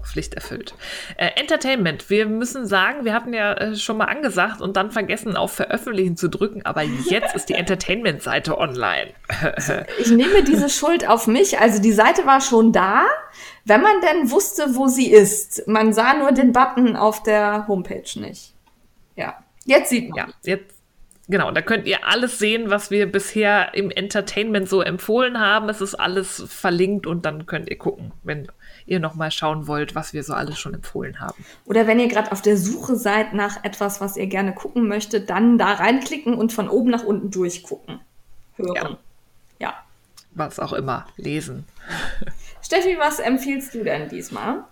[0.02, 0.74] Pflicht erfüllt.
[1.16, 2.10] Äh, Entertainment.
[2.10, 6.16] Wir müssen sagen, wir hatten ja äh, schon mal angesagt und dann vergessen, auf Veröffentlichen
[6.16, 9.10] zu drücken, aber jetzt ist die Entertainment-Seite online.
[9.98, 11.58] Ich nehme diese Schuld auf mich.
[11.58, 13.04] Also die Seite war schon da,
[13.64, 15.66] wenn man denn wusste, wo sie ist.
[15.66, 18.54] Man sah nur den Button auf der Homepage nicht.
[19.16, 20.18] Ja, jetzt sieht man.
[20.18, 20.74] Ja, jetzt.
[21.26, 25.70] Genau, da könnt ihr alles sehen, was wir bisher im Entertainment so empfohlen haben.
[25.70, 28.48] Es ist alles verlinkt und dann könnt ihr gucken, wenn
[28.84, 31.42] ihr noch mal schauen wollt, was wir so alles schon empfohlen haben.
[31.64, 35.30] Oder wenn ihr gerade auf der Suche seid nach etwas, was ihr gerne gucken möchtet,
[35.30, 38.00] dann da reinklicken und von oben nach unten durchgucken.
[38.56, 38.98] Hören.
[39.58, 39.82] Ja.
[40.32, 41.64] Was auch immer, lesen.
[42.64, 44.64] Steffi, was empfiehlst du denn diesmal?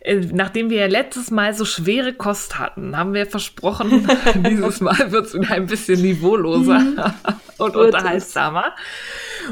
[0.00, 4.08] Äh, Nachdem wir ja letztes Mal so schwere Kost hatten, haben wir versprochen,
[4.46, 6.78] dieses Mal wird es wieder ein bisschen niveauloser
[7.58, 7.94] und Wird es.
[7.94, 8.74] unterhaltsamer.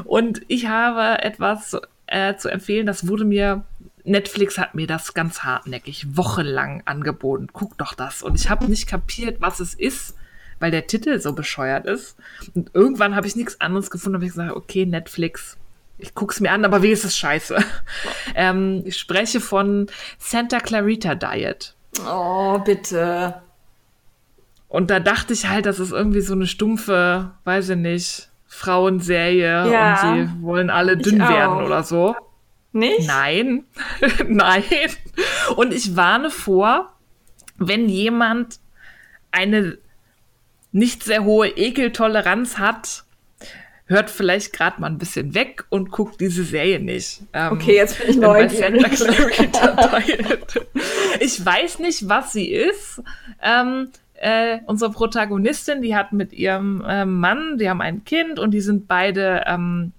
[0.04, 1.76] Und ich habe etwas
[2.06, 3.64] äh, zu empfehlen, das wurde mir
[4.04, 7.48] Netflix hat mir das ganz hartnäckig wochenlang angeboten.
[7.52, 8.22] Guck doch das.
[8.22, 10.14] Und ich habe nicht kapiert, was es ist,
[10.60, 12.16] weil der Titel so bescheuert ist.
[12.54, 14.14] Und irgendwann habe ich nichts anderes gefunden.
[14.14, 15.56] habe ich gesagt, okay, Netflix,
[15.98, 17.56] ich guck's mir an, aber wie ist es scheiße?
[18.34, 19.86] ähm, ich spreche von
[20.18, 21.74] Santa Clarita Diet.
[22.06, 23.42] Oh, bitte.
[24.68, 29.70] Und da dachte ich halt, das ist irgendwie so eine stumpfe, weiß ich nicht, Frauenserie
[29.70, 32.14] ja, und sie wollen alle dünn werden oder so.
[32.72, 33.06] Nicht?
[33.06, 33.64] Nein,
[34.26, 34.64] nein.
[35.56, 36.92] Und ich warne vor,
[37.56, 38.60] wenn jemand
[39.30, 39.78] eine
[40.72, 43.05] nicht sehr hohe Ekeltoleranz hat,
[43.86, 47.22] hört vielleicht gerade mal ein bisschen weg und guckt diese Serie nicht.
[47.32, 48.90] Ähm, okay, jetzt bin ich neugierig.
[51.20, 53.02] ich weiß nicht, was sie ist.
[53.40, 58.52] Ähm, äh, unsere Protagonistin, die hat mit ihrem äh, Mann, die haben ein Kind und
[58.52, 59.92] die sind beide ähm,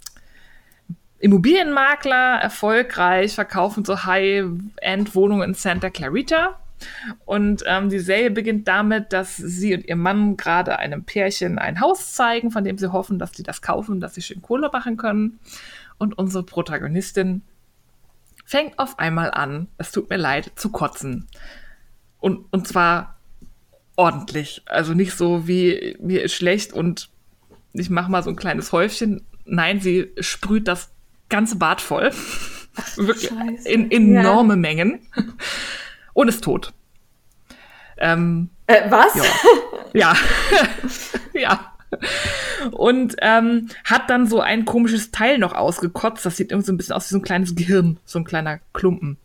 [1.20, 6.60] Immobilienmakler, erfolgreich, verkaufen so High-End-Wohnungen in Santa Clarita.
[7.26, 11.82] Und ähm, die Serie beginnt damit, dass sie und ihr Mann gerade einem Pärchen ein
[11.82, 14.98] Haus zeigen, von dem sie hoffen, dass sie das kaufen, dass sie schön Kohle machen
[14.98, 15.40] können.
[15.98, 17.42] Und unsere Protagonistin
[18.46, 21.28] fängt auf einmal an, es tut mir leid, zu kotzen.
[22.20, 23.18] Und, und zwar
[23.96, 24.62] ordentlich.
[24.66, 27.10] Also nicht so wie mir ist schlecht und
[27.74, 29.26] ich mache mal so ein kleines Häufchen.
[29.46, 30.92] Nein, sie sprüht das
[31.30, 32.12] ganze Bad voll.
[32.96, 33.68] Wirklich Scheiße.
[33.68, 34.58] in enorme ja.
[34.58, 35.00] Mengen.
[36.18, 36.74] Und ist tot.
[38.00, 39.14] Ähm, äh, was?
[39.14, 39.24] Ja.
[39.94, 40.16] ja.
[41.34, 41.74] ja.
[42.72, 46.26] Und ähm, hat dann so ein komisches Teil noch ausgekotzt.
[46.26, 48.60] Das sieht irgendwie so ein bisschen aus wie so ein kleines Gehirn, so ein kleiner
[48.74, 49.18] Klumpen.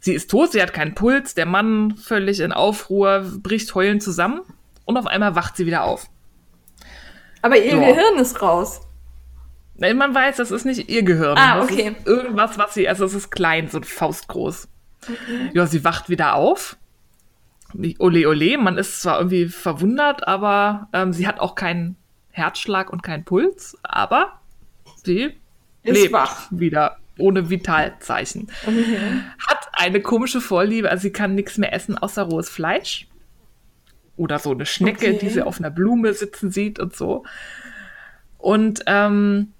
[0.00, 4.40] Sie ist tot, sie hat keinen Puls, der Mann völlig in Aufruhr, bricht heulend zusammen
[4.86, 6.08] und auf einmal wacht sie wieder auf.
[7.42, 7.80] Aber ihr so.
[7.80, 8.80] Gehirn ist raus.
[9.74, 11.36] Man weiß, das ist nicht ihr Gehirn.
[11.36, 11.96] Ah, okay.
[12.06, 14.68] irgendwas, was sie, also es ist klein, so faustgroß.
[15.08, 15.50] Okay.
[15.54, 16.76] Ja, sie wacht wieder auf.
[17.98, 21.96] Ole, ole, man ist zwar irgendwie verwundert, aber ähm, sie hat auch keinen
[22.30, 24.40] Herzschlag und keinen Puls, aber
[25.04, 25.34] sie
[25.82, 26.46] ist lebt wach.
[26.50, 28.48] wieder ohne Vitalzeichen.
[28.62, 28.98] Okay.
[29.48, 33.08] Hat eine komische Vorliebe, also sie kann nichts mehr essen außer rohes Fleisch.
[34.16, 35.18] Oder so eine Schnecke, okay.
[35.18, 37.24] die sie auf einer Blume sitzen sieht und so.
[38.38, 39.52] Und ähm,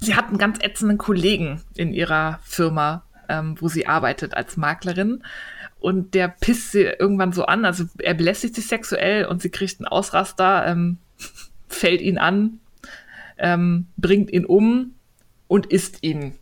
[0.00, 5.22] sie hat einen ganz ätzenden Kollegen in ihrer Firma, ähm, wo sie arbeitet als Maklerin.
[5.80, 9.80] Und der pisst sie irgendwann so an, also er belästigt sie sexuell und sie kriegt
[9.80, 10.98] einen Ausraster, ähm,
[11.68, 12.60] fällt ihn an,
[13.38, 14.94] ähm, bringt ihn um
[15.48, 16.34] und isst ihn.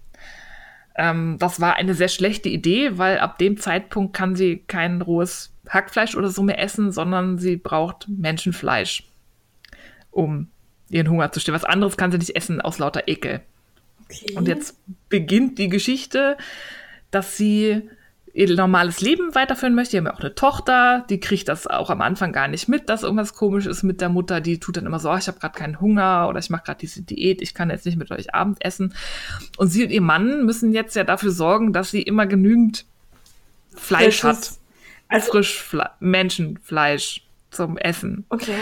[0.94, 5.52] Ähm, das war eine sehr schlechte Idee, weil ab dem Zeitpunkt kann sie kein rohes
[5.68, 9.04] Hackfleisch oder so mehr essen, sondern sie braucht Menschenfleisch,
[10.10, 10.48] um
[10.90, 11.54] ihren Hunger zu stillen.
[11.54, 13.40] Was anderes kann sie nicht essen aus lauter Ekel.
[14.12, 14.34] Okay.
[14.36, 14.76] Und jetzt
[15.08, 16.36] beginnt die Geschichte,
[17.10, 17.88] dass sie
[18.34, 19.92] ihr normales Leben weiterführen möchte.
[19.92, 22.88] Die haben ja auch eine Tochter, die kriegt das auch am Anfang gar nicht mit,
[22.88, 24.40] dass irgendwas komisch ist mit der Mutter.
[24.40, 26.78] Die tut dann immer so, oh, ich habe gerade keinen Hunger oder ich mache gerade
[26.80, 28.94] diese Diät, ich kann jetzt nicht mit euch Abend essen.
[29.58, 32.86] Und sie und ihr Mann müssen jetzt ja dafür sorgen, dass sie immer genügend
[33.74, 34.58] Fleisch Frisches, hat.
[35.08, 38.24] Also Frischfle Menschenfleisch zum Essen.
[38.30, 38.56] Okay.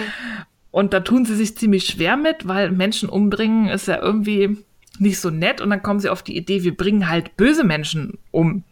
[0.72, 4.56] Und da tun sie sich ziemlich schwer mit, weil Menschen umbringen ist ja irgendwie
[5.00, 5.60] nicht so nett.
[5.60, 8.64] Und dann kommen sie auf die Idee, wir bringen halt böse Menschen um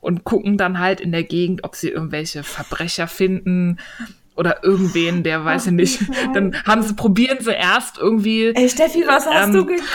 [0.00, 3.78] und gucken dann halt in der Gegend, ob sie irgendwelche Verbrecher finden
[4.36, 6.00] oder irgendwen, der weiß ich nicht.
[6.34, 8.52] Dann haben sie, probieren sie erst irgendwie.
[8.54, 9.88] Ey, Steffi, was hast ähm, du geguckt?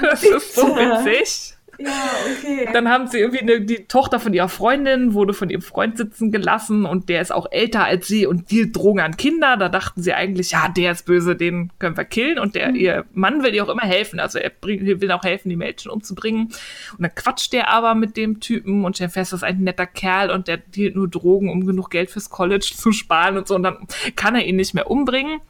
[0.00, 1.53] das ist so witzig.
[1.78, 2.68] Ja, okay.
[2.72, 6.30] Dann haben sie irgendwie eine, die Tochter von ihrer Freundin wurde von ihrem Freund sitzen
[6.30, 9.56] gelassen und der ist auch älter als sie und die drogen an Kinder.
[9.56, 12.76] Da dachten sie eigentlich, ja, der ist böse, den können wir killen und der, mhm.
[12.76, 14.20] ihr Mann will ihr auch immer helfen.
[14.20, 16.52] Also er bring, will auch helfen, die Mädchen umzubringen.
[16.92, 19.86] Und dann quatscht der aber mit dem Typen und stellt fest, das ist ein netter
[19.86, 23.54] Kerl und der dealt nur Drogen, um genug Geld fürs College zu sparen und so.
[23.54, 23.86] Und dann
[24.16, 25.40] kann er ihn nicht mehr umbringen.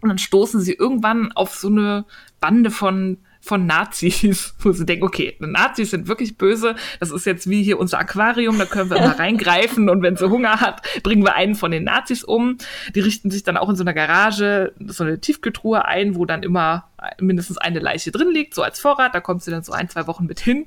[0.00, 2.04] Und dann stoßen sie irgendwann auf so eine
[2.38, 7.48] Bande von von Nazis, wo sie denken, okay, Nazis sind wirklich böse, das ist jetzt
[7.48, 11.22] wie hier unser Aquarium, da können wir immer reingreifen und wenn sie Hunger hat, bringen
[11.22, 12.58] wir einen von den Nazis um.
[12.94, 16.42] Die richten sich dann auch in so einer Garage so eine Tiefkühltruhe ein, wo dann
[16.42, 16.88] immer
[17.20, 19.14] mindestens eine Leiche drin liegt, so als Vorrat.
[19.14, 20.66] Da kommt sie dann so ein, zwei Wochen mit hin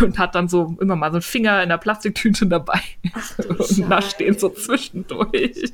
[0.00, 2.80] und hat dann so immer mal so einen Finger in der Plastiktüte dabei
[3.14, 5.72] Ach, und nascht den so zwischendurch.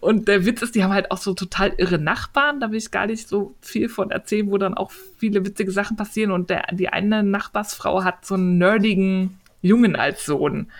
[0.00, 2.60] Und der Witz ist, die haben halt auch so total irre Nachbarn.
[2.60, 5.96] Da will ich gar nicht so viel von erzählen, wo dann auch viele witzige Sachen
[5.96, 6.30] passieren.
[6.30, 10.70] Und der, die eine Nachbarsfrau hat so einen nerdigen Jungen als Sohn.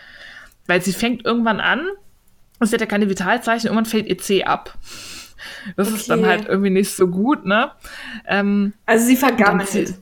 [0.67, 1.87] Weil sie fängt irgendwann an,
[2.59, 4.77] und sie hat ja keine Vitalzeichen, irgendwann fällt ihr C ab.
[5.77, 5.97] Das okay.
[5.97, 7.71] ist dann halt irgendwie nicht so gut, ne?
[8.27, 9.69] Ähm, also sie vergammelt.
[9.69, 9.95] Sie,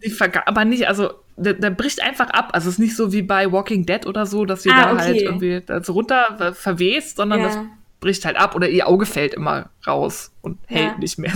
[0.00, 2.50] sie verga aber nicht, also der, der, bricht einfach ab.
[2.52, 4.92] Also es ist nicht so wie bei Walking Dead oder so, dass sie ah, da
[4.92, 5.02] okay.
[5.02, 7.46] halt irgendwie so runter verwest, sondern ja.
[7.46, 7.58] das
[8.04, 10.76] bricht halt ab oder ihr Auge fällt immer raus und ja.
[10.76, 11.32] hält nicht mehr.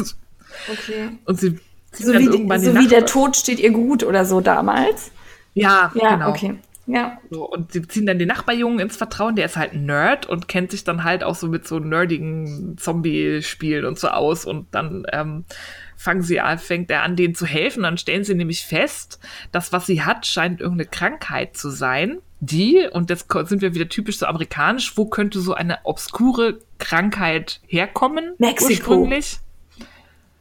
[0.70, 1.08] Okay.
[1.24, 1.58] Und sie
[1.92, 5.10] so wie, so wie der Tod steht ihr gut oder so damals.
[5.54, 6.28] Ja, ja genau.
[6.28, 6.56] okay.
[6.86, 7.18] Ja.
[7.30, 10.48] So, und sie ziehen dann den Nachbarjungen ins Vertrauen, der ist halt ein Nerd und
[10.48, 14.44] kennt sich dann halt auch so mit so nerdigen Zombie-Spielen und so aus.
[14.44, 15.44] Und dann ähm,
[15.96, 17.82] fangen sie an, fängt er an, denen zu helfen.
[17.82, 19.18] Dann stellen sie nämlich fest,
[19.52, 22.18] dass was sie hat, scheint irgendeine Krankheit zu sein.
[22.40, 27.60] Die, und jetzt sind wir wieder typisch so amerikanisch, wo könnte so eine obskure Krankheit
[27.66, 28.34] herkommen?
[28.38, 28.92] Mexiko.
[28.92, 29.38] Ursprünglich?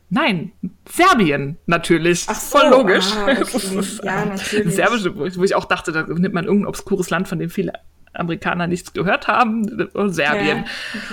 [0.09, 0.51] Nein,
[0.89, 2.25] Serbien natürlich.
[2.27, 3.11] Ach so, Voll logisch.
[3.13, 3.81] Ah, okay.
[4.03, 4.75] ja, natürlich.
[4.75, 7.73] Serbische, wo ich auch dachte, da nimmt man irgendein obskures Land, von dem viele
[8.13, 9.63] Amerikaner nichts gehört haben,
[10.07, 10.57] Serbien.
[10.57, 10.65] Ja,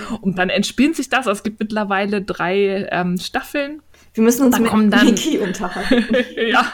[0.07, 0.19] okay.
[0.21, 1.25] Und dann entspinnt sich das.
[1.25, 3.81] Es gibt mittlerweile drei ähm, Staffeln.
[4.15, 6.15] Wir müssen uns da mit dann, Niki unterhalten.
[6.49, 6.71] ja,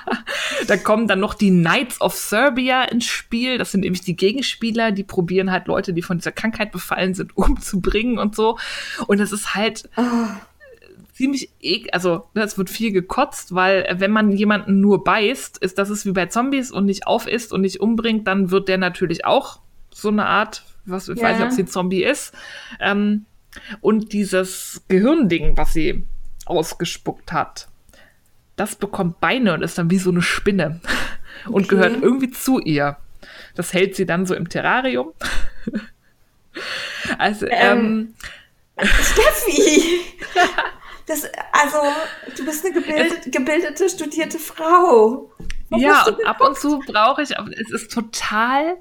[0.67, 3.57] da kommen dann noch die Knights of Serbia ins Spiel.
[3.57, 7.35] Das sind nämlich die Gegenspieler, die probieren halt Leute, die von dieser Krankheit befallen sind,
[7.37, 8.59] umzubringen und so.
[9.07, 10.03] Und es ist halt oh.
[11.13, 15.57] ziemlich ek, also ne, es wird viel gekotzt, weil äh, wenn man jemanden nur beißt,
[15.57, 18.77] ist das ist wie bei Zombies und nicht aufisst und nicht umbringt, dann wird der
[18.77, 21.23] natürlich auch so eine Art, was ich ja.
[21.23, 22.33] weiß nicht, ob sie ein Zombie ist.
[22.79, 23.25] Ähm,
[23.81, 26.05] und dieses Gehirnding, was sie
[26.45, 27.67] ausgespuckt hat.
[28.55, 30.81] Das bekommt Beine und ist dann wie so eine Spinne
[31.45, 31.75] und okay.
[31.75, 32.97] gehört irgendwie zu ihr.
[33.55, 35.13] Das hält sie dann so im Terrarium.
[37.17, 38.15] also, ähm,
[38.77, 40.01] ähm Steffi!
[41.07, 41.77] Das, also,
[42.37, 45.29] du bist eine gebildete, gebildete studierte Frau.
[45.69, 48.77] Warum ja, und ab und zu brauche ich, es ist total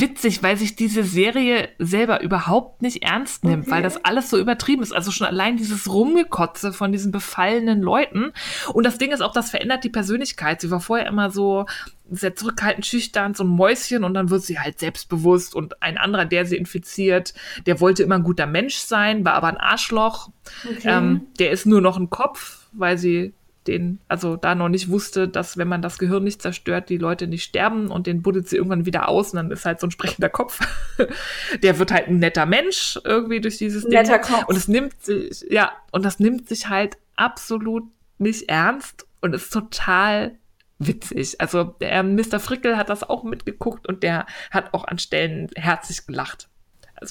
[0.00, 3.70] witzig, weil sich diese Serie selber überhaupt nicht ernst nimmt, okay.
[3.70, 4.92] weil das alles so übertrieben ist.
[4.92, 8.32] Also schon allein dieses Rumgekotze von diesen befallenen Leuten.
[8.72, 10.60] Und das Ding ist auch, das verändert die Persönlichkeit.
[10.60, 11.66] Sie war vorher immer so
[12.10, 16.24] sehr zurückhaltend, schüchtern, so ein Mäuschen und dann wird sie halt selbstbewusst und ein anderer,
[16.24, 17.32] der sie infiziert,
[17.66, 20.30] der wollte immer ein guter Mensch sein, war aber ein Arschloch.
[20.64, 20.82] Okay.
[20.84, 23.32] Ähm, der ist nur noch ein Kopf, weil sie
[23.66, 27.26] den, also da noch nicht wusste, dass wenn man das Gehirn nicht zerstört, die Leute
[27.26, 29.90] nicht sterben und den buddelt sie irgendwann wieder aus und dann ist halt so ein
[29.90, 30.60] sprechender Kopf.
[31.62, 34.34] Der wird halt ein netter Mensch irgendwie durch dieses netter Ding.
[34.34, 34.48] Kopf.
[34.48, 37.84] Und es nimmt sich, ja, und das nimmt sich halt absolut
[38.18, 40.36] nicht ernst und ist total
[40.78, 41.40] witzig.
[41.40, 42.40] Also der Mr.
[42.40, 46.48] Frickel hat das auch mitgeguckt und der hat auch an Stellen herzlich gelacht.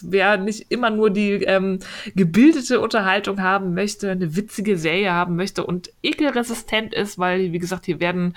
[0.03, 1.79] Wer nicht immer nur die ähm,
[2.15, 7.85] gebildete Unterhaltung haben möchte, eine witzige Serie haben möchte und ekelresistent ist, weil, wie gesagt,
[7.85, 8.35] hier werden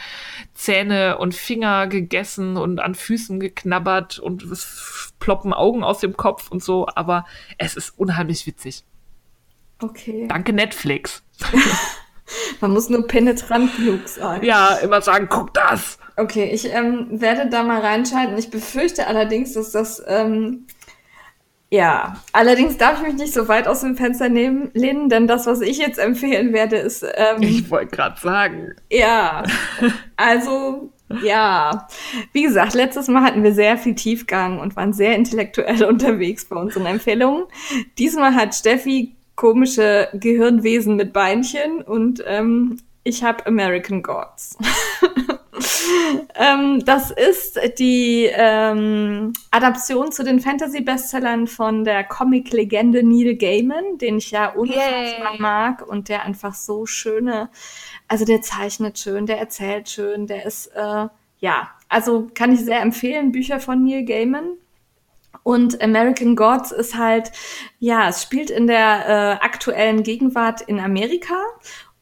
[0.55, 6.51] Zähne und Finger gegessen und an Füßen geknabbert und es ploppen Augen aus dem Kopf
[6.51, 7.25] und so, aber
[7.59, 8.85] es ist unheimlich witzig.
[9.81, 10.27] Okay.
[10.29, 11.23] Danke Netflix.
[12.61, 14.43] Man muss nur penetrant genug sein.
[14.43, 15.99] Ja, immer sagen, guck das.
[16.17, 18.37] Okay, ich ähm, werde da mal reinschalten.
[18.39, 20.67] Ich befürchte allerdings, dass das ähm,
[21.71, 25.47] ja, allerdings darf ich mich nicht so weit aus dem Fenster nehmen, lehnen, denn das,
[25.47, 27.05] was ich jetzt empfehlen werde, ist.
[27.15, 28.75] Ähm, ich wollte gerade sagen.
[28.91, 29.43] Ja,
[30.17, 31.89] also ja.
[32.33, 36.57] Wie gesagt, letztes Mal hatten wir sehr viel Tiefgang und waren sehr intellektuell unterwegs bei
[36.57, 37.45] unseren Empfehlungen.
[37.99, 44.57] Diesmal hat Steffi komische Gehirnwesen mit Beinchen und ähm, ich habe American Gods.
[46.35, 54.19] ähm, das ist die ähm, Adaption zu den Fantasy-Bestsellern von der Comic-Legende Neil Gaiman, den
[54.19, 55.41] ich ja unfassbar Yay.
[55.41, 57.49] mag und der einfach so schöne,
[58.09, 61.07] also der zeichnet schön, der erzählt schön, der ist, äh,
[61.41, 64.53] ja, also kann ich sehr empfehlen, Bücher von Neil Gaiman.
[65.43, 67.31] Und American Gods ist halt,
[67.79, 71.37] ja, es spielt in der äh, aktuellen Gegenwart in Amerika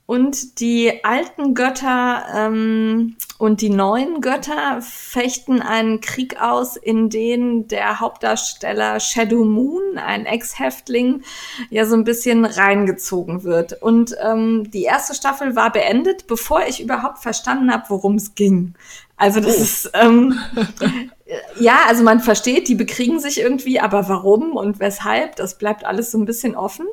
[0.06, 7.68] und die alten Götter ähm, und die neuen Götter fechten einen Krieg aus, in den
[7.68, 11.22] der Hauptdarsteller Shadow Moon, ein Ex-Häftling,
[11.70, 13.82] ja so ein bisschen reingezogen wird.
[13.82, 18.74] Und ähm, die erste Staffel war beendet, bevor ich überhaupt verstanden habe, worum es ging.
[19.16, 19.62] Also das oh.
[19.62, 20.38] ist ähm,
[21.58, 26.10] ja, also man versteht, die bekriegen sich irgendwie, aber warum und weshalb, das bleibt alles
[26.10, 26.86] so ein bisschen offen.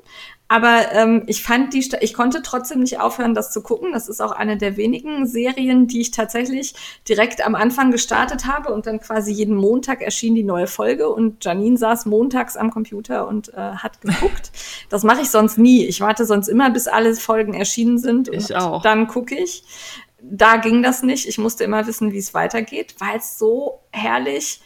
[0.51, 3.93] Aber ähm, ich fand die, ich konnte trotzdem nicht aufhören, das zu gucken.
[3.93, 6.75] Das ist auch eine der wenigen Serien, die ich tatsächlich
[7.07, 11.45] direkt am Anfang gestartet habe und dann quasi jeden Montag erschien die neue Folge und
[11.45, 14.51] Janine saß montags am Computer und äh, hat geguckt.
[14.89, 15.85] das mache ich sonst nie.
[15.85, 18.27] Ich warte sonst immer, bis alle Folgen erschienen sind.
[18.27, 18.81] Ich auch.
[18.81, 19.63] Dann gucke ich.
[20.21, 21.29] Da ging das nicht.
[21.29, 24.59] Ich musste immer wissen, wie es weitergeht, weil es so herrlich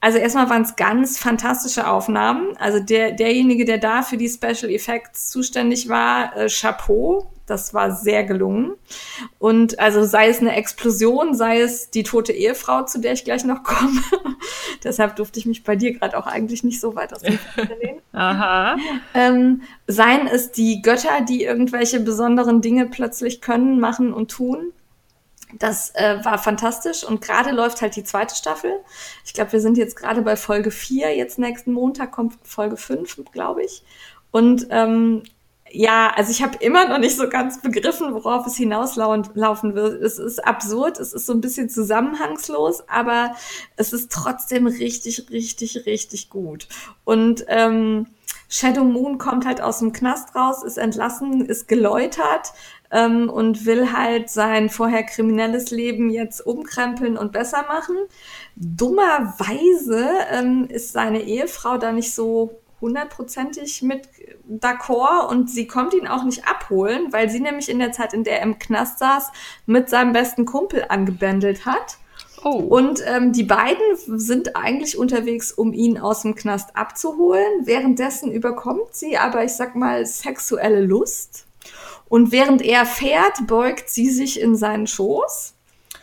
[0.00, 2.56] also erstmal waren es ganz fantastische Aufnahmen.
[2.56, 7.30] Also der, derjenige, der da für die Special Effects zuständig war, äh, Chapeau.
[7.46, 8.76] Das war sehr gelungen.
[9.38, 13.44] Und also sei es eine Explosion, sei es die tote Ehefrau, zu der ich gleich
[13.44, 14.00] noch komme.
[14.84, 17.98] Deshalb durfte ich mich bei dir gerade auch eigentlich nicht so weit aus dem lehnen.
[18.12, 18.76] Aha.
[19.14, 24.72] Ähm, seien es die Götter, die irgendwelche besonderen Dinge plötzlich können, machen und tun.
[25.58, 28.72] Das äh, war fantastisch und gerade läuft halt die zweite Staffel.
[29.24, 31.16] Ich glaube, wir sind jetzt gerade bei Folge 4.
[31.16, 33.82] Jetzt nächsten Montag kommt Folge 5, glaube ich.
[34.30, 35.22] Und ähm,
[35.72, 40.02] ja, also ich habe immer noch nicht so ganz begriffen, worauf es hinauslaufen wird.
[40.02, 43.34] Es ist absurd, es ist so ein bisschen zusammenhangslos, aber
[43.76, 46.66] es ist trotzdem richtig, richtig, richtig gut.
[47.04, 48.06] Und ähm,
[48.48, 52.52] Shadow Moon kommt halt aus dem Knast raus, ist entlassen, ist geläutert
[52.90, 57.96] ähm, und will halt sein vorher kriminelles Leben jetzt umkrempeln und besser machen.
[58.56, 64.08] Dummerweise ähm, ist seine Ehefrau da nicht so hundertprozentig mit
[64.48, 68.24] d'accord und sie kommt ihn auch nicht abholen, weil sie nämlich in der Zeit, in
[68.24, 69.30] der er im Knast saß,
[69.66, 71.98] mit seinem besten Kumpel angebändelt hat.
[72.42, 72.52] Oh.
[72.52, 77.66] Und ähm, die beiden sind eigentlich unterwegs, um ihn aus dem Knast abzuholen.
[77.66, 81.46] Währenddessen überkommt sie aber, ich sag mal, sexuelle Lust.
[82.10, 85.54] Und während er fährt, beugt sie sich in seinen Schoß.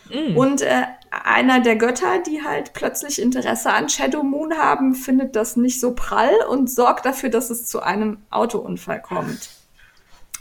[0.08, 0.38] Mm.
[0.38, 5.56] Und äh, einer der Götter, die halt plötzlich Interesse an Shadow Moon haben, findet das
[5.56, 9.50] nicht so prall und sorgt dafür, dass es zu einem Autounfall kommt.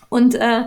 [0.07, 0.63] Und äh,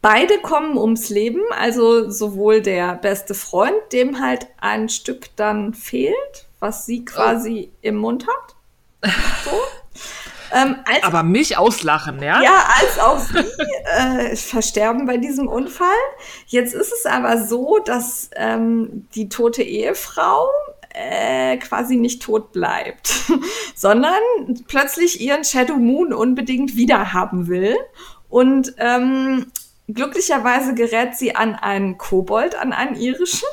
[0.00, 6.46] beide kommen ums Leben, also sowohl der beste Freund, dem halt ein Stück dann fehlt,
[6.60, 7.78] was sie quasi oh.
[7.82, 9.12] im Mund hat.
[9.44, 9.50] So.
[10.52, 12.42] Ähm, Aber mich auslachen, ja?
[12.42, 13.44] Ja, als auch sie
[13.84, 15.88] äh, versterben bei diesem Unfall.
[16.46, 20.48] Jetzt ist es aber so, dass ähm, die tote Ehefrau
[20.96, 23.12] äh, quasi nicht tot bleibt,
[23.74, 24.20] sondern
[24.66, 27.76] plötzlich ihren Shadow Moon unbedingt wiederhaben will.
[28.28, 29.46] Und ähm,
[29.88, 33.46] glücklicherweise gerät sie an einen Kobold, an einen irischen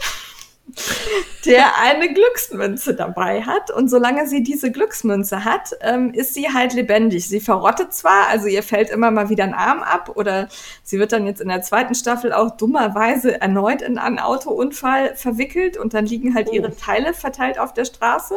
[1.45, 3.71] der eine Glücksmünze dabei hat.
[3.71, 7.27] Und solange sie diese Glücksmünze hat, ähm, ist sie halt lebendig.
[7.27, 10.47] Sie verrottet zwar, also ihr fällt immer mal wieder ein Arm ab oder
[10.83, 15.77] sie wird dann jetzt in der zweiten Staffel auch dummerweise erneut in einen Autounfall verwickelt
[15.77, 16.53] und dann liegen halt oh.
[16.53, 18.35] ihre Teile verteilt auf der Straße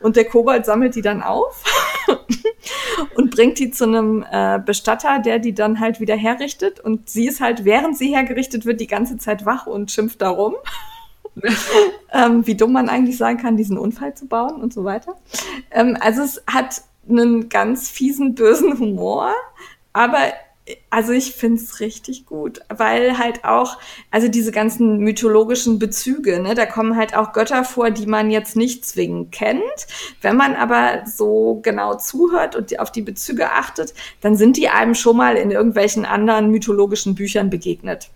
[0.00, 1.64] und der Kobold sammelt die dann auf
[3.16, 7.26] und bringt die zu einem äh, Bestatter, der die dann halt wieder herrichtet und sie
[7.26, 10.54] ist halt, während sie hergerichtet wird, die ganze Zeit wach und schimpft darum.
[12.12, 15.16] ähm, wie dumm man eigentlich sein kann, diesen Unfall zu bauen und so weiter.
[15.70, 19.32] Ähm, also es hat einen ganz fiesen, bösen Humor,
[19.92, 20.32] aber
[20.88, 23.78] also ich find's richtig gut, weil halt auch,
[24.10, 28.56] also diese ganzen mythologischen Bezüge, ne, da kommen halt auch Götter vor, die man jetzt
[28.56, 29.62] nicht zwingend kennt.
[30.22, 33.92] Wenn man aber so genau zuhört und auf die Bezüge achtet,
[34.22, 38.10] dann sind die einem schon mal in irgendwelchen anderen mythologischen Büchern begegnet.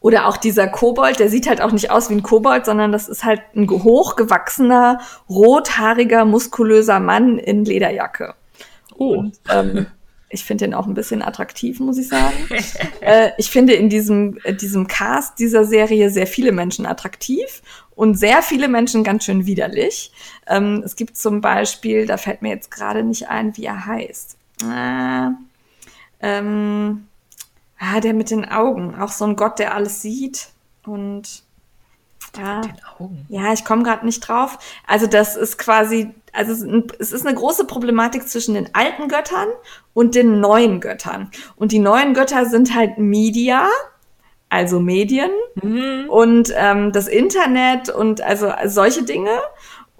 [0.00, 3.08] Oder auch dieser Kobold, der sieht halt auch nicht aus wie ein Kobold, sondern das
[3.08, 8.34] ist halt ein hochgewachsener, rothaariger, muskulöser Mann in Lederjacke.
[8.96, 9.16] Oh.
[9.18, 9.86] Und, ähm,
[10.30, 12.36] ich finde den auch ein bisschen attraktiv, muss ich sagen.
[13.00, 17.62] äh, ich finde in diesem, äh, diesem Cast dieser Serie sehr viele Menschen attraktiv
[17.96, 20.12] und sehr viele Menschen ganz schön widerlich.
[20.46, 24.36] Ähm, es gibt zum Beispiel, da fällt mir jetzt gerade nicht ein, wie er heißt.
[24.62, 25.30] Äh,
[26.22, 27.06] ähm,
[27.82, 28.94] Ah, der mit den Augen.
[29.00, 30.50] Auch so ein Gott, der alles sieht.
[30.84, 31.42] Und
[32.36, 32.60] ja,
[33.28, 34.58] ja, ich komme gerade nicht drauf.
[34.86, 36.52] Also das ist quasi, also
[36.98, 39.48] es ist eine große Problematik zwischen den alten Göttern
[39.94, 41.30] und den neuen Göttern.
[41.56, 43.66] Und die neuen Götter sind halt Media,
[44.50, 46.04] also Medien mhm.
[46.08, 49.40] und ähm, das Internet und also solche Dinge.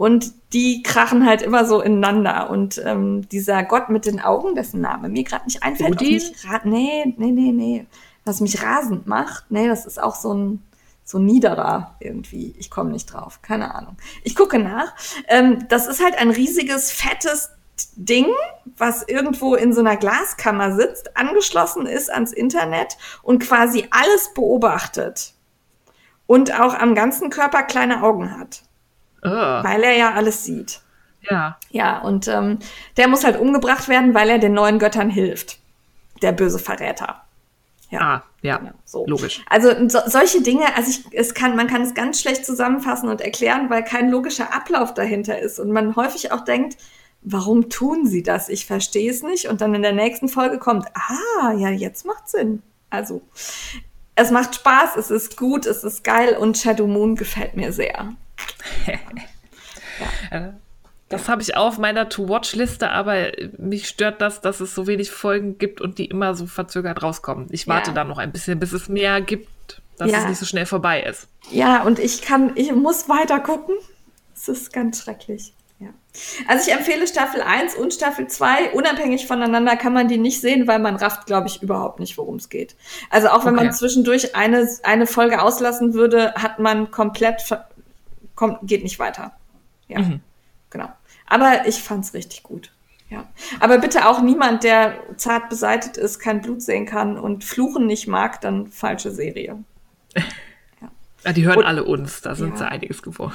[0.01, 2.49] Und die krachen halt immer so ineinander.
[2.49, 6.15] Und ähm, dieser Gott mit den Augen, dessen Name mir gerade nicht einfällt, Odin?
[6.15, 6.33] Mich
[6.65, 7.87] nee, nee, nee, nee.
[8.25, 10.63] Was mich rasend macht, nee, das ist auch so ein
[11.05, 12.55] so niederer irgendwie.
[12.59, 13.99] Ich komme nicht drauf, keine Ahnung.
[14.25, 14.95] Ich gucke nach.
[15.29, 17.51] Ähm, das ist halt ein riesiges, fettes
[17.95, 18.29] Ding,
[18.79, 25.35] was irgendwo in so einer Glaskammer sitzt, angeschlossen ist ans Internet und quasi alles beobachtet.
[26.27, 28.63] Und auch am ganzen Körper kleine Augen hat.
[29.23, 29.29] Oh.
[29.29, 30.81] Weil er ja alles sieht.
[31.29, 31.59] Ja.
[31.71, 32.59] Ja, und ähm,
[32.97, 35.59] der muss halt umgebracht werden, weil er den neuen Göttern hilft.
[36.23, 37.23] Der böse Verräter.
[37.91, 39.05] Ja, ah, ja, genau, so.
[39.07, 39.43] logisch.
[39.49, 43.21] Also so, solche Dinge, also ich, es kann, man kann es ganz schlecht zusammenfassen und
[43.21, 46.77] erklären, weil kein logischer Ablauf dahinter ist und man häufig auch denkt,
[47.23, 48.49] warum tun sie das?
[48.49, 49.49] Ich verstehe es nicht.
[49.49, 52.63] Und dann in der nächsten Folge kommt, ah, ja, jetzt macht Sinn.
[52.91, 53.23] Also,
[54.15, 58.13] es macht Spaß, es ist gut, es ist geil und Shadow Moon gefällt mir sehr.
[58.87, 58.95] Ja.
[60.31, 60.53] Äh,
[61.11, 65.11] das habe ich auch auf meiner To-Watch-Liste, aber mich stört das, dass es so wenig
[65.11, 67.49] Folgen gibt und die immer so verzögert rauskommen.
[67.51, 67.95] Ich warte ja.
[67.95, 70.19] da noch ein bisschen, bis es mehr gibt, dass ja.
[70.19, 71.27] es nicht so schnell vorbei ist.
[71.51, 73.75] Ja, und ich kann, ich muss weiter gucken.
[74.35, 75.53] Es ist ganz schrecklich.
[75.81, 75.89] Ja.
[76.47, 78.73] Also ich empfehle Staffel 1 und Staffel 2.
[78.73, 82.37] Unabhängig voneinander kann man die nicht sehen, weil man rafft, glaube ich, überhaupt nicht, worum
[82.37, 82.77] es geht.
[83.09, 83.65] Also auch wenn okay.
[83.65, 87.43] man zwischendurch eine, eine Folge auslassen würde, hat man komplett,
[88.41, 89.33] kommt, geht nicht weiter.
[89.87, 90.21] Ja, mhm.
[90.71, 90.89] genau.
[91.27, 92.73] Aber ich fand's richtig gut.
[93.11, 93.29] Ja.
[93.59, 98.07] Aber bitte auch niemand, der zart beseitet ist, kein Blut sehen kann und Fluchen nicht
[98.07, 99.63] mag, dann falsche Serie.
[100.17, 100.23] Ja,
[101.25, 102.57] ja die hören und, alle uns, da sind ja.
[102.57, 103.35] sie einiges geworden.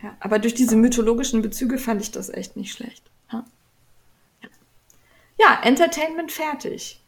[0.00, 3.02] Ja, aber durch diese mythologischen Bezüge fand ich das echt nicht schlecht.
[3.32, 3.44] Ja,
[5.36, 7.02] ja Entertainment fertig.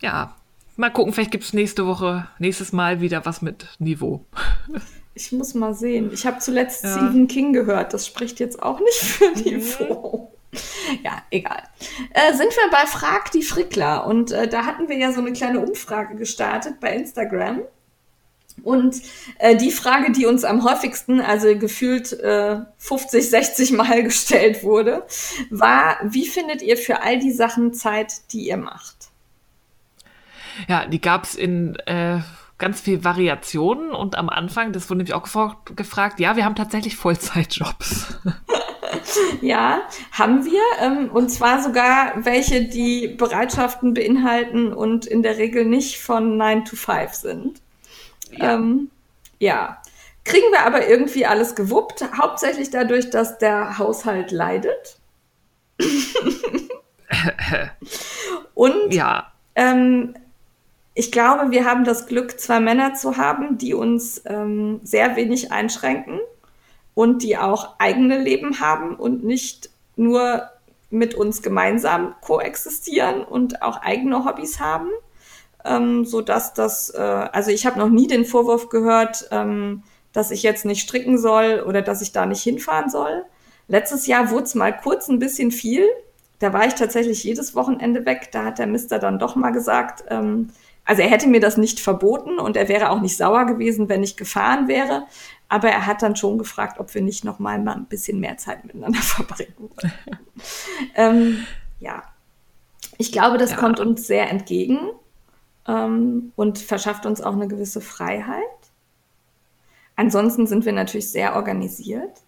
[0.00, 0.36] Ja,
[0.76, 4.26] mal gucken, vielleicht gibt es nächste Woche, nächstes Mal wieder was mit Niveau.
[5.14, 6.10] Ich muss mal sehen.
[6.12, 6.94] Ich habe zuletzt ja.
[6.94, 7.92] Stephen King gehört.
[7.92, 9.42] Das spricht jetzt auch nicht für mhm.
[9.42, 10.32] Niveau.
[11.02, 11.62] Ja, egal.
[12.12, 14.06] Äh, sind wir bei Frag die Frickler.
[14.06, 17.62] Und äh, da hatten wir ja so eine kleine Umfrage gestartet bei Instagram.
[18.62, 19.00] Und
[19.38, 25.06] äh, die Frage, die uns am häufigsten, also gefühlt äh, 50, 60 Mal gestellt wurde,
[25.50, 29.10] war, wie findet ihr für all die Sachen Zeit, die ihr macht?
[30.68, 32.20] Ja, die gab es in äh,
[32.62, 36.54] ganz viel Variationen und am Anfang, das wurde nämlich auch gefragt, gefragt ja, wir haben
[36.54, 38.20] tatsächlich Vollzeitjobs.
[39.40, 39.80] ja,
[40.12, 40.60] haben wir.
[40.80, 46.64] Ähm, und zwar sogar welche, die Bereitschaften beinhalten und in der Regel nicht von 9
[46.64, 47.60] to 5 sind.
[48.30, 48.54] Ja.
[48.54, 48.90] Ähm,
[49.40, 49.82] ja.
[50.24, 54.98] Kriegen wir aber irgendwie alles gewuppt, hauptsächlich dadurch, dass der Haushalt leidet.
[58.54, 59.32] und ja.
[59.56, 60.14] Ähm,
[60.94, 65.50] ich glaube, wir haben das Glück, zwei Männer zu haben, die uns ähm, sehr wenig
[65.50, 66.20] einschränken
[66.94, 70.50] und die auch eigene Leben haben und nicht nur
[70.90, 74.90] mit uns gemeinsam koexistieren und auch eigene Hobbys haben,
[75.64, 79.82] ähm, so dass das, äh, also ich habe noch nie den Vorwurf gehört, ähm,
[80.12, 83.24] dass ich jetzt nicht stricken soll oder dass ich da nicht hinfahren soll.
[83.68, 85.86] Letztes Jahr wurde es mal kurz ein bisschen viel.
[86.40, 88.28] Da war ich tatsächlich jedes Wochenende weg.
[88.32, 90.50] Da hat der Mister dann doch mal gesagt, ähm,
[90.84, 94.02] also er hätte mir das nicht verboten und er wäre auch nicht sauer gewesen, wenn
[94.02, 95.06] ich gefahren wäre.
[95.48, 98.64] Aber er hat dann schon gefragt, ob wir nicht noch mal, ein bisschen mehr Zeit
[98.64, 99.70] miteinander verbringen
[100.94, 101.46] ähm,
[101.78, 102.02] ja,
[102.98, 103.56] ich glaube, das ja.
[103.56, 104.78] kommt uns sehr entgegen
[105.66, 108.42] ähm, und verschafft uns auch eine gewisse Freiheit.
[109.96, 112.18] Ansonsten sind wir natürlich sehr organisiert.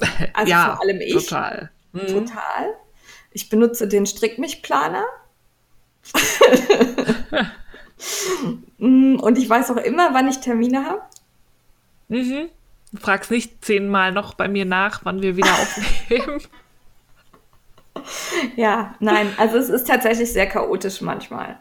[0.32, 1.12] Also ja, vor allem ich.
[1.12, 1.70] Total.
[1.92, 2.06] Mhm.
[2.08, 2.74] Total.
[3.30, 5.04] Ich benutze den Strickmichplaner.
[6.12, 7.36] Mm,
[8.78, 11.02] und ich weiß auch immer, wann ich Termine habe.
[12.08, 12.48] Mhm.
[12.92, 16.40] Du fragst nicht zehnmal noch bei mir nach, wann wir wieder aufnehmen.
[18.56, 21.58] ja, nein, also es ist tatsächlich sehr chaotisch manchmal.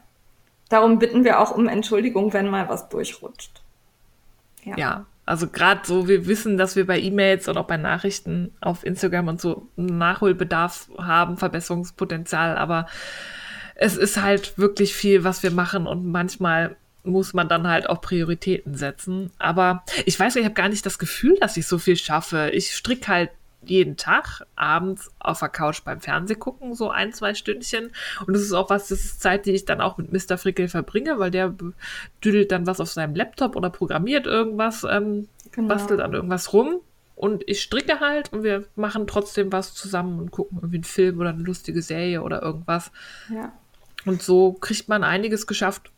[0.70, 3.61] Darum bitten wir auch um Entschuldigung, wenn mal was durchrutscht.
[4.64, 8.53] Ja, ja also gerade so, wir wissen, dass wir bei E-Mails und auch bei Nachrichten
[8.60, 12.88] auf Instagram und so Nachholbedarf haben, Verbesserungspotenzial, aber
[13.84, 17.99] es ist halt wirklich viel, was wir machen und manchmal muss man dann halt auch
[17.99, 19.30] Prioritäten setzen.
[19.38, 22.49] Aber ich weiß, ich habe gar nicht das Gefühl, dass ich so viel schaffe.
[22.53, 23.31] Ich stricke halt
[23.65, 27.91] jeden Tag abends auf der Couch beim Fernseh gucken, so ein, zwei Stündchen.
[28.26, 30.38] Und das ist auch was, das ist Zeit, die ich dann auch mit Mr.
[30.38, 31.53] Frickel verbringe, weil der
[32.23, 35.68] düdelt dann was auf seinem Laptop oder programmiert irgendwas, ähm, genau.
[35.68, 36.80] bastelt an irgendwas rum.
[37.15, 41.19] Und ich stricke halt und wir machen trotzdem was zusammen und gucken irgendwie einen Film
[41.19, 42.91] oder eine lustige Serie oder irgendwas.
[43.30, 43.51] Ja.
[44.05, 45.91] Und so kriegt man einiges geschafft.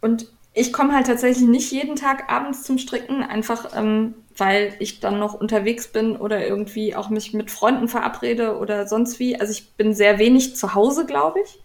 [0.00, 5.00] Und ich komme halt tatsächlich nicht jeden Tag abends zum Stricken, einfach ähm, weil ich
[5.00, 9.38] dann noch unterwegs bin oder irgendwie auch mich mit Freunden verabrede oder sonst wie.
[9.38, 11.60] Also ich bin sehr wenig zu Hause, glaube ich.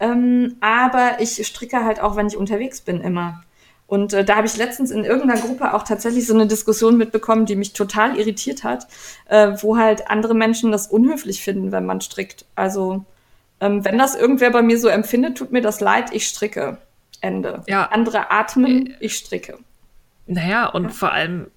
[0.00, 3.42] Ähm, aber ich stricke halt auch, wenn ich unterwegs bin, immer.
[3.86, 7.46] Und äh, da habe ich letztens in irgendeiner Gruppe auch tatsächlich so eine Diskussion mitbekommen,
[7.46, 8.86] die mich total irritiert hat,
[9.28, 12.46] äh, wo halt andere Menschen das unhöflich finden, wenn man strickt.
[12.54, 13.04] Also
[13.60, 16.78] ähm, wenn das irgendwer bei mir so empfindet, tut mir das leid, ich stricke.
[17.20, 17.62] Ende.
[17.66, 17.86] Ja.
[17.86, 19.58] Andere atmen, äh, ich stricke.
[20.26, 20.90] Naja, und ja.
[20.90, 21.50] vor allem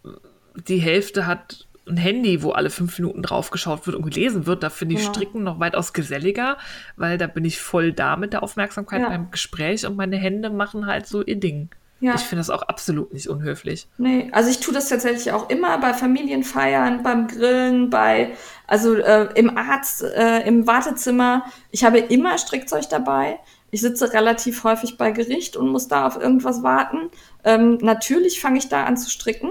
[0.68, 4.64] die Hälfte hat ein Handy, wo alle fünf Minuten draufgeschaut wird und gelesen wird.
[4.64, 5.14] Da finde ich genau.
[5.14, 6.57] Stricken noch weitaus geselliger,
[6.95, 9.10] weil da bin ich voll da mit der Aufmerksamkeit ja.
[9.10, 11.69] beim Gespräch und meine Hände machen halt so ihr Ding.
[11.99, 12.14] Ja.
[12.15, 13.88] Ich finde das auch absolut nicht unhöflich.
[13.98, 18.36] Nee, also ich tue das tatsächlich auch immer bei Familienfeiern, beim Grillen, bei,
[18.68, 21.45] also äh, im Arzt, äh, im Wartezimmer.
[21.72, 23.40] Ich habe immer Strickzeug dabei.
[23.72, 27.10] Ich sitze relativ häufig bei Gericht und muss da auf irgendwas warten.
[27.44, 29.49] Ähm, natürlich fange ich da an zu stricken.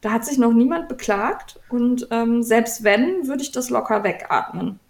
[0.00, 4.80] Da hat sich noch niemand beklagt und ähm, selbst wenn, würde ich das locker wegatmen.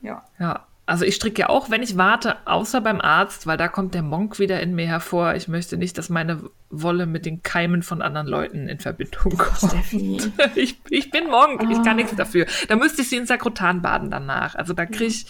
[0.00, 0.24] Ja.
[0.38, 3.94] Ja, also ich stricke ja auch, wenn ich warte, außer beim Arzt, weil da kommt
[3.94, 5.34] der Monk wieder in mir hervor.
[5.34, 9.74] Ich möchte nicht, dass meine Wolle mit den Keimen von anderen Leuten in Verbindung kommt.
[10.54, 11.94] Ich, ich bin Monk, ich kann Ah.
[11.94, 12.46] nichts dafür.
[12.68, 14.54] Da müsste ich sie in Sakrotan baden danach.
[14.56, 15.26] Also da kriege ich,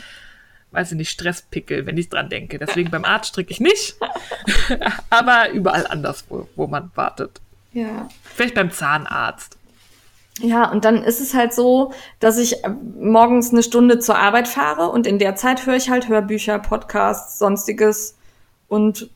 [0.72, 2.59] weiß ich nicht, Stresspickel, wenn ich dran denke.
[2.59, 3.94] Deswegen beim Arzt stricke ich nicht.
[5.10, 7.40] Aber überall anders, wo, wo man wartet.
[7.72, 8.09] Ja.
[8.22, 9.56] Vielleicht beim Zahnarzt.
[10.40, 14.48] Ja, und dann ist es halt so, dass ich äh, morgens eine Stunde zur Arbeit
[14.48, 18.16] fahre und in der Zeit höre ich halt Hörbücher, Podcasts, sonstiges
[18.69, 19.11] und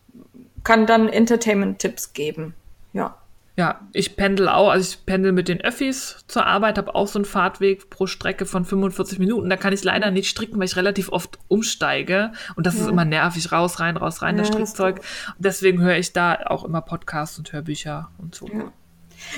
[0.63, 2.55] kann dann Entertainment-Tipps geben.
[2.93, 3.17] Ja.
[3.57, 7.19] Ja, ich pendel auch, also ich pendel mit den Öffis zur Arbeit, habe auch so
[7.19, 9.51] einen Fahrtweg pro Strecke von 45 Minuten.
[9.51, 12.31] Da kann ich leider nicht stricken, weil ich relativ oft umsteige.
[12.55, 12.91] Und das ist Ja.
[12.91, 14.97] immer nervig, raus, rein, raus, rein, das Ja, das Strickzeug.
[15.37, 18.47] Und deswegen höre ich da auch immer Podcasts und Hörbücher und so.
[18.47, 18.71] Ja.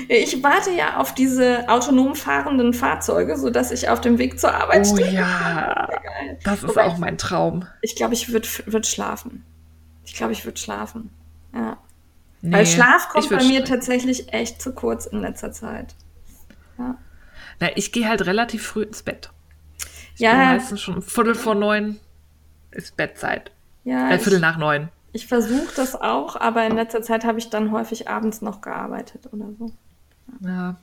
[0.09, 4.87] Ich warte ja auf diese autonom fahrenden Fahrzeuge, sodass ich auf dem Weg zur Arbeit
[4.87, 5.89] Oh stricken ja,
[6.45, 7.67] das ist Wobei auch mein Traum.
[7.83, 9.45] Ich glaube, ich würde würd schlafen.
[10.05, 11.11] Ich glaube, ich würde schlafen.
[11.55, 11.79] Ja.
[12.43, 15.95] Nee, Weil Schlaf kommt ich bei mir tatsächlich echt zu kurz in letzter Zeit.
[16.79, 19.31] Na, ich gehe halt relativ früh ins Bett.
[20.15, 20.31] Ich Ja.
[20.31, 22.01] bin meistens schon um Viertel vor neun
[22.71, 23.51] ist Bettzeit.
[23.85, 24.89] Ja, Äh, Viertel nach neun.
[25.13, 29.29] Ich versuche das auch, aber in letzter Zeit habe ich dann häufig abends noch gearbeitet
[29.33, 29.73] oder so.
[30.41, 30.77] Ja,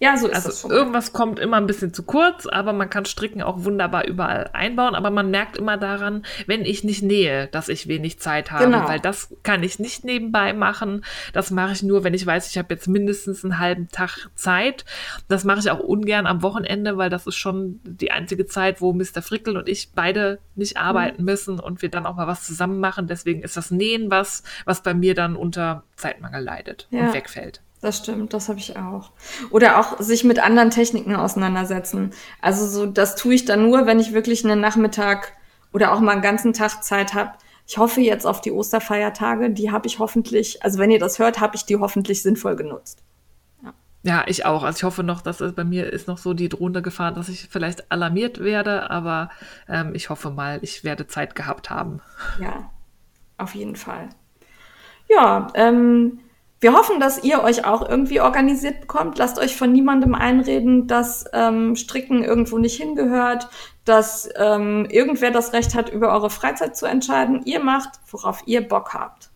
[0.00, 3.04] Ja, so ist es Also irgendwas kommt immer ein bisschen zu kurz, aber man kann
[3.04, 4.94] Stricken auch wunderbar überall einbauen.
[4.94, 8.88] Aber man merkt immer daran, wenn ich nicht nähe, dass ich wenig Zeit habe, Genau.
[8.88, 11.04] weil das kann ich nicht nebenbei machen.
[11.32, 14.84] Das mache ich nur, wenn ich weiß, ich habe jetzt mindestens einen halben Tag Zeit.
[15.28, 18.92] Das mache ich auch ungern am Wochenende, weil das ist schon die einzige Zeit, wo
[18.92, 19.22] Mr.
[19.22, 21.24] Frickel und ich beide nicht arbeiten Mhm.
[21.26, 23.06] müssen und wir dann auch mal was zusammen machen.
[23.06, 27.06] Deswegen ist das Nähen was, was bei mir dann unter Zeitmangel leidet Ja.
[27.06, 27.60] und wegfällt.
[27.84, 29.10] Das stimmt, das habe ich auch.
[29.50, 32.12] Oder auch sich mit anderen Techniken auseinandersetzen.
[32.40, 35.34] Also so, das tue ich dann nur, wenn ich wirklich einen Nachmittag
[35.70, 37.32] oder auch mal einen ganzen Tag Zeit habe.
[37.66, 39.50] Ich hoffe jetzt auf die Osterfeiertage.
[39.50, 43.02] Die habe ich hoffentlich, also wenn ihr das hört, habe ich die hoffentlich sinnvoll genutzt.
[44.02, 44.62] Ja, ich auch.
[44.62, 47.28] Also ich hoffe noch, dass es bei mir ist noch so die drohende Gefahr, dass
[47.28, 49.28] ich vielleicht alarmiert werde, aber
[49.68, 52.00] ähm, ich hoffe mal, ich werde Zeit gehabt haben.
[52.40, 52.70] Ja,
[53.36, 54.08] auf jeden Fall.
[55.06, 56.20] Ja, ähm,
[56.64, 59.18] wir hoffen, dass ihr euch auch irgendwie organisiert bekommt.
[59.18, 63.50] Lasst euch von niemandem einreden, dass ähm, Stricken irgendwo nicht hingehört,
[63.84, 67.42] dass ähm, irgendwer das Recht hat, über eure Freizeit zu entscheiden.
[67.44, 69.28] Ihr macht, worauf ihr Bock habt.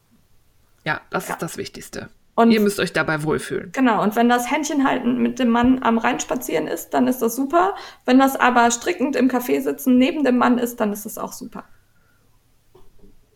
[0.84, 1.34] Ja, das Ja.
[1.34, 2.08] ist das Wichtigste.
[2.34, 3.72] Und Ihr müsst euch dabei wohlfühlen.
[3.72, 7.20] Genau, und wenn das Händchen halten mit dem Mann am Rhein spazieren ist, dann ist
[7.20, 7.74] das super.
[8.06, 11.34] Wenn das aber strickend im Café sitzen neben dem Mann ist, dann ist das auch
[11.34, 11.64] super.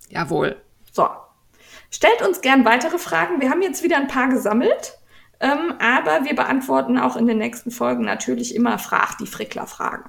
[0.09, 0.57] Jawohl.
[0.93, 1.09] So.
[1.93, 3.41] Stellt uns gern weitere Fragen.
[3.41, 4.99] Wir haben jetzt wieder ein paar gesammelt.
[5.41, 10.09] Ähm, aber wir beantworten auch in den nächsten Folgen natürlich immer Frag die Frickler-Fragen.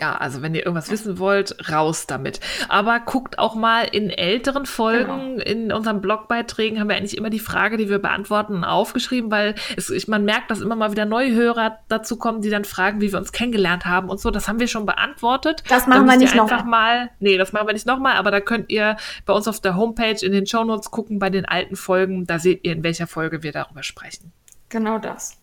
[0.00, 2.40] Ja, also wenn ihr irgendwas wissen wollt, raus damit.
[2.68, 7.38] Aber guckt auch mal in älteren Folgen, in unseren Blogbeiträgen haben wir eigentlich immer die
[7.38, 11.34] Frage, die wir beantworten, aufgeschrieben, weil es, ich, man merkt, dass immer mal wieder neue
[11.34, 14.30] Hörer dazu kommen, die dann fragen, wie wir uns kennengelernt haben und so.
[14.30, 15.62] Das haben wir schon beantwortet.
[15.68, 17.10] Das Da machen wir nicht noch einfach mal.
[17.20, 20.24] Nee, das machen wir nicht nochmal, aber da könnt ihr bei uns auf der Homepage
[20.24, 22.26] in den Shownotes gucken bei den alten Folgen.
[22.26, 24.32] Da seht ihr, in welcher Folge wir darüber sprechen.
[24.68, 25.38] Genau das.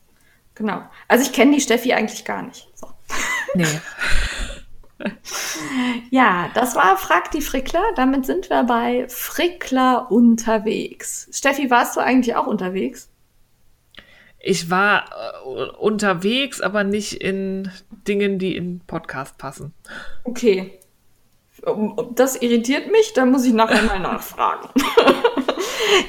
[0.56, 0.84] Genau.
[1.08, 2.68] Also ich kenne die Steffi eigentlich gar nicht.
[2.76, 2.88] So.
[3.56, 3.66] Nee.
[6.10, 7.84] Ja, das war Frag die Frickler.
[7.96, 11.28] Damit sind wir bei Frickler unterwegs.
[11.32, 13.10] Steffi, warst du eigentlich auch unterwegs?
[14.40, 15.06] Ich war
[15.46, 17.72] äh, unterwegs, aber nicht in
[18.08, 19.74] Dingen, die in Podcast passen.
[20.24, 20.80] Okay.
[22.16, 24.68] Das irritiert mich, da muss ich nachher mal nachfragen.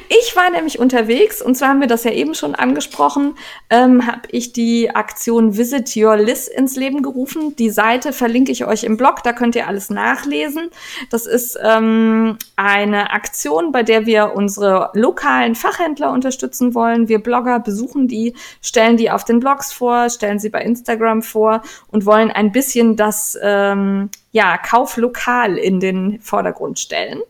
[0.08, 3.34] Ich war nämlich unterwegs und zwar haben wir das ja eben schon angesprochen,
[3.70, 7.56] ähm, habe ich die Aktion Visit Your Liz ins Leben gerufen.
[7.56, 10.70] Die Seite verlinke ich euch im Blog, da könnt ihr alles nachlesen.
[11.10, 17.08] Das ist ähm, eine Aktion, bei der wir unsere lokalen Fachhändler unterstützen wollen.
[17.08, 21.62] Wir Blogger besuchen die, stellen die auf den Blogs vor, stellen sie bei Instagram vor
[21.90, 27.22] und wollen ein bisschen das ähm, ja, Kauflokal in den Vordergrund stellen.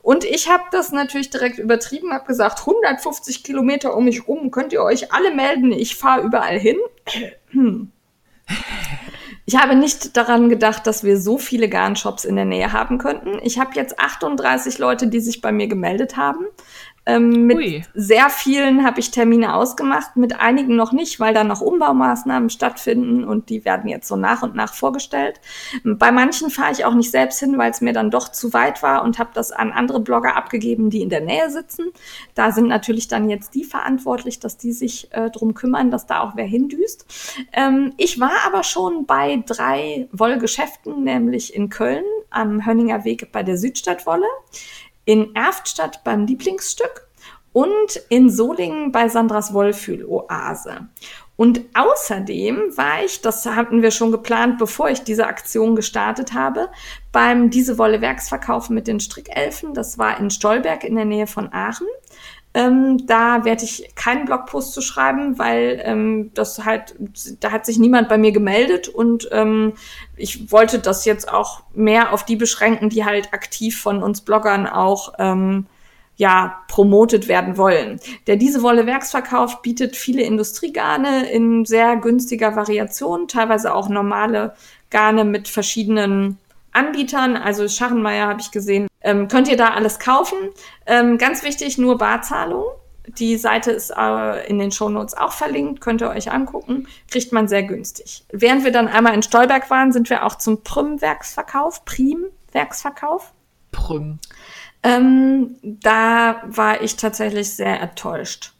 [0.00, 4.72] Und ich habe das natürlich direkt übertrieben, habe gesagt, 150 Kilometer um mich rum, könnt
[4.72, 6.78] ihr euch alle melden, ich fahre überall hin.
[9.44, 13.40] Ich habe nicht daran gedacht, dass wir so viele Garnshops in der Nähe haben könnten.
[13.42, 16.46] Ich habe jetzt 38 Leute, die sich bei mir gemeldet haben.
[17.04, 17.84] Ähm, mit Ui.
[17.94, 23.24] sehr vielen habe ich Termine ausgemacht, mit einigen noch nicht, weil da noch Umbaumaßnahmen stattfinden
[23.24, 25.40] und die werden jetzt so nach und nach vorgestellt.
[25.82, 28.84] Bei manchen fahre ich auch nicht selbst hin, weil es mir dann doch zu weit
[28.84, 31.86] war und habe das an andere Blogger abgegeben, die in der Nähe sitzen.
[32.34, 36.20] Da sind natürlich dann jetzt die verantwortlich, dass die sich äh, drum kümmern, dass da
[36.20, 37.06] auch wer hindüst.
[37.52, 43.42] Ähm, ich war aber schon bei drei Wollgeschäften, nämlich in Köln am Hönninger Weg bei
[43.42, 44.26] der Südstadtwolle
[45.04, 47.08] in Erftstadt beim Lieblingsstück
[47.52, 50.88] und in Solingen bei Sandras Wollfühl-Oase.
[51.36, 56.68] Und außerdem war ich, das hatten wir schon geplant, bevor ich diese Aktion gestartet habe,
[57.10, 59.74] beim Diese Wolle Werksverkauf mit den Strickelfen.
[59.74, 61.86] Das war in Stolberg in der Nähe von Aachen.
[62.54, 66.94] Ähm, da werde ich keinen Blogpost zu schreiben, weil ähm, das halt,
[67.40, 69.72] da hat sich niemand bei mir gemeldet und ähm,
[70.16, 74.66] ich wollte das jetzt auch mehr auf die beschränken, die halt aktiv von uns Bloggern
[74.66, 75.66] auch ähm,
[76.16, 77.98] ja promotet werden wollen.
[78.26, 84.54] Der diese Wolle Werksverkauf bietet viele Industriegarne in sehr günstiger Variation, teilweise auch normale
[84.90, 86.36] Garne mit verschiedenen
[86.72, 90.38] Anbietern, also Scharrenmeier habe ich gesehen, ähm, könnt ihr da alles kaufen.
[90.86, 92.64] Ähm, ganz wichtig, nur Barzahlung.
[93.06, 97.48] Die Seite ist äh, in den Shownotes auch verlinkt, könnt ihr euch angucken, kriegt man
[97.48, 98.24] sehr günstig.
[98.30, 103.32] Während wir dann einmal in Stolberg waren, sind wir auch zum Prüm-Werksverkauf, Prim-Werksverkauf.
[103.72, 104.18] Prüm.
[104.82, 108.52] Ähm, da war ich tatsächlich sehr enttäuscht.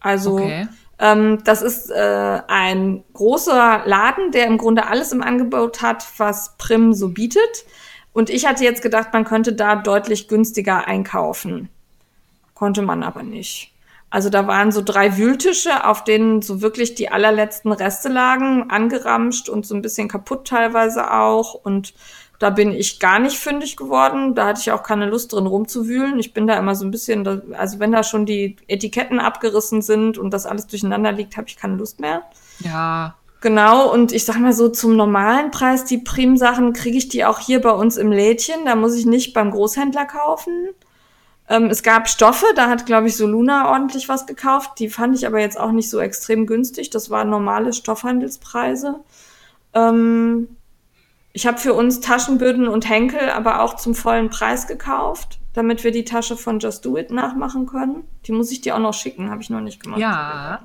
[0.00, 0.68] Also okay.
[0.98, 6.56] Ähm, das ist äh, ein großer Laden, der im Grunde alles im Angebot hat, was
[6.56, 7.64] Prim so bietet.
[8.12, 11.68] Und ich hatte jetzt gedacht, man könnte da deutlich günstiger einkaufen.
[12.54, 13.72] Konnte man aber nicht.
[14.08, 19.48] Also da waren so drei Wühltische, auf denen so wirklich die allerletzten Reste lagen, angeramscht
[19.48, 21.54] und so ein bisschen kaputt teilweise auch.
[21.54, 21.94] Und
[22.38, 24.34] da bin ich gar nicht fündig geworden.
[24.34, 26.18] Da hatte ich auch keine Lust drin rumzuwühlen.
[26.18, 30.18] Ich bin da immer so ein bisschen, also wenn da schon die Etiketten abgerissen sind
[30.18, 32.22] und das alles durcheinander liegt, habe ich keine Lust mehr.
[32.60, 33.16] Ja.
[33.40, 37.38] Genau, und ich sag mal so, zum normalen Preis, die Prim-Sachen, kriege ich die auch
[37.38, 38.64] hier bei uns im Lädchen.
[38.64, 40.70] Da muss ich nicht beim Großhändler kaufen.
[41.48, 44.78] Ähm, es gab Stoffe, da hat, glaube ich, Soluna ordentlich was gekauft.
[44.78, 46.88] Die fand ich aber jetzt auch nicht so extrem günstig.
[46.88, 49.00] Das waren normale Stoffhandelspreise.
[49.74, 50.56] Ähm,
[51.34, 55.90] ich habe für uns Taschenböden und Henkel aber auch zum vollen Preis gekauft, damit wir
[55.90, 58.04] die Tasche von Just Do It nachmachen können.
[58.26, 60.00] Die muss ich dir auch noch schicken, habe ich noch nicht gemacht.
[60.00, 60.60] Ja.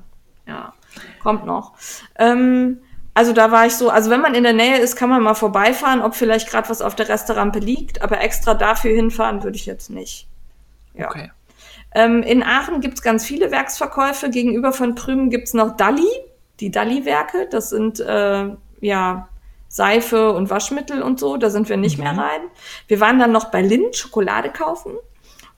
[0.47, 0.73] Ja,
[1.21, 1.73] kommt noch.
[2.17, 2.79] Ähm,
[3.15, 5.33] also da war ich so, also wenn man in der Nähe ist, kann man mal
[5.33, 9.65] vorbeifahren, ob vielleicht gerade was auf der Resterampe liegt, aber extra dafür hinfahren würde ich
[9.65, 10.27] jetzt nicht.
[10.93, 11.07] Ja.
[11.07, 11.31] Okay.
[11.95, 14.29] Ähm, in Aachen gibt's ganz viele Werksverkäufe.
[14.29, 16.07] Gegenüber von Prümen gibt's noch Dalli,
[16.59, 17.47] die Dalli-Werke.
[17.49, 18.49] Das sind äh,
[18.81, 19.28] ja
[19.69, 21.37] Seife und Waschmittel und so.
[21.37, 22.03] Da sind wir nicht mhm.
[22.03, 22.41] mehr rein.
[22.87, 24.93] Wir waren dann noch bei Lind Schokolade kaufen.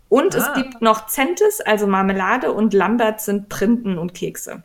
[0.10, 0.38] Und ah.
[0.38, 4.62] es gibt noch Zentes, also Marmelade und Lambert sind Printen und Kekse.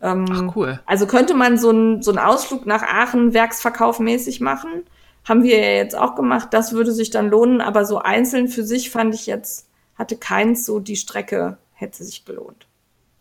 [0.00, 0.80] Ähm, Ach, cool.
[0.86, 4.84] Also könnte man so einen so einen Ausflug nach Aachen werksverkaufmäßig machen.
[5.24, 6.50] Haben wir ja jetzt auch gemacht.
[6.52, 7.60] Das würde sich dann lohnen.
[7.60, 12.24] Aber so einzeln für sich fand ich jetzt, hatte keins so die Strecke, hätte sich
[12.24, 12.68] gelohnt.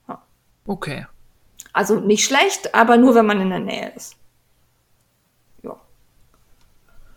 [0.08, 0.22] Ja.
[0.68, 1.08] Okay.
[1.74, 4.18] Also nicht schlecht, aber nur wenn man in der Nähe ist.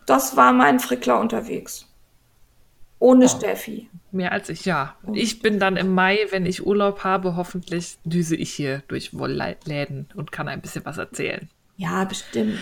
[0.09, 1.85] Das war mein Frickler unterwegs.
[2.97, 3.89] Ohne oh, Steffi.
[4.11, 4.95] Mehr als ich, ja.
[5.13, 10.09] Ich bin dann im Mai, wenn ich Urlaub habe, hoffentlich düse ich hier durch Wollläden
[10.15, 11.47] und kann ein bisschen was erzählen.
[11.77, 12.57] Ja, bestimmt.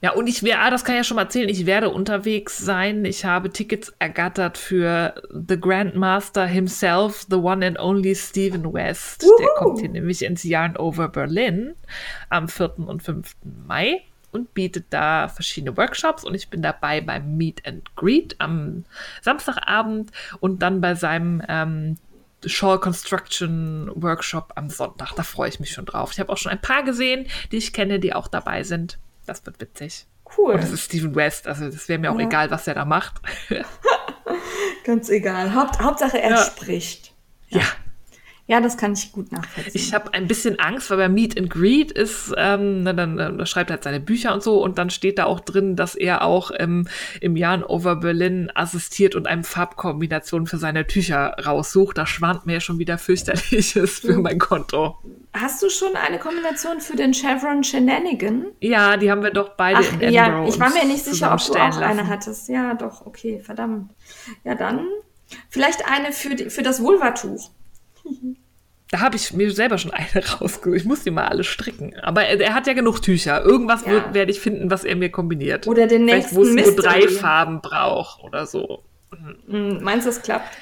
[0.00, 2.56] Ja, und ich werde, ah, das kann ich ja schon mal erzählen, ich werde unterwegs
[2.56, 3.04] sein.
[3.04, 9.22] Ich habe Tickets ergattert für The Grandmaster himself, the one and only Stephen West.
[9.22, 9.38] Woohoo.
[9.38, 11.74] Der kommt hier nämlich ins Yarn Over Berlin
[12.30, 12.78] am 4.
[12.78, 13.36] und 5.
[13.66, 14.00] Mai
[14.32, 18.84] und bietet da verschiedene Workshops und ich bin dabei beim Meet and Greet am
[19.22, 21.96] Samstagabend und dann bei seinem ähm,
[22.44, 25.12] Shawl Construction Workshop am Sonntag.
[25.14, 26.12] Da freue ich mich schon drauf.
[26.12, 28.98] Ich habe auch schon ein paar gesehen, die ich kenne, die auch dabei sind.
[29.26, 30.06] Das wird witzig.
[30.36, 30.54] Cool.
[30.54, 32.26] Und das ist Steven West, also das wäre mir auch ja.
[32.26, 33.20] egal, was er da macht.
[34.84, 35.54] Ganz egal.
[35.54, 36.44] Haupt, Hauptsache er ja.
[36.44, 37.14] spricht.
[37.48, 37.60] ja.
[37.60, 37.66] ja.
[38.50, 39.72] Ja, das kann ich gut nachvollziehen.
[39.74, 43.70] Ich habe ein bisschen Angst, weil bei Meet and Greet ist, ähm, dann, dann, schreibt
[43.70, 46.50] er halt seine Bücher und so und dann steht da auch drin, dass er auch
[46.58, 46.88] ähm,
[47.20, 51.96] im Jahr Over Berlin assistiert und eine Farbkombination für seine Tücher raussucht.
[51.96, 54.98] Da schwant mir schon wieder fürchterliches für mein Konto.
[55.32, 58.46] Hast du schon eine Kombination für den Chevron Shenanigan?
[58.58, 61.32] Ja, die haben wir doch beide Ach, in Edinburgh Ja, ich war mir nicht sicher,
[61.32, 61.84] ob du auch lassen.
[61.84, 62.48] eine hattest.
[62.48, 63.92] Ja, doch, okay, verdammt.
[64.42, 64.88] Ja, dann
[65.50, 67.52] vielleicht eine für, die, für das Vulva-Tuch.
[68.90, 70.08] Da habe ich mir selber schon eine
[70.40, 70.76] rausgesucht.
[70.76, 71.94] Ich muss die mal alle stricken.
[72.00, 73.44] Aber er, er hat ja genug Tücher.
[73.44, 74.12] Irgendwas ja.
[74.12, 75.66] werde ich finden, was er mir kombiniert.
[75.66, 78.82] Oder den nächsten Vielleicht, wo es nur drei Farben braucht oder so.
[79.46, 79.78] Mhm.
[79.82, 80.56] Meinst du, das klappt?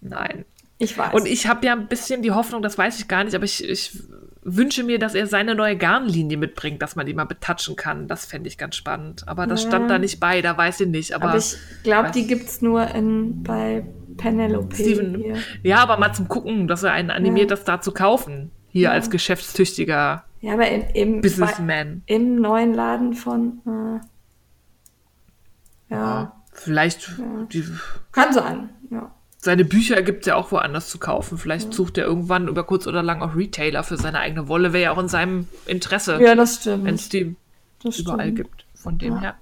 [0.00, 0.44] Nein.
[0.78, 1.14] Ich weiß.
[1.14, 3.66] Und ich habe ja ein bisschen die Hoffnung, das weiß ich gar nicht, aber ich,
[3.66, 4.02] ich
[4.42, 8.08] wünsche mir, dass er seine neue Garnlinie mitbringt, dass man die mal betatschen kann.
[8.08, 9.26] Das fände ich ganz spannend.
[9.26, 9.70] Aber das Ja.
[9.70, 11.14] stand da nicht bei, da weiß ich nicht.
[11.14, 13.86] Aber, Aber ich glaube, die gibt's nur in, bei
[14.16, 14.74] Penelope.
[14.74, 15.36] Steven, hier.
[15.62, 17.56] ja, aber mal zum Gucken, dass er einen animiert, Ja.
[17.56, 18.50] das da zu kaufen.
[18.68, 18.90] Hier Ja.
[18.90, 22.02] als geschäftstüchtiger Ja, aber im, im, bei, Businessman.
[22.06, 23.60] im neuen Laden von.
[25.90, 27.10] Äh, ja, Vielleicht,
[27.52, 27.64] die,
[28.12, 28.70] kann sein.
[28.90, 29.10] Ja.
[29.38, 31.36] seine Bücher gibt es ja auch woanders zu kaufen.
[31.38, 34.72] Vielleicht sucht er irgendwann über kurz oder lang auch Retailer für seine eigene Wolle.
[34.72, 36.84] Wäre ja auch in seinem Interesse, ja, das stimmt.
[36.84, 37.34] wenn es die
[37.82, 38.36] das überall stimmt.
[38.36, 38.66] gibt.
[38.74, 39.20] Von dem Ja.
[39.20, 39.34] her.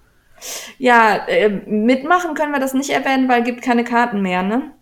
[0.78, 4.72] Ja, äh, mitmachen können wir das nicht erwähnen, weil gibt keine Karten mehr, ne?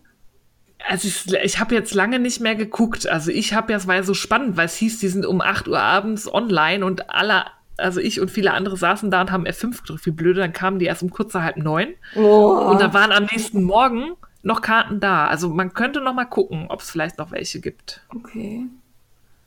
[0.87, 3.07] Also ich, ich habe jetzt lange nicht mehr geguckt.
[3.07, 5.41] Also ich habe ja, es war ja so spannend, weil es hieß, die sind um
[5.41, 7.45] 8 Uhr abends online und alle,
[7.77, 10.05] also ich und viele andere saßen da und haben F5 gedrückt.
[10.05, 11.89] Wie blöde, dann kamen die erst um kurz nach halb neun.
[12.15, 12.69] Oh.
[12.71, 15.27] Und da waren am nächsten Morgen noch Karten da.
[15.27, 18.01] Also man könnte noch mal gucken, ob es vielleicht noch welche gibt.
[18.15, 18.65] Okay.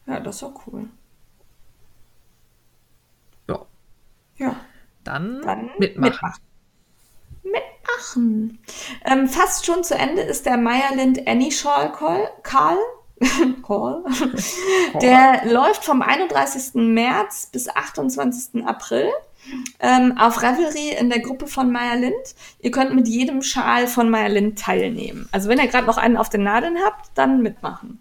[0.06, 0.84] Ja, das ist doch cool.
[3.48, 3.66] Ja,
[4.36, 4.56] Ja.
[5.04, 6.10] Dann, Dann mitmachen.
[6.10, 6.42] mitmachen.
[7.42, 8.58] Mitmachen.
[9.04, 12.30] Ähm, fast schon zu Ende ist der Meyerland Annie Shawl Call.
[12.42, 12.78] Call.
[13.62, 14.04] Call.
[15.00, 16.74] Der läuft vom 31.
[16.74, 18.66] März bis 28.
[18.66, 19.10] April
[19.80, 22.34] ähm, auf Ravelry in der Gruppe von Meyerlind.
[22.60, 25.28] Ihr könnt mit jedem Schal von Meyerlind teilnehmen.
[25.32, 28.00] Also wenn ihr gerade noch einen auf den Nadeln habt, dann mitmachen.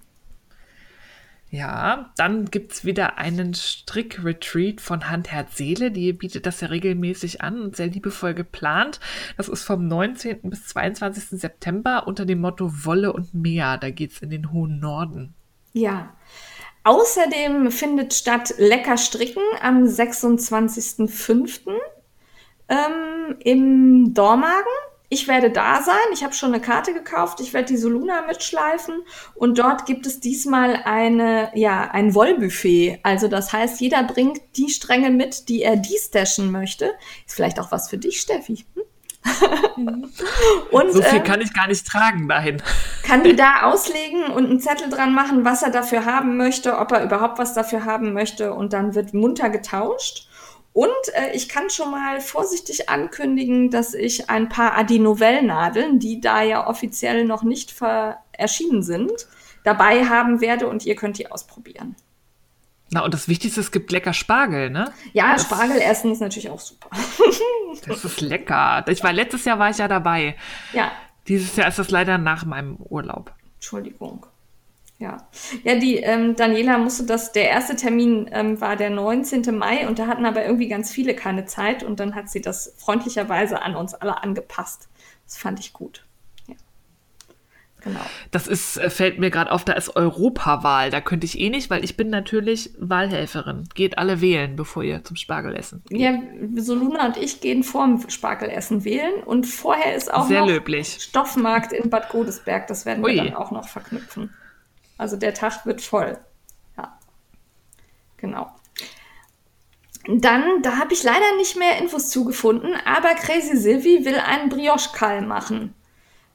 [1.53, 5.91] Ja, dann gibt's wieder einen Strick-Retreat von Hand, Herz, Seele.
[5.91, 8.99] Die bietet das ja regelmäßig an und sehr liebevoll geplant.
[9.37, 10.49] Das ist vom 19.
[10.49, 11.39] bis 22.
[11.39, 13.77] September unter dem Motto Wolle und Meer.
[13.77, 15.35] Da geht's in den hohen Norden.
[15.73, 16.15] Ja.
[16.85, 21.69] Außerdem findet statt Lecker Stricken am 26.05.
[22.67, 24.73] Ähm, im Dormagen.
[25.13, 25.93] Ich werde da sein.
[26.11, 27.39] Ich habe schon eine Karte gekauft.
[27.39, 29.03] Ich werde die Soluna mitschleifen.
[29.35, 32.99] Und dort gibt es diesmal eine, ja, ein Wollbuffet.
[33.03, 36.93] Also das heißt, jeder bringt die Stränge mit, die er destashen möchte.
[37.27, 38.65] Ist vielleicht auch was für dich, Steffi.
[38.73, 38.83] Hm?
[40.71, 42.63] Und, So viel äh, kann ich gar nicht tragen dahin.
[43.03, 46.91] kann die da auslegen und einen Zettel dran machen, was er dafür haben möchte, ob
[46.91, 50.27] er überhaupt was dafür haben möchte und dann wird munter getauscht.
[50.73, 56.41] Und äh, ich kann schon mal vorsichtig ankündigen, dass ich ein paar Adi-Novell-Nadeln, die da
[56.41, 57.73] ja offiziell noch nicht
[58.31, 59.27] erschienen sind,
[59.63, 61.95] dabei haben werde und ihr könnt die ausprobieren.
[62.89, 64.91] Na, und das Wichtigste, es gibt lecker Spargel, ne?
[65.13, 66.89] Ja, Spargel essen ist natürlich auch super.
[67.87, 68.85] Das ist lecker.
[68.87, 70.35] Ich war, letztes Jahr war ich ja dabei.
[70.73, 70.91] Ja,
[71.27, 73.33] Dieses Jahr ist das leider nach meinem Urlaub.
[73.55, 74.27] Entschuldigung.
[75.03, 75.17] Ja,
[75.65, 79.53] ja, die ähm, Daniela musste das, der erste Termin ähm, war der 19.
[79.53, 82.73] Mai und da hatten aber irgendwie ganz viele keine Zeit und dann hat sie das
[82.77, 84.87] freundlicherweise an uns alle angepasst.
[85.25, 86.05] Das fand ich gut.
[86.47, 86.55] Ja.
[87.81, 87.99] Genau.
[88.31, 90.89] Das ist, äh, fällt mir gerade auf, da ist Europawahl.
[90.89, 93.67] Da könnte ich eh nicht, weil ich bin natürlich Wahlhelferin.
[93.75, 95.83] Geht alle wählen, bevor ihr zum Spargel essen.
[95.89, 95.99] geht.
[95.99, 96.17] Ja,
[96.55, 100.99] Soluna und ich gehen vorm Spargelessen wählen und vorher ist auch Sehr noch löblich.
[101.01, 102.67] Stoffmarkt in Bad Godesberg.
[102.67, 103.17] Das werden wir Ui.
[103.17, 104.29] dann auch noch verknüpfen.
[105.03, 106.17] Also der Tag wird voll.
[106.77, 106.97] Ja.
[108.15, 108.49] Genau.
[110.07, 115.21] Dann, da habe ich leider nicht mehr Infos zugefunden, aber Crazy Sylvie will einen Brioche-Kall
[115.21, 115.75] machen.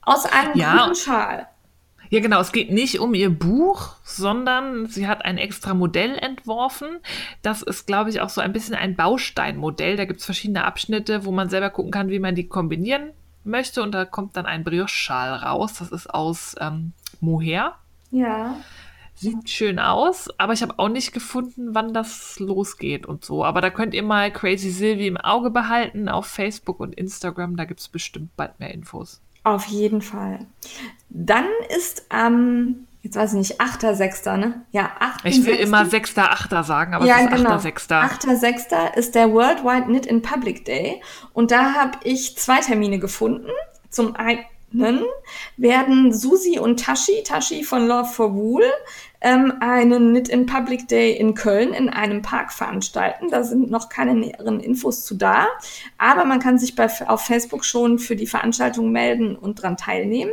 [0.03, 0.77] Aus einem Ja.
[0.77, 1.49] grünen Schal.
[2.11, 2.41] Ja, genau.
[2.41, 6.99] Es geht nicht um ihr Buch, sondern sie hat ein extra Modell entworfen.
[7.41, 9.97] Das ist, glaube ich, auch so ein bisschen ein Bausteinmodell.
[9.97, 13.13] Da gibt es verschiedene Abschnitte, wo man selber gucken kann, wie man die kombinieren
[13.45, 13.83] möchte.
[13.83, 15.73] Und da kommt dann ein Brioche-Schal raus.
[15.79, 16.93] Das ist aus ähm,
[17.23, 17.75] Mohair.
[18.11, 18.57] Ja.
[19.15, 23.45] Sieht schön aus, aber ich habe auch nicht gefunden, wann das losgeht und so.
[23.45, 27.57] Aber da könnt ihr mal Crazy Sylvie im Auge behalten auf Facebook und Instagram.
[27.57, 29.21] Da gibt es bestimmt bald mehr Infos.
[29.43, 30.47] Auf jeden Fall.
[31.09, 34.63] Dann ist am, jetzt weiß ich nicht, 8.6., ne?
[34.71, 35.25] Ja, 8.
[35.25, 36.65] Ich will immer 6., 8.
[36.65, 37.57] sagen, aber ja, es ist genau.
[37.57, 37.89] 8.6.
[37.89, 38.95] 8.6.
[38.95, 41.03] ist der Worldwide Knit in Public Day.
[41.33, 43.49] Und da habe ich zwei Termine gefunden.
[43.91, 44.45] Zum einen
[45.57, 48.65] werden Susi und Tashi, Tashi von Love for Wool,
[49.21, 53.29] ähm, einen Knit in Public Day in Köln in einem Park veranstalten.
[53.31, 55.47] Da sind noch keine näheren Infos zu da.
[55.97, 60.33] Aber man kann sich bei, auf Facebook schon für die Veranstaltung melden und dran teilnehmen.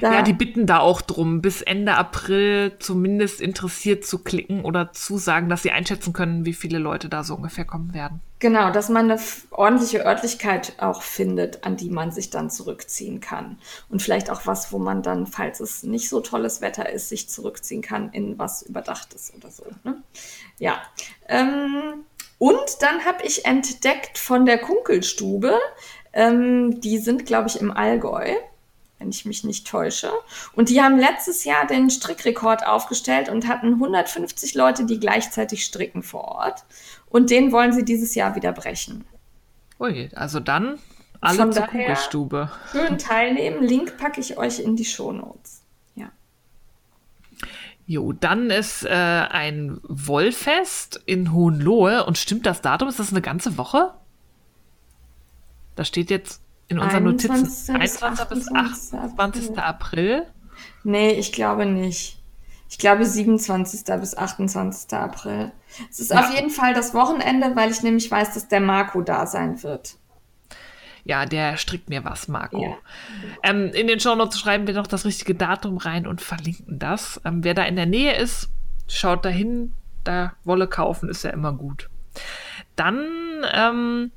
[0.00, 4.92] Da, Ja, die bitten da auch drum, bis Ende April zumindest interessiert zu klicken oder
[4.92, 8.20] zu sagen, dass sie einschätzen können, wie viele Leute da so ungefähr kommen werden.
[8.40, 9.20] Genau, dass man eine
[9.50, 13.58] ordentliche Örtlichkeit auch findet, an die man sich dann zurückziehen kann.
[13.88, 17.28] Und vielleicht auch was, wo man dann, falls es nicht so tolles Wetter ist, sich
[17.28, 19.64] zurückziehen kann in was Überdachtes oder so.
[19.82, 20.02] Ne?
[20.58, 20.80] Ja.
[21.28, 22.04] Ähm,
[22.38, 25.58] und dann habe ich entdeckt von der Kunkelstube,
[26.12, 28.34] ähm, die sind, glaube ich, im Allgäu.
[29.00, 30.10] wenn ich mich nicht täusche.
[30.56, 36.02] Und die haben letztes Jahr den Strickrekord aufgestellt und hatten 150 Leute, die gleichzeitig stricken
[36.02, 36.64] vor Ort.
[37.10, 39.04] Und den wollen sie dieses Jahr wieder brechen.
[39.80, 40.78] Ui, also dann
[41.20, 42.50] alle Von zur Kugelstube.
[42.70, 43.62] Schön teilnehmen.
[43.62, 45.62] Link packe ich euch in die Shownotes.
[45.94, 46.10] Ja.
[47.86, 52.04] Jo, dann ist äh, ein Wollfest in Hohenlohe.
[52.06, 52.88] Und stimmt das Datum?
[52.88, 53.94] Ist das eine ganze Woche?
[55.74, 58.28] Da steht jetzt in unseren Notizen 21.
[58.28, 59.58] bis 28.
[59.58, 60.26] April.
[60.84, 62.17] Nee, ich glaube nicht.
[62.68, 63.84] Ich glaube 27.
[64.00, 64.92] bis 28.
[64.92, 65.52] April.
[65.90, 66.20] Es ist ja.
[66.20, 69.96] auf jeden Fall das Wochenende, weil ich nämlich weiß, dass der Marco da sein wird.
[71.04, 72.62] Ja, der strickt mir was, Marco.
[72.62, 72.76] Ja.
[73.42, 77.20] Ähm, in den Shownotes schreiben wir noch das richtige Datum rein und verlinken das.
[77.24, 78.50] Ähm, wer da in der Nähe ist,
[78.86, 79.72] schaut dahin.
[80.04, 81.88] Da Wolle kaufen ist ja immer gut.
[82.76, 83.06] Dann
[83.52, 84.10] ähm,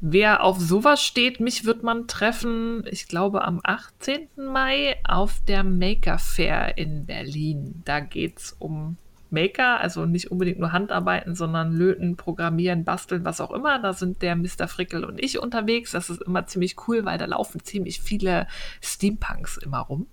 [0.00, 4.28] Wer auf sowas steht, mich wird man treffen, ich glaube am 18.
[4.36, 7.82] Mai auf der Maker Fair in Berlin.
[7.84, 8.96] Da geht es um
[9.30, 13.78] Maker, also nicht unbedingt nur Handarbeiten, sondern Löten, Programmieren, Basteln, was auch immer.
[13.78, 14.68] Da sind der Mr.
[14.68, 15.92] Frickel und ich unterwegs.
[15.92, 18.46] Das ist immer ziemlich cool, weil da laufen ziemlich viele
[18.80, 20.06] Steampunks immer rum.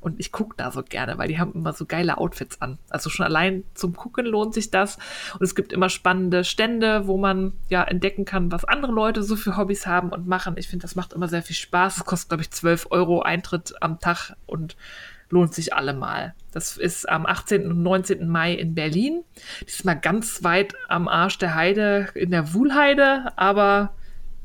[0.00, 2.78] Und ich gucke da so gerne, weil die haben immer so geile Outfits an.
[2.88, 4.96] Also schon allein zum Gucken lohnt sich das.
[5.34, 9.36] Und es gibt immer spannende Stände, wo man ja entdecken kann, was andere Leute so
[9.36, 10.54] für Hobbys haben und machen.
[10.56, 11.98] Ich finde, das macht immer sehr viel Spaß.
[11.98, 14.76] Es kostet, glaube ich, 12 Euro Eintritt am Tag und
[15.30, 16.34] lohnt sich allemal.
[16.52, 17.70] Das ist am 18.
[17.70, 18.28] und 19.
[18.28, 19.22] Mai in Berlin.
[19.66, 23.94] Diesmal ganz weit am Arsch der Heide in der Wuhlheide, aber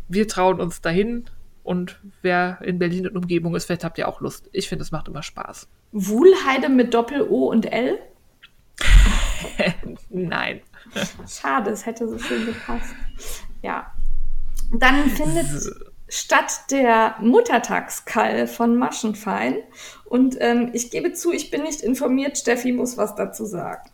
[0.10, 1.26] wir trauen uns dahin
[1.64, 4.50] und wer in Berlin und Umgebung ist, vielleicht habt ihr auch Lust.
[4.52, 5.68] Ich finde, es macht immer Spaß.
[5.92, 8.00] Wuhlheide mit Doppel-O und L?
[10.10, 10.62] Nein.
[11.28, 12.94] Schade, es hätte so schön gepasst.
[13.62, 13.92] Ja.
[14.74, 15.48] Dann findet
[16.10, 19.58] statt der Muttertagskall von Maschenfein.
[20.06, 22.38] Und ähm, ich gebe zu, ich bin nicht informiert.
[22.38, 23.90] Steffi muss was dazu sagen.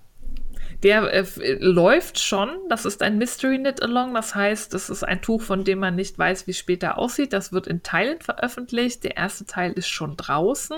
[0.83, 2.49] Der äh, läuft schon.
[2.69, 4.13] Das ist ein Mystery Knit Along.
[4.13, 7.33] Das heißt, das ist ein Tuch, von dem man nicht weiß, wie später aussieht.
[7.33, 9.03] Das wird in Teilen veröffentlicht.
[9.03, 10.77] Der erste Teil ist schon draußen.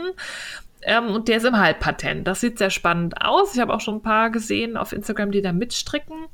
[0.83, 2.27] Ähm, und der ist im Halbpatent.
[2.27, 3.53] Das sieht sehr spannend aus.
[3.53, 6.27] Ich habe auch schon ein paar gesehen auf Instagram, die da mitstricken.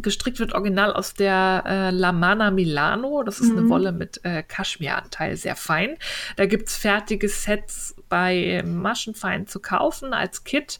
[0.00, 3.22] Gestrickt wird original aus der äh, Lamana Milano.
[3.22, 3.58] Das ist mhm.
[3.58, 5.96] eine Wolle mit äh, Kaschmiranteil, sehr fein.
[6.36, 10.78] Da gibt es fertige Sets bei Maschenfein zu kaufen als Kit.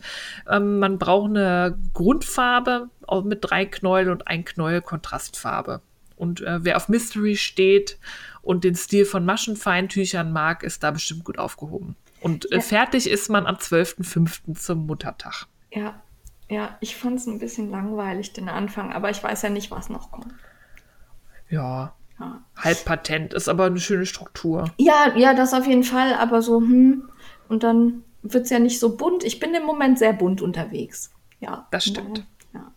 [0.49, 2.89] Ähm, man braucht eine Grundfarbe
[3.25, 5.81] mit drei Knäuel und ein Knäuel Kontrastfarbe.
[6.17, 7.99] Und äh, wer auf Mystery steht
[8.43, 11.97] und den Stil von Maschenfeintüchern mag, ist da bestimmt gut aufgehoben.
[12.21, 12.61] Und äh, ja.
[12.61, 14.57] fertig ist man am 12.05.
[14.57, 15.47] zum Muttertag.
[15.71, 16.01] Ja,
[16.49, 19.91] ja, ich fand es ein bisschen langweilig, den Anfang, aber ich weiß ja nicht, was
[19.91, 20.35] noch kommt.
[21.51, 21.95] Ja.
[22.19, 22.43] ja.
[22.57, 24.73] Halbpatent ist aber eine schöne Struktur.
[24.79, 27.09] Ja, ja, das auf jeden Fall, aber so, hm,
[27.49, 29.25] und dann wird es ja nicht so bunt.
[29.25, 31.13] Ich bin im Moment sehr bunt unterwegs.
[31.41, 31.67] Ja.
[31.71, 32.27] Das stimmt.
[32.53, 32.73] Ja.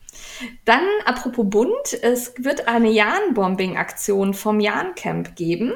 [0.66, 5.74] Dann, apropos bunt, es wird eine Jahn-Bombing-Aktion vom Jahn-Camp geben.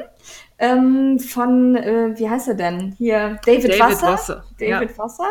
[0.58, 2.96] Ähm, von, äh, wie heißt er denn?
[2.98, 4.08] Hier, David, David Wasser.
[4.08, 4.44] Wasser.
[4.60, 4.98] David ja.
[4.98, 5.30] Wasser.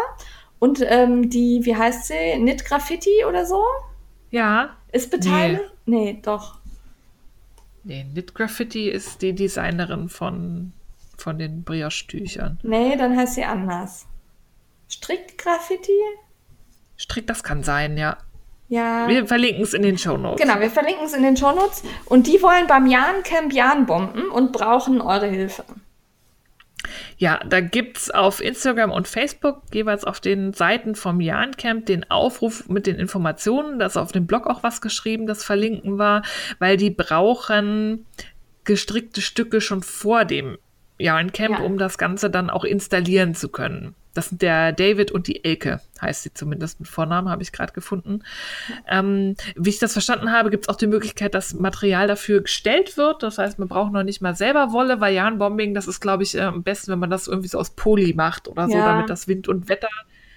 [0.59, 2.33] Und ähm, die, wie heißt sie?
[2.37, 3.63] Knit Graffiti oder so?
[4.31, 4.77] Ja.
[4.93, 5.63] Ist beteiligt?
[5.87, 6.59] Nee, nee doch.
[7.85, 10.73] Nee, Knit Graffiti ist die Designerin von
[11.17, 12.59] von den Brioche-Tüchern.
[12.63, 14.07] Nee, dann heißt sie anders.
[14.89, 15.93] Strick-Graffiti?
[16.97, 18.19] Strick, das kann sein, ja.
[18.69, 19.09] Ja.
[19.09, 20.41] Wir verlinken es in den Shownotes.
[20.41, 21.83] Genau, wir verlinken es in den Shownotes.
[22.07, 25.65] Und die wollen beim Jahn-Camp Jahn bomben und brauchen eure Hilfe.
[27.17, 32.11] Ja, da gibt es auf Instagram und Facebook jeweils auf den Seiten vom Jahn-Camp den
[32.11, 33.79] Aufruf mit den Informationen.
[33.79, 36.23] Da ist auf dem Blog auch was geschrieben, das verlinken war,
[36.59, 38.07] weil die brauchen
[38.65, 40.59] gestrickte Stücke schon vor dem
[40.99, 41.65] ja, ein Camp, ja.
[41.65, 43.95] um das Ganze dann auch installieren zu können.
[44.15, 47.73] Das sind der David und die Elke, heißt sie zumindest mit Vornamen, habe ich gerade
[47.73, 48.23] gefunden.
[48.89, 52.97] Ähm, wie ich das verstanden habe, gibt es auch die Möglichkeit, dass Material dafür gestellt
[52.97, 53.25] wird.
[53.25, 56.37] Das heißt, man braucht noch nicht mal selber Wolle, weil Jahnbombing, das ist, glaube ich,
[56.37, 58.87] äh, am besten, wenn man das irgendwie so aus Poly macht oder so, ja.
[58.87, 59.89] damit das Wind und Wetter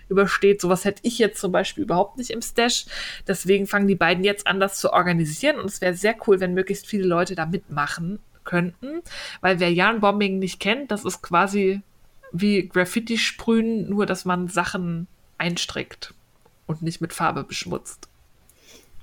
[0.09, 0.59] übersteht.
[0.59, 2.85] Sowas hätte ich jetzt zum Beispiel überhaupt nicht im Stash.
[3.27, 5.59] Deswegen fangen die beiden jetzt an, das zu organisieren.
[5.59, 9.03] Und es wäre sehr cool, wenn möglichst viele Leute da mitmachen könnten.
[9.41, 11.81] Weil wer Jahrenbombing nicht kennt, das ist quasi
[12.31, 15.07] wie Graffiti sprühen, nur dass man Sachen
[15.37, 16.13] einstrickt
[16.65, 18.09] und nicht mit Farbe beschmutzt.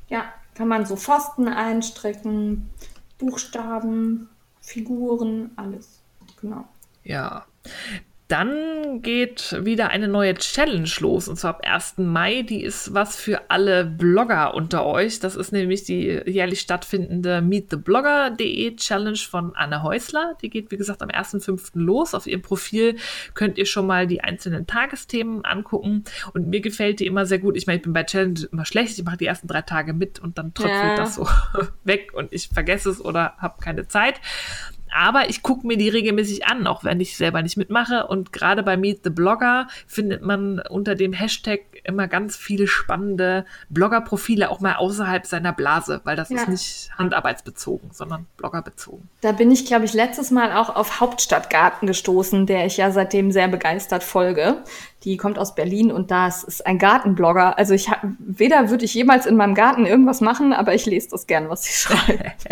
[0.09, 2.71] Ja, kann man so Pfosten einstricken,
[3.19, 4.29] Buchstaben,
[4.61, 6.01] Figuren, alles.
[6.41, 6.65] Genau.
[7.05, 7.47] Ja.
[8.29, 11.99] Dann geht wieder eine neue Challenge los, und zwar ab 1.
[11.99, 12.43] Mai.
[12.43, 15.21] Die ist was für alle Blogger unter euch.
[15.21, 20.39] Das ist nämlich die jährlich stattfindende meettheblogger.de Challenge von Anne Häusler.
[20.41, 21.73] Die geht, wie gesagt, am 1.5.
[21.75, 22.15] los.
[22.15, 22.97] Auf ihrem Profil
[23.35, 26.05] könnt ihr schon mal die einzelnen Tagesthemen angucken.
[26.33, 27.59] Und mir gefällt die immer sehr gut.
[27.59, 28.99] Ich meine, ich bin bei Challenge immer schlecht.
[28.99, 30.97] Ich mache die ersten drei Tage mit und dann tröpfelt ja.
[30.97, 31.29] das so
[31.85, 34.21] weg und ich vergesse es oder habe keine Zeit.
[34.95, 38.07] Aber ich gucke mir die regelmäßig an, auch wenn ich selber nicht mitmache.
[38.07, 43.45] Und gerade bei Meet the Blogger findet man unter dem Hashtag immer ganz viele spannende
[43.71, 46.37] Bloggerprofile, auch mal außerhalb seiner Blase, weil das ja.
[46.37, 49.09] ist nicht handarbeitsbezogen, sondern bloggerbezogen.
[49.21, 53.33] Da bin ich, glaube ich, letztes Mal auch auf Hauptstadtgarten gestoßen, der ich ja seitdem
[53.33, 54.63] sehr begeistert folge.
[55.05, 57.59] Die kommt aus Berlin und das ist ein Gartenblogger.
[57.59, 61.11] Also ich hab, weder würde ich jemals in meinem Garten irgendwas machen, aber ich lese
[61.11, 62.47] das gern, was sie schreibt.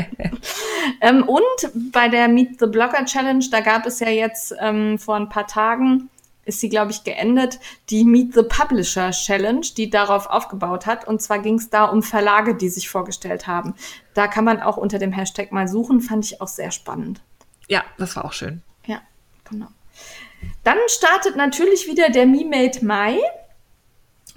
[1.01, 5.17] ähm, und bei der Meet the Blogger Challenge, da gab es ja jetzt ähm, vor
[5.17, 6.11] ein paar Tagen
[6.45, 7.61] ist sie, glaube ich, geendet,
[7.91, 11.07] die Meet the Publisher Challenge, die darauf aufgebaut hat.
[11.07, 13.75] Und zwar ging es da um Verlage, die sich vorgestellt haben.
[14.15, 17.23] Da kann man auch unter dem Hashtag mal suchen, fand ich auch sehr spannend.
[17.69, 18.63] Ja, das war auch schön.
[18.87, 19.01] Ja,
[19.49, 19.69] genau.
[20.65, 23.19] Dann startet natürlich wieder der Me-Made Mai.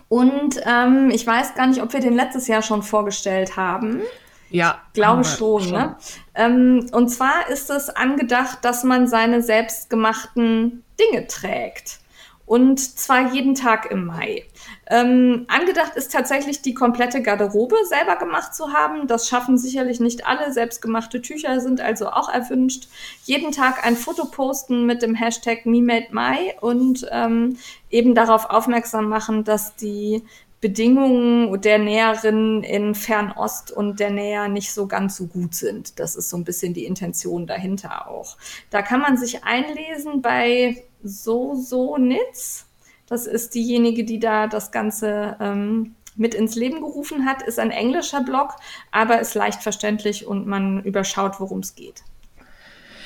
[0.08, 4.02] Und ähm, ich weiß gar nicht, ob wir den letztes Jahr schon vorgestellt haben.
[4.50, 4.82] Ja.
[4.88, 5.72] Ich glaube schon, schon.
[5.72, 5.98] Ne?
[6.36, 12.00] Ähm, und zwar ist es angedacht, dass man seine selbstgemachten Dinge trägt.
[12.46, 14.46] Und zwar jeden Tag im Mai.
[14.88, 19.08] Ähm, angedacht ist tatsächlich die komplette Garderobe selber gemacht zu haben.
[19.08, 20.54] Das schaffen sicherlich nicht alle.
[20.54, 22.88] Selbstgemachte Tücher sind also auch erwünscht.
[23.24, 27.58] Jeden Tag ein Foto posten mit dem Hashtag MeMadeMai und ähm,
[27.90, 30.22] eben darauf aufmerksam machen, dass die
[30.62, 36.00] Bedingungen der Näherin in Fernost und der Näher nicht so ganz so gut sind.
[36.00, 38.38] Das ist so ein bisschen die Intention dahinter auch.
[38.70, 42.66] Da kann man sich einlesen bei So So Nitz.
[43.08, 47.42] Das ist diejenige, die da das Ganze ähm, mit ins Leben gerufen hat.
[47.44, 48.56] Ist ein englischer Blog,
[48.92, 52.04] aber ist leicht verständlich und man überschaut, worum es geht.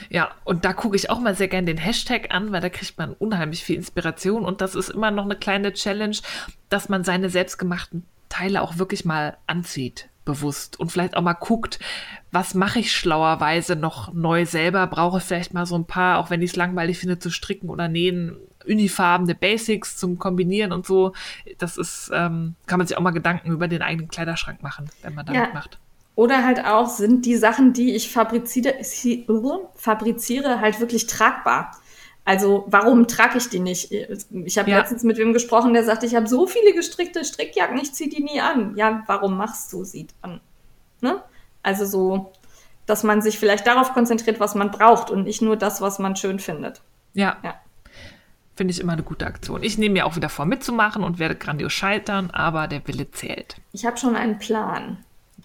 [0.10, 2.98] Ja, und da gucke ich auch mal sehr gerne den Hashtag an, weil da kriegt
[2.98, 6.18] man unheimlich viel Inspiration und das ist immer noch eine kleine Challenge,
[6.70, 11.80] dass man seine selbstgemachten Teile auch wirklich mal anzieht, bewusst und vielleicht auch mal guckt,
[12.32, 16.42] was mache ich schlauerweise noch neu selber, brauche vielleicht mal so ein paar, auch wenn
[16.42, 18.38] ich es langweilig finde, zu stricken oder nähen,
[18.68, 21.14] unifarbene Basics zum Kombinieren und so.
[21.58, 25.16] Das ist, ähm, kann man sich auch mal Gedanken über den eigenen Kleiderschrank machen, wenn
[25.16, 25.54] man damit ja.
[25.54, 25.80] macht.
[26.16, 28.76] Oder halt auch, sind die Sachen, die ich fabriziere,
[29.76, 31.72] fabriziere halt wirklich tragbar?
[32.26, 33.92] Also warum trage ich die nicht?
[33.92, 34.80] Ich habe ja.
[34.80, 38.22] letztens mit wem gesprochen, der sagte, ich habe so viele gestrickte Strickjacken, ich ziehe die
[38.22, 38.76] nie an.
[38.76, 40.42] Ja, warum machst du sie dann?
[41.02, 41.24] Ne?
[41.64, 42.34] Also so,
[42.86, 46.16] dass man sich vielleicht darauf konzentriert, was man braucht und nicht nur das, was man
[46.16, 46.82] schön findet.
[47.14, 47.38] Ja.
[47.44, 47.56] ja.
[48.60, 49.64] Finde ich immer eine gute Aktion.
[49.64, 53.56] Ich nehme mir auch wieder vor, mitzumachen und werde grandios scheitern, aber der Wille zählt.
[53.72, 54.98] Ich habe schon einen Plan.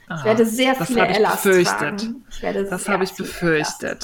[0.08, 2.24] Aha, ich werde sehr viele Ellas tragen.
[2.28, 4.02] Ich werde das habe ich befürchtet.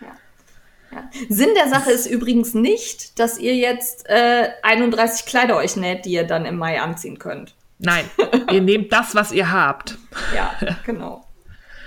[0.00, 1.10] Ja.
[1.28, 6.12] Sinn der Sache ist übrigens nicht, dass ihr jetzt äh, 31 Kleider euch näht, die
[6.12, 7.56] ihr dann im Mai anziehen könnt.
[7.80, 8.04] Nein,
[8.52, 9.98] ihr nehmt das, was ihr habt.
[10.32, 10.54] Ja,
[10.86, 11.26] genau.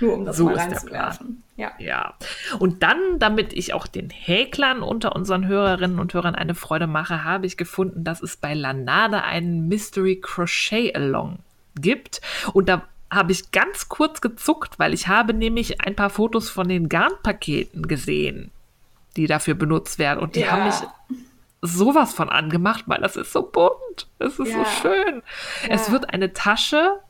[0.00, 1.42] Nur um das so mal reinzuwerfen.
[1.56, 1.72] Ja.
[1.78, 2.14] ja.
[2.58, 7.24] Und dann, damit ich auch den Häklern unter unseren Hörerinnen und Hörern eine Freude mache,
[7.24, 11.38] habe ich gefunden, dass es bei Lanade einen Mystery Crochet Along
[11.74, 12.20] gibt.
[12.52, 16.68] Und da habe ich ganz kurz gezuckt, weil ich habe nämlich ein paar Fotos von
[16.68, 18.50] den Garnpaketen gesehen,
[19.16, 20.20] die dafür benutzt werden.
[20.20, 20.50] Und die ja.
[20.50, 20.76] haben mich
[21.62, 24.08] sowas von angemacht, weil das ist so bunt.
[24.18, 24.58] Es ist ja.
[24.58, 25.22] so schön.
[25.62, 25.68] Ja.
[25.70, 27.00] Es wird eine Tasche,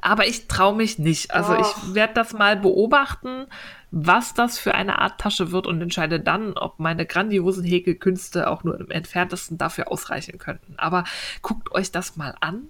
[0.00, 1.32] aber ich traue mich nicht.
[1.32, 1.60] Also oh.
[1.60, 3.46] ich werde das mal beobachten,
[3.90, 8.64] was das für eine Art Tasche wird und entscheide dann, ob meine grandiosen Häkelkünste auch
[8.64, 10.74] nur im entferntesten dafür ausreichen könnten.
[10.76, 11.04] Aber
[11.42, 12.68] guckt euch das mal an.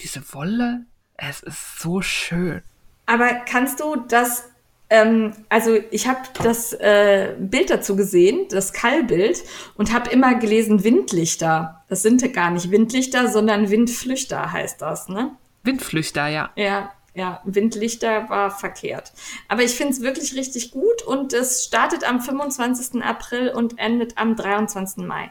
[0.00, 0.86] Diese Wolle,
[1.16, 2.62] es ist so schön.
[3.06, 4.50] Aber kannst du das,
[4.88, 9.42] ähm, also ich habe das äh, Bild dazu gesehen, das Kallbild,
[9.76, 11.84] und habe immer gelesen Windlichter.
[11.88, 15.36] Das sind gar nicht Windlichter, sondern Windflüchter heißt das, ne?
[15.62, 16.50] Windflüchter, ja.
[16.56, 19.12] Ja, ja, Windlichter war verkehrt.
[19.48, 23.02] Aber ich finde es wirklich richtig gut und es startet am 25.
[23.02, 25.04] April und endet am 23.
[25.04, 25.30] Mai.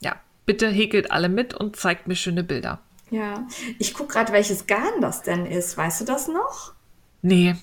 [0.00, 0.16] Ja,
[0.46, 2.80] bitte häkelt alle mit und zeigt mir schöne Bilder.
[3.10, 3.46] Ja,
[3.78, 5.76] ich gucke gerade, welches Garn das denn ist.
[5.76, 6.72] Weißt du das noch?
[7.20, 7.56] Nee.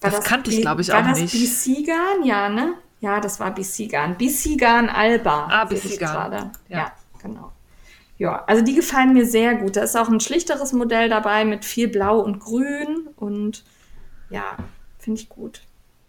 [0.00, 1.16] das, das kannte ich, glaube ich, auch nicht.
[1.16, 2.24] War das BC-Garn?
[2.24, 2.74] Ja, ne?
[3.00, 4.16] Ja, das war BC-Garn.
[4.16, 5.48] BC-Garn Alba.
[5.50, 6.52] Ah, BC-Garn.
[6.68, 6.78] Ja.
[6.78, 7.52] ja, genau.
[8.18, 9.76] Ja, also die gefallen mir sehr gut.
[9.76, 13.64] Da ist auch ein schlichteres Modell dabei mit viel Blau und Grün und
[14.28, 14.56] ja,
[14.98, 15.62] finde ich gut.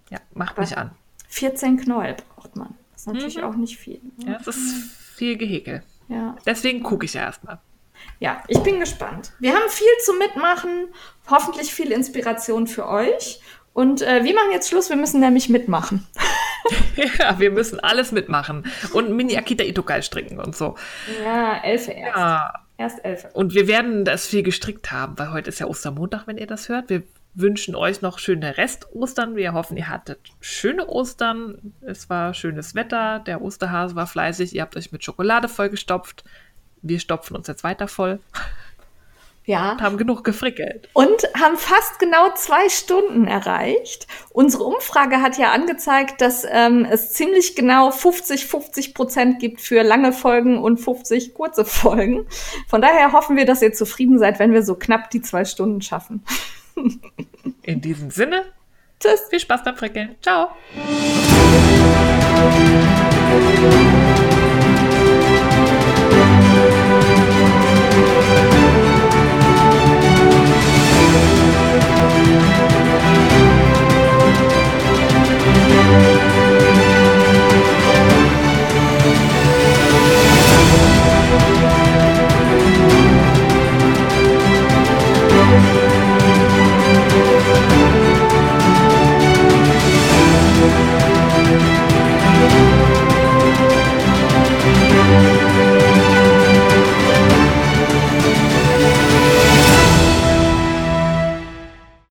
[0.09, 0.91] Ja, macht Aber mich an.
[1.29, 2.75] 14 Knäuel braucht man.
[2.91, 3.43] Das ist natürlich mhm.
[3.43, 4.01] auch nicht viel.
[4.17, 4.31] Ne?
[4.31, 5.83] Ja, es ist viel Gehäkel.
[6.07, 6.35] Ja.
[6.45, 7.59] Deswegen gucke ich ja erstmal.
[8.19, 9.33] Ja, ich bin gespannt.
[9.39, 10.87] Wir haben viel zu mitmachen,
[11.29, 13.41] hoffentlich viel Inspiration für euch.
[13.73, 16.07] Und äh, wir machen jetzt Schluss, wir müssen nämlich mitmachen.
[17.19, 18.65] ja, wir müssen alles mitmachen.
[18.93, 20.75] Und Mini Akita Itokai stricken und so.
[21.23, 22.17] Ja, Elfe erst.
[22.17, 22.53] Ja.
[22.77, 23.29] Erst Elfe.
[23.33, 26.69] Und wir werden das viel gestrickt haben, weil heute ist ja Ostermontag, wenn ihr das
[26.69, 26.89] hört.
[26.89, 27.03] Wir
[27.33, 29.35] wünschen euch noch schöne Rest-Ostern.
[29.35, 31.73] Wir hoffen, ihr hattet schöne Ostern.
[31.81, 33.19] Es war schönes Wetter.
[33.19, 34.55] Der Osterhase war fleißig.
[34.55, 36.23] Ihr habt euch mit Schokolade vollgestopft.
[36.81, 38.19] Wir stopfen uns jetzt weiter voll.
[39.49, 39.77] Ja.
[39.81, 40.89] Haben genug gefrickelt.
[40.93, 44.05] Und haben fast genau zwei Stunden erreicht.
[44.29, 49.81] Unsere Umfrage hat ja angezeigt, dass ähm, es ziemlich genau 50, 50 Prozent gibt für
[49.81, 52.27] lange Folgen und 50 kurze Folgen.
[52.67, 55.81] Von daher hoffen wir, dass ihr zufrieden seid, wenn wir so knapp die zwei Stunden
[55.81, 56.23] schaffen.
[57.63, 58.43] In diesem Sinne.
[58.99, 59.29] Tschüss.
[59.31, 60.15] Viel Spaß beim Frickeln.
[60.21, 60.49] Ciao.